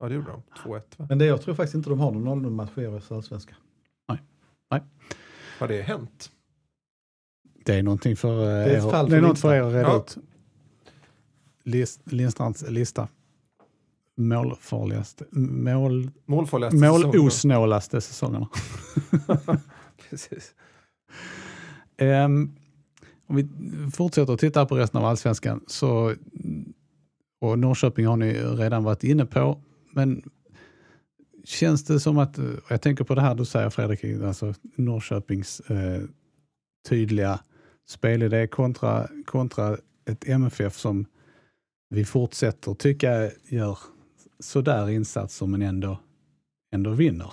Ja, 0.00 0.08
det 0.08 0.14
gjorde 0.14 0.30
de. 0.30 0.42
2-1 0.70 0.82
va? 0.96 1.06
Men 1.08 1.18
det, 1.18 1.24
jag 1.24 1.42
tror 1.42 1.54
faktiskt 1.54 1.74
inte 1.74 1.90
de 1.90 2.00
har 2.00 2.10
någon 2.12 2.46
0-0-match 2.46 2.70
i 2.78 2.86
årets 2.86 3.12
allsvenska. 3.12 3.54
Har 5.58 5.68
det 5.68 5.82
hänt? 5.82 6.30
Det 7.64 7.74
är 7.74 7.82
någonting 7.82 8.16
för, 8.16 8.42
eh, 8.44 8.48
är 8.48 8.60
ett 8.60 8.66
er, 8.68 8.90
det 8.90 8.96
är 8.96 9.06
för 9.08 9.20
något 9.20 9.38
för 9.38 9.54
er 9.54 9.62
att 9.62 9.72
reda 9.74 9.82
Ja. 9.88 9.96
ut. 9.96 10.16
List, 11.62 12.12
Lindstrands 12.12 12.70
lista. 12.70 13.08
Målfarligaste, 14.16 15.24
mål, 15.30 16.10
Målfarligaste 16.26 16.76
målosnålaste 16.76 18.00
säsongerna. 18.00 18.48
Precis. 20.10 20.54
Ehm, 21.96 22.52
om 23.26 23.36
vi 23.36 23.48
fortsätter 23.92 24.32
att 24.32 24.40
titta 24.40 24.66
på 24.66 24.76
resten 24.76 25.00
av 25.00 25.06
allsvenskan 25.06 25.60
så 25.66 26.14
och 27.40 27.58
Norrköping 27.58 28.06
har 28.06 28.16
ni 28.16 28.32
redan 28.34 28.84
varit 28.84 29.04
inne 29.04 29.26
på. 29.26 29.60
Men 29.92 30.22
känns 31.44 31.84
det 31.84 32.00
som 32.00 32.18
att, 32.18 32.38
jag 32.68 32.82
tänker 32.82 33.04
på 33.04 33.14
det 33.14 33.20
här 33.20 33.34
du 33.34 33.44
säger 33.44 33.70
Fredrik, 33.70 34.22
alltså 34.22 34.54
Norrköpings 34.76 35.60
eh, 35.60 36.02
tydliga 36.88 37.40
spelidé 37.88 38.46
kontra, 38.46 39.08
kontra 39.24 39.76
ett 40.04 40.28
MFF 40.28 40.76
som 40.76 41.06
vi 41.90 42.04
fortsätter 42.04 42.74
tycka 42.74 43.30
gör 43.48 43.78
sådär 44.42 44.90
insatser 44.90 45.46
men 45.46 45.62
ändå, 45.62 45.98
ändå 46.72 46.90
vinner. 46.90 47.32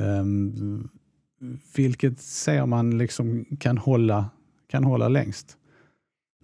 Um, 0.00 0.88
vilket 1.76 2.20
ser 2.20 2.66
man 2.66 2.98
liksom 2.98 3.44
kan 3.60 3.78
hålla, 3.78 4.30
kan 4.68 4.84
hålla 4.84 5.08
längst. 5.08 5.56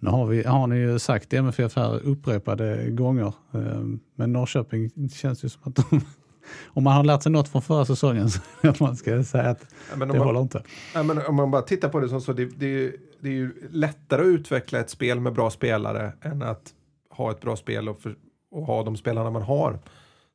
Nu 0.01 0.09
har, 0.09 0.25
vi, 0.25 0.43
har 0.43 0.67
ni 0.67 0.75
ju 0.75 0.99
sagt 0.99 1.33
MFF 1.33 1.75
här 1.75 1.99
upprepade 2.03 2.89
gånger, 2.89 3.33
um, 3.51 3.99
men 4.15 4.33
Norrköping 4.33 5.09
känns 5.09 5.45
ju 5.45 5.49
som 5.49 5.61
att 5.63 5.75
de, 5.75 6.01
om 6.65 6.83
man 6.83 6.93
har 6.93 7.03
lärt 7.03 7.23
sig 7.23 7.31
något 7.31 7.49
från 7.49 7.61
förra 7.61 7.85
säsongen 7.85 8.29
så 8.29 8.39
att 8.61 8.79
man 8.79 8.95
ska 8.95 9.23
säga 9.23 9.49
att 9.49 9.65
Ja, 9.91 9.99
det 9.99 10.05
man, 10.05 10.17
håller 10.17 10.41
inte. 10.41 10.63
ja, 10.93 11.03
men 11.03 11.25
om 11.25 11.35
man 11.35 11.51
bara 11.51 11.61
tittar 11.61 11.89
på 11.89 11.99
det 11.99 12.09
som 12.09 12.21
så, 12.21 12.33
det, 12.33 12.45
det, 12.45 12.95
det 13.19 13.29
är 13.29 13.33
ju 13.33 13.53
lättare 13.69 14.21
att 14.21 14.27
utveckla 14.27 14.79
ett 14.79 14.89
spel 14.89 15.19
med 15.19 15.33
bra 15.33 15.49
spelare 15.49 16.13
än 16.21 16.41
att 16.41 16.73
ha 17.09 17.31
ett 17.31 17.41
bra 17.41 17.55
spel 17.55 17.89
och, 17.89 18.01
för, 18.01 18.15
och 18.53 18.65
ha 18.65 18.83
de 18.83 18.97
spelarna 18.97 19.29
man 19.29 19.41
har. 19.41 19.79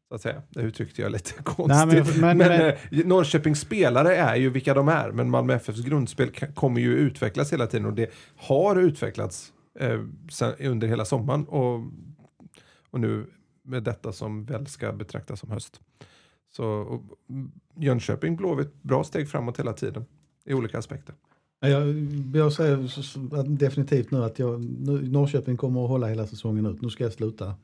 Så 0.08 0.14
att 0.14 0.20
säga. 0.22 0.42
Det 0.50 0.60
uttryckte 0.60 1.02
jag 1.02 1.12
lite 1.12 1.32
konstigt. 1.42 2.16
men- 2.20 2.20
men 2.20 2.38
men- 2.38 2.68
eh, 2.68 3.06
Norrköpings 3.06 3.60
spelare 3.60 4.16
är 4.16 4.36
ju 4.36 4.50
vilka 4.50 4.74
de 4.74 4.88
är, 4.88 5.10
men 5.12 5.30
Malmö 5.30 5.54
FFs 5.54 5.80
grundspel 5.84 6.30
kommer 6.54 6.80
ju 6.80 6.94
utvecklas 6.94 7.52
hela 7.52 7.66
tiden 7.66 7.86
och 7.86 7.92
det 7.92 8.10
har 8.36 8.76
utvecklats 8.76 9.52
eh, 9.80 10.00
sen, 10.30 10.52
under 10.60 10.88
hela 10.88 11.04
sommaren 11.04 11.44
och, 11.44 11.80
och 12.90 13.00
nu 13.00 13.26
med 13.64 13.82
detta 13.82 14.12
som 14.12 14.44
väl 14.44 14.66
ska 14.66 14.92
betraktas 14.92 15.40
som 15.40 15.50
höst. 15.50 15.80
Så 16.52 16.64
och, 16.66 17.02
mm, 17.30 17.50
Jönköping 17.76 18.36
Blåvitt, 18.36 18.82
bra 18.82 19.04
steg 19.04 19.28
framåt 19.30 19.58
hela 19.58 19.72
tiden 19.72 20.04
i 20.44 20.54
olika 20.54 20.78
aspekter. 20.78 21.14
Ja, 21.60 21.68
Jag, 21.68 21.86
jag 22.34 22.52
säger 22.52 23.48
definitivt 23.56 24.10
nu 24.10 24.24
att 24.24 24.38
jag, 24.38 24.60
nu, 24.64 25.08
Norrköping 25.10 25.56
kommer 25.56 25.82
att 25.84 25.88
hålla 25.88 26.06
hela 26.06 26.26
säsongen 26.26 26.66
ut. 26.66 26.82
Nu 26.82 26.90
ska 26.90 27.04
jag 27.04 27.12
sluta 27.12 27.54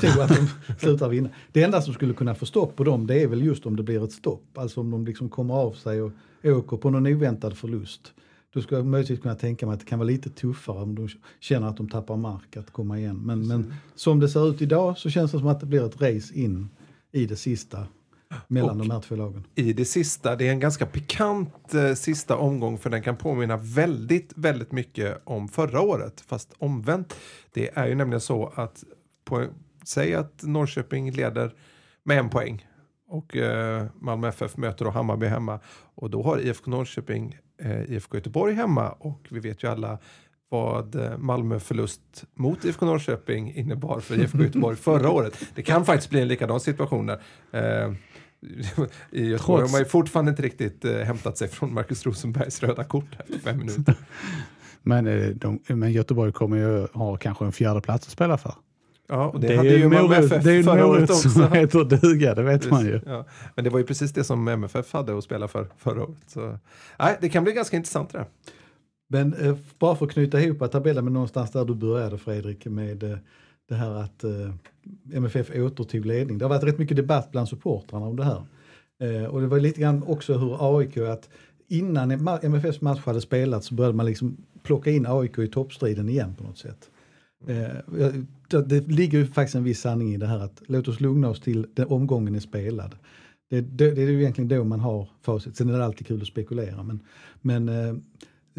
tro 0.00 0.20
att 0.22 0.28
de 0.28 0.46
slutar 0.78 1.08
vinna. 1.08 1.28
Det 1.52 1.62
enda 1.62 1.82
som 1.82 1.94
skulle 1.94 2.14
kunna 2.14 2.34
få 2.34 2.46
stopp 2.46 2.76
på 2.76 2.84
dem 2.84 3.06
det 3.06 3.22
är 3.22 3.26
väl 3.26 3.44
just 3.44 3.66
om 3.66 3.76
det 3.76 3.82
blir 3.82 4.04
ett 4.04 4.12
stopp. 4.12 4.58
Alltså 4.58 4.80
om 4.80 4.90
de 4.90 5.06
liksom 5.06 5.28
kommer 5.28 5.54
av 5.54 5.72
sig 5.72 6.02
och 6.02 6.12
åker 6.44 6.76
på 6.76 6.90
någon 6.90 7.06
oväntad 7.06 7.56
förlust. 7.56 8.12
Då 8.54 8.62
skulle 8.62 8.78
jag 8.80 8.86
möjligtvis 8.86 9.20
kunna 9.20 9.34
tänka 9.34 9.66
mig 9.66 9.72
att 9.74 9.80
det 9.80 9.86
kan 9.86 9.98
vara 9.98 10.06
lite 10.06 10.30
tuffare 10.30 10.82
om 10.82 10.94
de 10.94 11.08
känner 11.40 11.66
att 11.68 11.76
de 11.76 11.88
tappar 11.88 12.16
mark 12.16 12.56
att 12.56 12.70
komma 12.70 12.98
igen. 12.98 13.16
Men, 13.16 13.46
men 13.46 13.74
som 13.94 14.20
det 14.20 14.28
ser 14.28 14.50
ut 14.50 14.62
idag 14.62 14.98
så 14.98 15.10
känns 15.10 15.32
det 15.32 15.38
som 15.38 15.46
att 15.48 15.60
det 15.60 15.66
blir 15.66 15.86
ett 15.86 16.00
race 16.02 16.34
in 16.34 16.68
i 17.12 17.26
det 17.26 17.36
sista 17.36 17.86
mellan 18.48 18.70
Och- 18.70 18.76
de 18.86 18.90
här 18.90 19.00
två 19.00 19.16
lagen. 19.16 19.44
i 19.54 19.72
det 19.72 19.84
sista. 19.84 20.36
Det 20.36 20.48
är 20.48 20.52
en 20.52 20.60
ganska 20.60 20.86
pikant 20.86 21.74
eh, 21.74 21.94
sista 21.94 22.36
omgång 22.36 22.78
för 22.78 22.90
den 22.90 23.02
kan 23.02 23.16
påminna 23.16 23.56
väldigt, 23.56 24.32
väldigt 24.36 24.72
mycket 24.72 25.20
om 25.24 25.48
förra 25.48 25.80
året, 25.80 26.20
fast 26.26 26.52
omvänt. 26.58 27.14
Det 27.52 27.70
är 27.78 27.86
ju 27.88 27.94
nämligen 27.94 28.20
så 28.20 28.52
att 28.54 28.84
på, 29.24 29.44
säg 29.84 30.14
att 30.14 30.42
Norrköping 30.42 31.10
leder 31.10 31.54
med 32.04 32.18
en 32.18 32.30
poäng 32.30 32.66
och 33.08 33.36
eh, 33.36 33.86
Malmö 34.00 34.28
FF 34.28 34.56
möter 34.56 34.84
då 34.84 34.90
Hammarby 34.90 35.26
hemma 35.26 35.60
och 35.94 36.10
då 36.10 36.22
har 36.22 36.38
IFK 36.38 36.70
Norrköping 36.70 37.38
eh, 37.62 37.82
IFK 37.82 38.16
Göteborg 38.16 38.54
hemma 38.54 38.90
och 38.90 39.26
vi 39.30 39.40
vet 39.40 39.62
ju 39.62 39.68
alla 39.68 39.98
vad 40.48 40.94
eh, 40.94 41.18
Malmö 41.18 41.60
förlust 41.60 42.24
mot 42.34 42.64
IFK 42.64 42.86
Norrköping 42.86 43.54
innebar 43.54 44.00
för 44.00 44.20
IFK 44.20 44.38
Göteborg 44.42 44.76
förra 44.76 45.10
året. 45.10 45.38
Det 45.54 45.62
kan 45.62 45.84
faktiskt 45.84 46.10
bli 46.10 46.20
en 46.20 46.28
likadan 46.28 46.60
situation 46.60 47.06
där. 47.06 47.20
Eh, 47.52 47.92
I 49.10 49.24
Göteborg 49.24 49.38
Trots- 49.38 49.62
har 49.62 49.68
man 49.68 49.80
ju 49.80 49.84
fortfarande 49.84 50.30
inte 50.30 50.42
riktigt 50.42 50.84
eh, 50.84 50.96
hämtat 50.96 51.38
sig 51.38 51.48
från 51.48 51.74
Marcus 51.74 52.06
Rosenbergs 52.06 52.62
röda 52.62 52.84
kort 52.84 53.16
efter 53.18 53.38
fem 53.38 53.58
minuter. 53.58 53.94
Men, 54.82 55.06
eh, 55.06 55.28
de, 55.28 55.60
men 55.66 55.92
Göteborg 55.92 56.32
kommer 56.32 56.56
ju 56.56 56.86
ha 56.92 57.16
kanske 57.16 57.44
en 57.44 57.52
fjärde 57.52 57.80
plats 57.80 58.06
att 58.06 58.12
spela 58.12 58.38
för. 58.38 58.54
Ja, 59.12 59.28
och 59.28 59.40
det, 59.40 59.46
Det, 59.46 59.56
hade 59.56 59.68
är 59.68 59.78
ju 59.78 59.88
morot, 59.88 60.12
FF 60.12 60.44
det 60.44 60.50
är 60.50 60.54
ju 60.54 60.62
förra 60.62 60.86
året 60.86 61.10
också. 61.10 61.28
som 61.28 61.52
heter 61.52 61.84
duga, 61.84 62.34
det 62.34 62.42
vet 62.42 62.70
man 62.70 62.86
ju. 62.86 63.00
Ja, 63.06 63.24
men 63.54 63.64
det 63.64 63.70
var 63.70 63.78
ju 63.78 63.84
precis 63.84 64.12
det 64.12 64.24
som 64.24 64.48
MFF 64.48 64.92
hade 64.92 65.18
att 65.18 65.24
spela 65.24 65.48
för 65.48 65.66
förra 65.76 66.02
året. 66.02 66.16
Så, 66.26 66.58
nej, 66.98 67.18
det 67.20 67.28
kan 67.28 67.44
bli 67.44 67.52
ganska 67.52 67.76
intressant 67.76 68.12
det 68.12 68.18
där. 68.18 68.26
Men 69.08 69.34
eh, 69.34 69.56
bara 69.78 69.96
för 69.96 70.06
att 70.06 70.12
knyta 70.12 70.40
ihop 70.40 70.72
tabellen 70.72 71.04
med 71.04 71.12
någonstans 71.12 71.50
där 71.50 71.64
du 71.64 71.74
började 71.74 72.18
Fredrik 72.18 72.66
med 72.66 73.02
eh, 73.02 73.18
det 73.68 73.74
här 73.74 73.90
att 73.90 74.24
eh, 74.24 74.30
MFF 75.12 75.50
återtog 75.50 76.06
ledning. 76.06 76.38
Det 76.38 76.44
har 76.44 76.50
varit 76.50 76.64
rätt 76.64 76.78
mycket 76.78 76.96
debatt 76.96 77.30
bland 77.32 77.48
supportrarna 77.48 78.06
om 78.06 78.16
det 78.16 78.24
här. 78.24 78.42
Eh, 79.02 79.24
och 79.24 79.40
det 79.40 79.46
var 79.46 79.60
lite 79.60 79.80
grann 79.80 80.02
också 80.02 80.38
hur 80.38 80.78
AIK, 80.78 80.96
att 80.96 81.28
innan 81.68 82.10
MFFs 82.42 82.80
match 82.80 83.00
hade 83.04 83.20
spelats 83.20 83.66
så 83.66 83.74
började 83.74 83.96
man 83.96 84.06
liksom 84.06 84.36
plocka 84.62 84.90
in 84.90 85.06
AIK 85.06 85.38
i 85.38 85.48
toppstriden 85.48 86.08
igen 86.08 86.34
på 86.38 86.44
något 86.44 86.58
sätt. 86.58 86.90
Eh, 87.46 88.60
det, 88.66 88.88
ligger 88.88 89.18
ju 89.18 89.26
faktiskt 89.26 89.54
en 89.54 89.64
viss 89.64 89.80
sanning 89.80 90.14
i 90.14 90.16
det 90.16 90.26
här 90.26 90.38
att 90.38 90.62
låt 90.66 90.88
oss 90.88 91.00
lugna 91.00 91.28
oss 91.28 91.40
till 91.40 91.66
den 91.74 91.86
omgången 91.86 92.34
är 92.34 92.40
spelad. 92.40 92.96
Det, 93.50 93.60
det, 93.60 93.90
det 93.90 94.02
är 94.02 94.10
ju 94.10 94.20
egentligen 94.20 94.48
då 94.48 94.64
man 94.64 94.80
har 94.80 95.08
facit. 95.22 95.56
Sen 95.56 95.68
är 95.68 95.78
det 95.78 95.84
alltid 95.84 96.06
kul 96.06 96.20
att 96.22 96.28
spekulera. 96.28 96.82
Men, 96.82 97.00
men 97.40 97.68
eh, 97.68 97.88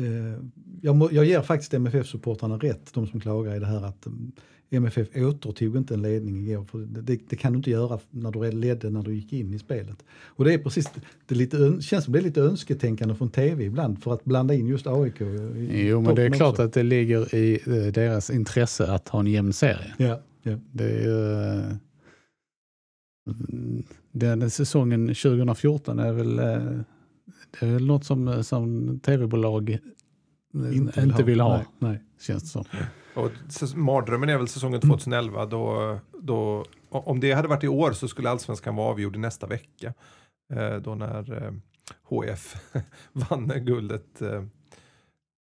eh, 0.06 0.40
jag, 0.82 0.96
må, 0.96 1.10
jag 1.12 1.26
ger 1.26 1.42
faktiskt 1.42 1.74
MFF-supportrarna 1.74 2.58
rätt, 2.58 2.94
de 2.94 3.08
som 3.08 3.20
klagar 3.20 3.56
i 3.56 3.60
det 3.60 3.66
här 3.66 3.86
att 3.86 4.06
mm, 4.06 4.32
MFF 4.74 5.08
återtog 5.16 5.78
inte 5.78 5.94
en 5.94 6.02
ledning 6.02 6.38
igår. 6.50 6.66
För 6.66 6.78
det, 6.80 7.20
det, 7.30 7.36
kan 7.36 7.54
du 7.54 7.58
inte 7.58 7.70
göra 7.70 8.00
när 8.10 8.32
du 8.32 8.52
ledde 8.52 8.90
när 8.90 9.04
du 9.04 9.14
gick 9.16 9.34
in 9.34 9.54
i 9.54 9.60
spelet. 9.60 10.04
Och 10.26 10.46
det 10.46 10.54
är 10.54 10.58
precis, 10.58 10.90
det 11.26 11.36
är 11.36 11.38
lite, 11.38 11.82
känns 11.82 12.04
som 12.04 12.14
det 12.14 12.20
är 12.20 12.24
lite 12.24 12.42
önsketänkande 12.42 13.16
från 13.16 13.30
tv 13.30 13.64
ibland 13.64 14.04
för 14.04 14.14
att 14.14 14.24
blanda 14.26 14.54
in 14.54 14.68
just 14.68 14.88
AIK. 14.88 15.22
i 15.22 15.88
Jo, 15.88 16.02
men 16.02 16.16
det 16.16 16.24
är 16.24 16.30
klart 16.30 16.50
också. 16.52 16.62
att 16.62 16.74
det 16.74 16.84
ligger 16.84 17.36
i 17.36 17.60
eh, 17.66 17.94
deras 17.94 18.30
intresse 18.30 18.92
att 18.92 19.10
ha 19.10 19.20
en 19.20 19.28
jämn 19.28 19.54
serie. 19.54 19.94
Ja, 19.98 20.22
ja. 20.44 20.58
Det 20.72 20.84
är 20.84 21.04
ju... 21.04 21.32
eh, 21.60 21.76
Den 24.12 24.50
säsongen 24.50 25.08
2014 25.08 26.00
är 26.00 26.12
väl 26.14 26.40
eh, 26.40 26.46
det 27.60 27.66
är 27.66 27.72
väl 27.74 27.86
något 27.86 28.06
som, 28.06 28.44
som 28.44 29.00
tv-bolag 29.00 29.78
inte, 30.74 31.02
vill 31.02 31.12
ha. 31.12 31.24
vill 31.24 31.40
ha, 31.40 31.58
Nej, 31.58 31.66
nej. 31.80 32.02
känns 32.20 32.44
det 32.44 32.50
som. 32.50 32.66
Och 33.14 33.32
mardrömmen 33.76 34.30
är 34.30 34.38
väl 34.38 34.48
säsongen 34.48 34.82
2011 34.82 35.46
då, 35.46 36.00
då 36.22 36.66
o- 36.90 37.04
om 37.06 37.20
det 37.20 37.32
hade 37.32 37.48
varit 37.48 37.64
i 37.64 37.68
år 37.68 37.92
så 37.92 38.08
skulle 38.08 38.30
allsvenskan 38.30 38.76
vara 38.76 38.90
avgjord 38.90 39.16
nästa 39.18 39.48
vecka. 39.48 39.94
Eh, 40.54 40.76
då 40.76 40.96
när 40.96 41.44
eh, 41.44 41.52
HF 42.04 42.56
vann 43.14 43.48
guldet. 43.66 44.22
Eh, 44.22 44.44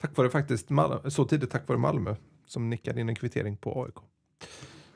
tack 0.03 0.17
vare 0.17 0.31
faktiskt 0.31 0.71
Mal- 0.71 1.11
så 1.11 1.25
tidigt 1.25 1.51
tack 1.51 1.69
vare 1.69 1.79
Malmö 1.79 2.15
som 2.47 2.71
nickade 2.71 3.01
in 3.01 3.09
en 3.09 3.15
kvittering 3.15 3.57
på 3.57 3.85
AIK. 3.85 3.95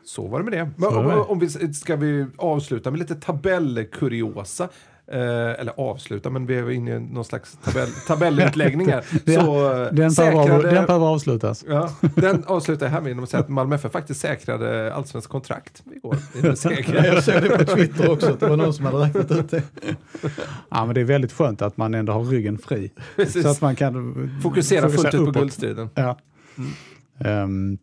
Så 0.04 0.26
var 0.26 0.38
det 0.38 0.44
med 0.44 0.52
det. 0.52 0.70
Men, 0.76 0.88
om, 0.96 1.06
om 1.28 1.38
vi, 1.38 1.74
ska 1.74 1.96
vi 1.96 2.26
avsluta 2.36 2.90
med 2.90 2.98
lite 3.00 3.14
tabellkuriosa? 3.14 4.68
Eh, 5.12 5.60
eller 5.60 5.72
avsluta, 5.76 6.30
men 6.30 6.46
vi 6.46 6.58
är 6.58 6.70
inne 6.70 6.96
i 6.96 7.00
någon 7.00 7.24
slags 7.24 7.58
tabell, 7.64 7.88
tabellutläggning 8.06 8.88
här. 8.88 9.02
Så, 9.40 9.88
Den 9.94 10.10
säkrade- 10.10 10.70
den 10.70 10.86
behöver 10.86 11.06
avslutas. 11.06 11.64
Ja, 11.68 11.90
den 12.14 12.44
avslutar 12.44 12.86
jag 12.86 12.90
här 12.90 13.00
med 13.00 13.08
genom 13.08 13.24
att 13.24 13.30
säga 13.30 13.40
att 13.40 13.48
Malmö 13.48 13.74
FF 13.74 13.92
faktiskt 13.92 14.20
säkrade 14.20 14.94
allsvenskt 14.94 15.30
kontrakt 15.30 15.82
igår. 15.94 16.16
seger. 16.56 17.04
Jag 17.14 17.24
såg 17.24 17.34
det 17.42 17.58
på 17.58 17.64
Twitter 17.64 18.10
också, 18.10 18.32
att 18.32 18.40
det 18.40 18.48
var 18.48 18.56
någon 18.56 18.74
som 18.74 18.84
hade 18.86 18.98
räknat 18.98 19.30
ut 19.30 19.50
det. 19.50 19.62
Ja, 20.70 20.84
men 20.86 20.94
det 20.94 21.00
är 21.00 21.04
väldigt 21.04 21.32
skönt 21.32 21.62
att 21.62 21.76
man 21.76 21.94
ändå 21.94 22.12
har 22.12 22.24
ryggen 22.24 22.58
fri. 22.58 22.90
Precis. 23.16 23.42
Så 23.42 23.48
att 23.48 23.60
man 23.60 23.76
kan 23.76 24.40
Fokusera 24.42 24.90
fullt 24.90 25.14
ut 25.14 25.24
på 25.24 25.30
guldstriden. 25.30 25.90
Ja. 25.94 26.18
Ehm, 27.24 27.78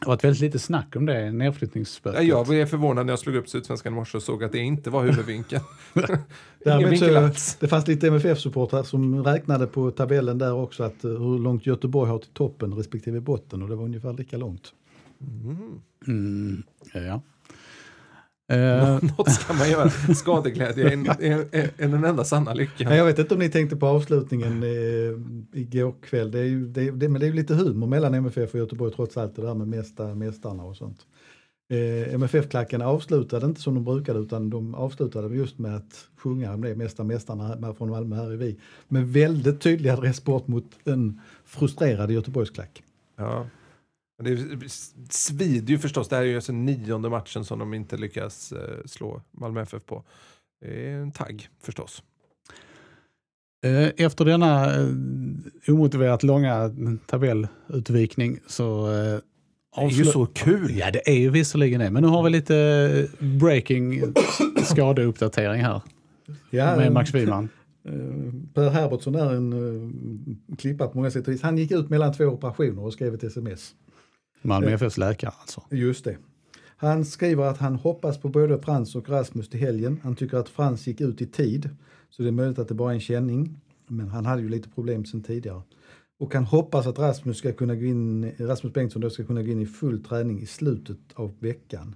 det 0.00 0.06
har 0.06 0.12
varit 0.12 0.24
väldigt 0.24 0.40
lite 0.40 0.58
snack 0.58 0.96
om 0.96 1.06
det, 1.06 1.32
nedflyttningsspöket. 1.32 2.20
Ja, 2.22 2.36
jag 2.36 2.46
blev 2.46 2.66
förvånad 2.66 3.06
när 3.06 3.12
jag 3.12 3.18
slog 3.18 3.36
upp 3.36 3.48
Sydsvenskan 3.48 3.92
i 3.92 3.96
morse 3.96 4.16
och 4.16 4.22
såg 4.22 4.44
att 4.44 4.52
det 4.52 4.58
inte 4.58 4.90
var 4.90 5.02
huvudvinkeln. 5.02 5.62
Ingen 6.66 6.90
vinkel 6.90 7.30
det 7.60 7.68
fanns 7.68 7.86
lite 7.86 8.06
MFF-supportrar 8.08 8.82
som 8.82 9.24
räknade 9.24 9.66
på 9.66 9.90
tabellen 9.90 10.38
där 10.38 10.52
också 10.52 10.82
att 10.82 11.04
eh, 11.04 11.10
hur 11.10 11.38
långt 11.38 11.66
Göteborg 11.66 12.10
har 12.10 12.18
till 12.18 12.30
toppen 12.30 12.74
respektive 12.74 13.20
botten 13.20 13.62
och 13.62 13.68
det 13.68 13.76
var 13.76 13.84
ungefär 13.84 14.12
lika 14.12 14.36
långt. 14.36 14.72
Mm, 16.06 16.62
ja. 16.94 17.22
Eh, 18.50 18.98
Något 19.16 19.32
ska 19.32 19.54
man 19.54 19.70
göra. 19.70 19.90
Skadeglädje 20.14 20.88
är, 20.88 20.92
en, 20.92 21.06
är, 21.06 21.46
är, 21.50 21.70
är 21.78 21.88
den 21.88 22.04
enda 22.04 22.24
sanna 22.24 22.54
lyckan. 22.54 22.96
jag 22.96 23.04
vet 23.04 23.18
inte 23.18 23.34
om 23.34 23.40
ni 23.40 23.48
tänkte 23.48 23.76
på 23.76 23.86
avslutningen 23.86 24.62
eh, 24.62 25.60
igår 25.60 25.94
kväll. 26.02 26.30
Det 26.30 26.38
är 26.38 26.44
ju, 26.44 26.66
det, 26.66 26.90
det, 26.90 27.08
men 27.08 27.20
det 27.20 27.26
är 27.26 27.28
ju 27.28 27.34
lite 27.34 27.54
humor 27.54 27.86
mellan 27.86 28.14
MFF 28.14 28.54
och 28.54 28.60
Göteborg 28.60 28.92
trots 28.96 29.16
allt 29.16 29.36
det 29.36 29.42
där 29.42 29.54
med 29.54 29.68
mästa, 29.68 30.14
mästarna 30.14 30.64
och 30.64 30.76
sånt. 30.76 30.98
Eh, 31.72 32.14
MFF-klacken 32.14 32.82
avslutade 32.82 33.46
inte 33.46 33.60
som 33.60 33.74
de 33.74 33.84
brukade 33.84 34.18
utan 34.18 34.50
de 34.50 34.74
avslutade 34.74 35.36
just 35.36 35.58
med 35.58 35.76
att 35.76 36.08
sjunga 36.16 36.54
om 36.54 36.60
det, 36.60 36.74
Mästa 36.74 37.04
mästarna 37.04 37.74
från 37.74 37.90
Malmö, 37.90 38.16
här 38.16 38.30
är 38.30 38.36
vi. 38.36 38.56
Med 38.88 39.08
väldigt 39.08 39.60
tydlig 39.60 39.90
adress 39.90 40.24
bort 40.24 40.48
mot 40.48 40.64
en 40.84 41.20
frustrerad 41.44 42.10
Göteborgsklack. 42.10 42.82
Ja. 43.16 43.46
Men 44.20 44.58
det 44.58 44.68
svider 45.10 45.72
ju 45.72 45.78
förstås. 45.78 46.08
Det 46.08 46.16
här 46.16 46.22
är 46.22 46.26
ju 46.26 46.36
alltså 46.36 46.52
nionde 46.52 47.08
matchen 47.10 47.44
som 47.44 47.58
de 47.58 47.74
inte 47.74 47.96
lyckas 47.96 48.52
eh, 48.52 48.84
slå 48.84 49.22
Malmö 49.30 49.62
FF 49.62 49.84
på. 49.86 50.04
Det 50.60 50.90
är 50.90 50.94
en 50.94 51.12
tagg 51.12 51.48
förstås. 51.62 52.02
Eh, 53.64 54.04
Efter 54.06 54.24
denna 54.24 54.76
eh, 54.76 54.88
omotiverat 55.68 56.22
långa 56.22 56.70
tabellutvikning 57.06 58.38
så... 58.46 58.86
Det 59.76 59.82
är 59.82 59.90
ju 59.90 60.04
så 60.04 60.26
kul. 60.26 60.76
Ja, 60.76 60.90
det 60.90 61.08
är 61.08 61.18
ju 61.18 61.30
visserligen 61.30 61.80
det. 61.80 61.90
Men 61.90 62.02
nu 62.02 62.08
har 62.08 62.22
vi 62.22 62.30
lite 62.30 63.08
breaking 63.18 64.02
skadeuppdatering 64.64 65.62
här 65.62 65.80
Ja, 66.50 66.76
med 66.76 66.92
Max 66.92 67.14
Wiman. 67.14 67.48
Per 68.54 68.70
Herbertsson 68.70 69.14
är 69.14 69.34
en 69.34 70.40
klippa 70.58 70.86
på 70.86 70.98
många 70.98 71.10
sätt 71.10 71.28
och 71.28 71.34
vis. 71.34 71.42
Han 71.42 71.58
gick 71.58 71.70
ut 71.70 71.90
mellan 71.90 72.12
två 72.12 72.24
operationer 72.24 72.84
och 72.84 72.92
skrev 72.92 73.14
ett 73.14 73.24
sms. 73.24 73.74
Malmö 74.42 74.70
FFs 74.70 74.98
läkare 74.98 75.32
alltså. 75.40 75.62
Just 75.70 76.04
det. 76.04 76.16
Han 76.76 77.04
skriver 77.04 77.44
att 77.44 77.58
han 77.58 77.74
hoppas 77.76 78.18
på 78.18 78.28
både 78.28 78.62
Frans 78.62 78.94
och 78.96 79.08
Rasmus 79.08 79.48
till 79.48 79.60
helgen. 79.60 80.00
Han 80.02 80.16
tycker 80.16 80.36
att 80.36 80.48
Frans 80.48 80.86
gick 80.86 81.00
ut 81.00 81.20
i 81.20 81.26
tid. 81.26 81.70
Så 82.10 82.22
det 82.22 82.28
är 82.28 82.32
möjligt 82.32 82.58
att 82.58 82.68
det 82.68 82.74
bara 82.74 82.90
är 82.90 82.94
en 82.94 83.00
känning. 83.00 83.60
Men 83.86 84.08
han 84.08 84.26
hade 84.26 84.42
ju 84.42 84.48
lite 84.48 84.68
problem 84.68 85.04
sedan 85.04 85.22
tidigare. 85.22 85.62
Och 86.20 86.34
han 86.34 86.44
hoppas 86.44 86.86
att 86.86 86.98
Rasmus, 86.98 87.38
ska 87.38 87.52
kunna 87.52 87.74
gå 87.74 87.84
in, 87.84 88.32
Rasmus 88.38 88.72
Bengtsson 88.72 89.02
då 89.02 89.10
ska 89.10 89.24
kunna 89.24 89.42
gå 89.42 89.50
in 89.50 89.60
i 89.60 89.66
full 89.66 90.04
träning 90.04 90.40
i 90.40 90.46
slutet 90.46 90.98
av 91.14 91.34
veckan. 91.38 91.94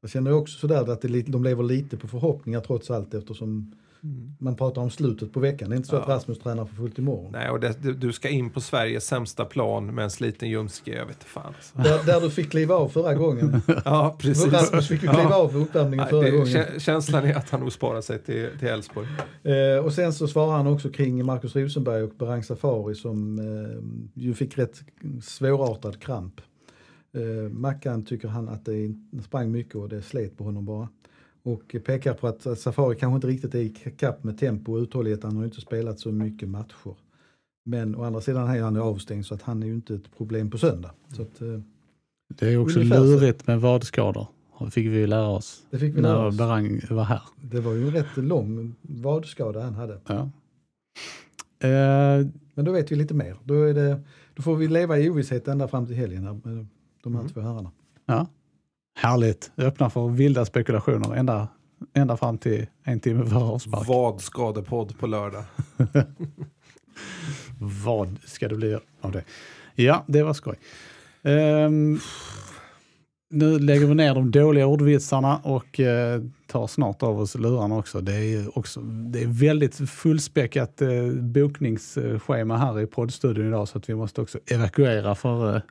Jag 0.00 0.10
känner 0.10 0.32
också 0.32 0.58
sådär 0.58 0.92
att 0.92 1.00
det, 1.00 1.22
de 1.22 1.44
lever 1.44 1.62
lite 1.62 1.96
på 1.96 2.08
förhoppningar 2.08 2.60
trots 2.60 2.90
allt 2.90 3.14
eftersom 3.14 3.74
man 4.38 4.56
pratar 4.56 4.82
om 4.82 4.90
slutet 4.90 5.32
på 5.32 5.40
veckan. 5.40 5.68
Det 5.70 5.74
är 5.74 5.76
inte 5.76 5.88
så 5.88 5.96
att 5.96 6.08
Ja. 6.08 6.14
Rasmus 6.14 6.38
tränar 6.38 6.64
för 6.64 6.74
fullt 6.74 6.98
imorgon. 6.98 7.32
Nej, 7.32 7.50
och 7.50 7.60
det, 7.60 7.92
du- 7.92 8.12
ska 8.12 8.28
in 8.28 8.50
på 8.50 8.60
Sveriges 8.60 9.04
sämsta 9.06 9.44
plan 9.44 9.86
med 9.94 10.04
en 10.04 10.10
sliten 10.10 10.48
ljumske. 10.50 10.90
Jag 10.96 11.06
vet 11.06 11.16
inte 11.16 11.26
fan. 11.26 11.46
Alltså. 11.56 11.78
Där, 11.78 12.04
där 12.12 12.20
du 12.20 12.30
fick 12.30 12.50
kliva 12.50 12.74
av 12.74 12.88
förra 12.88 13.14
gången. 13.14 13.60
Ja, 13.84 14.16
precis. 14.20 14.52
Rasmus 14.52 14.88
fick 14.88 15.02
ju 15.02 15.08
kliva 15.08 15.34
av 15.34 15.52
vid 15.52 15.62
uppvärmningen 15.62 16.06
förra 16.06 16.22
det, 16.22 16.30
gången. 16.30 16.46
kä- 16.46 16.78
känslan 16.78 17.24
är 17.24 17.34
att 17.34 17.50
han 17.50 17.60
nog 17.60 17.72
sparar 17.72 18.00
sig 18.00 18.18
till 18.18 18.48
till 18.58 18.68
Elfsborg. 18.68 19.06
Eh, 19.42 19.84
och 19.84 19.92
sen 19.92 20.12
så 20.12 20.28
svarar 20.28 20.56
han 20.56 20.66
också 20.66 20.88
kring 20.90 21.24
Marcus 21.26 21.56
Rosenberg 21.56 22.02
och 22.02 22.10
Berang 22.18 22.42
Safari 22.42 22.94
som 22.94 23.38
eh, 23.38 24.22
ju 24.22 24.34
fick 24.34 24.58
rätt 24.58 24.80
svårartad 25.22 26.00
kramp. 26.02 26.40
Eh, 27.14 27.50
Mackan 27.52 28.04
tycker 28.04 28.28
han 28.28 28.48
att 28.48 28.64
det 28.64 28.94
sprang 29.24 29.50
mycket 29.50 29.74
och 29.74 29.88
det 29.88 30.02
slet 30.02 30.36
på 30.38 30.44
honom 30.44 30.64
bara. 30.64 30.88
Och 31.42 31.76
pekar 31.84 32.14
på 32.14 32.26
att 32.28 32.58
Safari 32.58 32.96
kanske 32.96 33.14
inte 33.14 33.26
riktigt 33.26 33.54
är 33.54 33.58
i 33.58 33.68
kapp 33.96 34.24
med 34.24 34.38
tempo 34.38 34.72
och 34.72 34.78
uthållighet. 34.82 35.22
Han 35.22 35.36
har 35.36 35.44
inte 35.44 35.60
spelat 35.60 36.00
så 36.00 36.12
mycket 36.12 36.48
matcher. 36.48 36.94
Men 37.64 37.96
å 37.96 38.04
andra 38.04 38.20
sidan 38.20 38.48
är 38.48 38.62
han 38.62 38.76
avstängd 38.76 39.26
så 39.26 39.34
att 39.34 39.42
han 39.42 39.62
är 39.62 39.66
ju 39.66 39.74
inte 39.74 39.94
ett 39.94 40.16
problem 40.16 40.50
på 40.50 40.58
söndag. 40.58 40.90
Så 41.16 41.22
att, 41.22 41.40
eh, 41.40 41.60
Det 42.28 42.48
är 42.48 42.56
också 42.56 42.78
Ungefär 42.80 43.00
lurigt 43.00 43.46
med 43.46 43.60
vadskador. 43.60 44.26
Det 44.64 44.70
fick 44.70 44.86
vi 44.86 44.96
ju 44.98 45.06
lära 45.06 45.28
oss 45.28 45.62
det 45.70 45.78
fick 45.78 45.96
vi 45.96 46.00
när 46.00 46.26
oss. 46.26 46.36
Berang 46.38 46.80
var 46.90 47.04
här. 47.04 47.22
Det 47.42 47.60
var 47.60 47.72
ju 47.72 47.86
en 47.86 47.92
rätt 47.92 48.16
lång 48.16 48.74
vadskada 48.82 49.62
han 49.62 49.74
hade. 49.74 50.00
Ja. 50.06 50.30
Eh, 51.68 52.26
Men 52.54 52.64
då 52.64 52.72
vet 52.72 52.92
vi 52.92 52.96
lite 52.96 53.14
mer. 53.14 53.36
Då, 53.44 53.54
det, 53.72 54.00
då 54.34 54.42
får 54.42 54.56
vi 54.56 54.68
leva 54.68 54.98
i 54.98 55.10
ovisshet 55.10 55.48
ända 55.48 55.68
fram 55.68 55.86
till 55.86 55.96
helgen 55.96 56.24
här 56.24 56.32
med 56.44 56.66
de 57.02 57.14
här 57.14 57.20
Mm. 57.20 57.32
två 57.32 57.40
herrarna. 57.40 57.70
ja. 58.06 58.26
Härligt. 58.94 59.52
Öppna 59.56 59.90
för 59.90 60.08
vilda 60.08 60.44
spekulationer 60.44 61.14
ända, 61.14 61.48
ända 61.94 62.16
fram 62.16 62.38
till 62.38 62.66
en 62.84 63.00
timme 63.00 63.26
före 63.26 63.44
avspark. 63.44 63.88
Vad 63.88 64.20
skadepodd 64.20 64.98
på 64.98 65.06
lördag. 65.06 65.44
Vad 67.84 68.16
ska 68.24 68.48
det 68.48 68.54
bli 68.54 68.78
av 69.00 69.12
det? 69.12 69.24
Ja, 69.74 70.04
det 70.06 70.22
var 70.22 70.32
skoj. 70.32 70.56
Ehm, 71.22 71.98
nu 73.30 73.58
lägger 73.58 73.86
vi 73.86 73.94
ner 73.94 74.14
de 74.14 74.30
dåliga 74.30 74.66
ordvitsarna 74.66 75.36
och 75.36 75.80
eh, 75.80 76.22
tar 76.46 76.66
snart 76.66 77.02
av 77.02 77.20
oss 77.20 77.34
lurarna 77.34 77.76
också. 77.76 78.00
Det 78.00 78.14
är, 78.14 78.58
också, 78.58 78.80
det 78.80 79.22
är 79.22 79.26
väldigt 79.26 79.90
fullspäckat 79.90 80.82
eh, 80.82 81.06
bokningsschema 81.12 82.56
här 82.56 82.80
i 82.80 82.86
poddstudion 82.86 83.48
idag 83.48 83.68
så 83.68 83.78
att 83.78 83.88
vi 83.88 83.94
måste 83.94 84.20
också 84.20 84.38
evakuera 84.46 85.14
för 85.14 85.56
eh, 85.56 85.62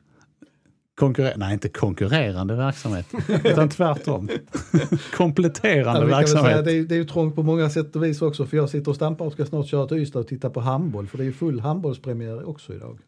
konkurre- 1.00 1.34
nej, 1.36 1.52
inte 1.52 1.68
konkurrerande 1.68 2.54
verksamhet, 2.54 3.06
utan 3.44 3.68
tvärtom. 3.76 4.28
Kompletterande 5.16 6.00
Ja, 6.00 6.06
verksamhet. 6.06 6.64
det, 6.64 6.72
är, 6.72 6.82
det 6.84 6.94
är 6.94 6.98
ju 6.98 7.04
trångt 7.04 7.34
på 7.34 7.42
många 7.42 7.70
sätt 7.70 7.96
och 7.96 8.04
vis 8.04 8.22
också 8.22 8.46
för 8.46 8.56
jag 8.56 8.70
sitter 8.70 8.90
och 8.90 8.96
stampar 8.96 9.24
och 9.24 9.32
ska 9.32 9.46
snart 9.46 9.66
köra 9.66 9.86
till 9.86 9.96
Ystad 9.98 10.18
och 10.20 10.28
titta 10.28 10.50
på 10.50 10.60
handboll 10.60 11.06
för 11.06 11.18
det 11.18 11.24
är 11.24 11.26
ju 11.26 11.32
full 11.32 11.60
handbollspremiär 11.60 12.48
också 12.48 12.74
idag. 12.74 12.98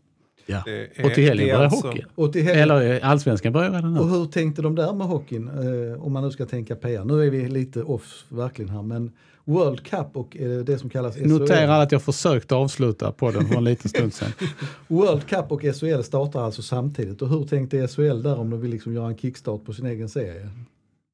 Ja. 0.47 0.62
Är- 0.66 1.05
Och 1.07 1.14
till 1.14 1.24
helgen 1.24 1.49
börjar 1.49 1.64
alltså- 1.64 1.86
hockey. 1.86 2.03
Och 2.14 2.32
till 2.32 2.43
helgen, 2.45 2.62
Eller 2.62 2.93
eh, 2.95 3.11
allsvenskan 3.11 3.53
börjar 3.53 3.70
redan 3.70 3.99
och 3.99 4.07
nu. 4.07 4.12
hur 4.12 4.26
tänkte 4.26 4.62
de 4.62 4.74
där 4.74 4.93
med 4.93 5.07
hockeyn 5.07 5.49
eh, 5.49 6.03
om 6.05 6.12
man 6.12 6.22
nu 6.24 6.30
ska 6.30 6.47
tänka 6.47 6.76
PR? 6.76 7.05
Nu 7.05 7.26
är 7.26 7.30
vi 7.30 7.49
lite 7.49 7.82
off 7.82 8.24
verkligen 8.28 8.68
här 8.70 8.82
men 8.82 9.12
World 9.45 9.82
Cup 9.86 10.07
och 10.16 10.36
eh, 10.36 10.59
det 10.59 10.78
som 10.78 10.90
kallas 10.90 11.14
SHL. 11.16 11.26
Notera 11.28 11.76
att 11.82 11.93
jag 11.93 12.03
försökte 12.03 12.55
avsluta 12.55 13.12
podden 13.12 13.47
för 13.47 13.55
en 13.57 13.64
liten 13.64 13.88
stund 13.88 14.14
sedan. 14.14 14.28
World 14.88 15.26
Cup 15.26 15.53
och 15.53 15.62
SHL 15.62 16.03
startar 16.03 16.40
alltså 16.45 16.62
samtidigt 16.62 17.22
och 17.22 17.28
hur 17.28 17.45
tänkte 17.45 17.88
SHL 17.88 18.22
där 18.22 18.38
om 18.38 18.51
de 18.51 18.61
vill 18.61 18.70
liksom 18.70 18.95
göra 18.95 19.07
en 19.07 19.16
kickstart 19.16 19.64
på 19.64 19.72
sin 19.72 19.86
egen 19.86 20.09
serie? 20.09 20.49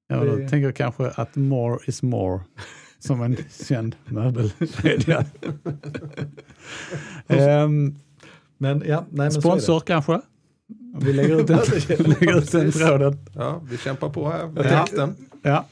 Ja, 0.09 0.25
då 0.25 0.37
Det- 0.37 0.49
tänker 0.49 0.59
jag 0.67 0.77
kanske 0.77 1.07
att 1.09 1.37
more 1.37 1.79
is 1.87 2.03
more. 2.03 2.41
Som 2.99 3.23
en 3.23 3.37
känd 3.69 3.97
möbelkedja. 4.05 5.25
Ehm, 7.27 7.95
Men 8.59 8.83
ja, 8.87 9.05
nej 9.11 9.31
sponsor 9.31 9.81
kanske? 9.81 10.21
Vi 11.01 11.13
lägger 11.13 11.41
ut 11.41 11.47
den, 11.47 11.59
lägger 11.99 12.39
ut 12.39 12.53
den 12.53 12.73
tråden. 12.73 13.19
Ja, 13.35 13.63
vi 13.71 13.79
kämpar 13.79 14.09
på 14.09 14.31
här 14.31 14.47
med 14.47 14.67
Ja. 14.67 14.79
texten. 14.85 15.15
Ja. 15.43 15.67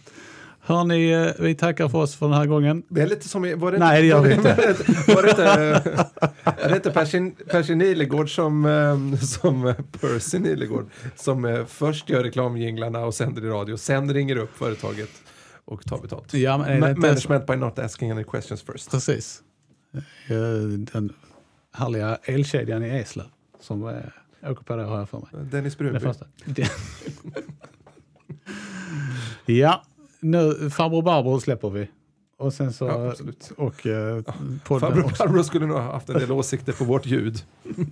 Hörni, 0.61 1.13
eh, 1.13 1.29
vi 1.45 1.55
tackar 1.55 1.89
för 1.89 1.99
oss 1.99 2.15
för 2.17 2.27
den 2.29 2.35
här 2.39 2.47
gången. 2.47 2.83
Det 2.89 3.03
är 3.03 3.07
lite 3.07 3.29
som, 3.29 3.45
i- 3.45 3.55
var 3.55 3.73
det 3.73 3.79
Nej, 3.79 4.03
det 4.03 4.09
gör 4.09 4.21
vi 4.23 4.35
inte. 4.35 4.49
Var 5.09 5.23
det 5.23 5.31
inte, 5.31 5.45
är 6.45 6.69
det 6.69 6.77
inte 6.77 6.91
Percy, 6.91 7.31
Percy 7.51 7.75
Nilegård 7.75 8.35
som, 8.35 8.65
eh, 8.67 9.19
som 9.21 9.75
Percy 10.01 10.39
Nilegård 10.39 10.91
som 11.17 11.45
eh, 11.45 11.65
först 11.67 12.11
gör 12.11 12.23
reklamjinglarna 12.23 13.05
och 13.05 13.15
sänder 13.15 13.45
i 13.45 13.49
radio, 13.49 13.77
sen 13.77 14.15
ringer 14.15 14.37
upp 14.37 14.57
företaget 14.57 15.11
och 15.65 15.85
tar 15.87 15.99
betalt. 15.99 16.35
Ja, 16.35 16.59
men 16.59 16.85
Ma- 16.85 16.97
Management 16.97 17.47
by 17.47 17.57
not 17.57 17.79
asking 17.79 18.11
any 18.11 18.25
questions 18.25 18.63
first. 18.63 18.91
Precis. 18.91 19.41
Eh, 20.29 20.35
Den 20.93 21.13
härliga 21.77 22.17
elkedjan 22.25 22.85
i 22.85 22.89
Eslöv 22.89 23.27
som 23.61 23.89
eh, 23.89 24.51
åker 24.51 24.63
på 24.65 24.77
det 24.77 24.85
har 24.85 24.99
jag 24.99 25.09
för 25.09 25.19
mig. 25.19 25.29
Dennis 25.51 25.79
Brunby. 25.79 26.01
första. 26.01 26.25
Det- 26.45 26.71
ja, 29.53 29.83
nu 30.21 30.71
farbror 30.71 31.03
Barbro 31.03 31.41
släpper 31.41 31.71
vi. 31.71 31.89
Och 32.39 32.53
sen 32.53 32.73
så... 32.73 32.87
Ja, 32.87 33.11
absolut. 33.11 33.53
och 33.57 33.87
eh, 33.87 34.23
podden 34.23 34.61
Farbror. 34.65 35.13
Barbro 35.19 35.45
skulle 35.45 35.67
nog 35.67 35.77
ha 35.77 35.93
haft 35.93 36.09
en 36.09 36.19
del 36.19 36.33
åsikter 36.33 36.73
på 36.73 36.85
vårt 36.85 37.07
ljud. 37.07 37.45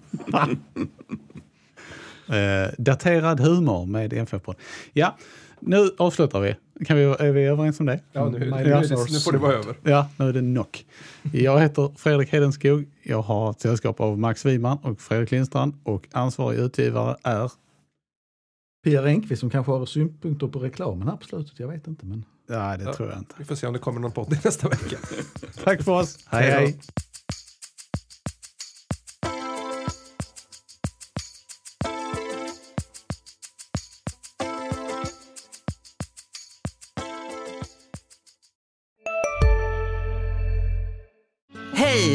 Eh, 2.28 2.70
daterad 2.78 3.40
humor 3.40 3.86
med 3.86 4.12
MFF-podd. 4.12 4.56
Ja, 4.92 5.16
nu 5.60 5.90
avslutar 5.98 6.40
vi. 6.40 6.56
Kan 6.86 6.96
vi. 6.96 7.02
Är 7.02 7.32
vi 7.32 7.42
överens 7.44 7.80
om 7.80 7.86
det? 7.86 8.00
Ja, 8.12 8.28
nu, 8.28 8.38
nu, 8.38 8.44
My 8.50 8.50
nu, 8.50 8.80
nu, 8.80 8.96
nu 9.10 9.20
får 9.20 9.32
det 9.32 9.38
vara 9.38 9.52
över. 9.52 9.74
Ja, 9.82 10.08
nu 10.16 10.28
är 10.28 10.32
det 10.32 10.40
knock. 10.40 10.86
Jag 11.32 11.60
heter 11.60 11.92
Fredrik 11.96 12.32
Hedenskog. 12.32 12.84
Jag 13.02 13.22
har 13.22 13.50
ett 13.50 13.60
sällskap 13.60 14.00
av 14.00 14.18
Max 14.18 14.44
Wiman 14.46 14.78
och 14.82 15.00
Fredrik 15.00 15.30
Lindstrand 15.30 15.74
och 15.82 16.08
ansvarig 16.12 16.58
utgivare 16.58 17.16
är... 17.22 17.52
Pia 18.84 19.02
Renkvist 19.02 19.40
som 19.40 19.50
kanske 19.50 19.72
har 19.72 19.86
synpunkter 19.86 20.46
på 20.48 20.58
reklamen 20.58 21.08
här 21.08 21.16
på 21.16 21.24
slutet, 21.24 21.60
jag 21.60 21.68
vet 21.68 21.86
inte. 21.86 22.06
Men... 22.06 22.24
Nej, 22.48 22.78
det 22.78 22.84
Ja. 22.84 22.92
tror 22.94 23.08
jag 23.10 23.18
inte. 23.18 23.34
Vi 23.38 23.44
får 23.44 23.54
se 23.54 23.66
om 23.66 23.72
det 23.72 23.78
kommer 23.78 24.00
någon 24.00 24.12
podd 24.12 24.32
i 24.32 24.38
nästa 24.44 24.68
vecka. 24.68 24.96
Tack 25.64 25.82
för 25.82 25.92
oss. 25.92 26.18
Hej. 26.28 26.50
Hej, 26.50 26.76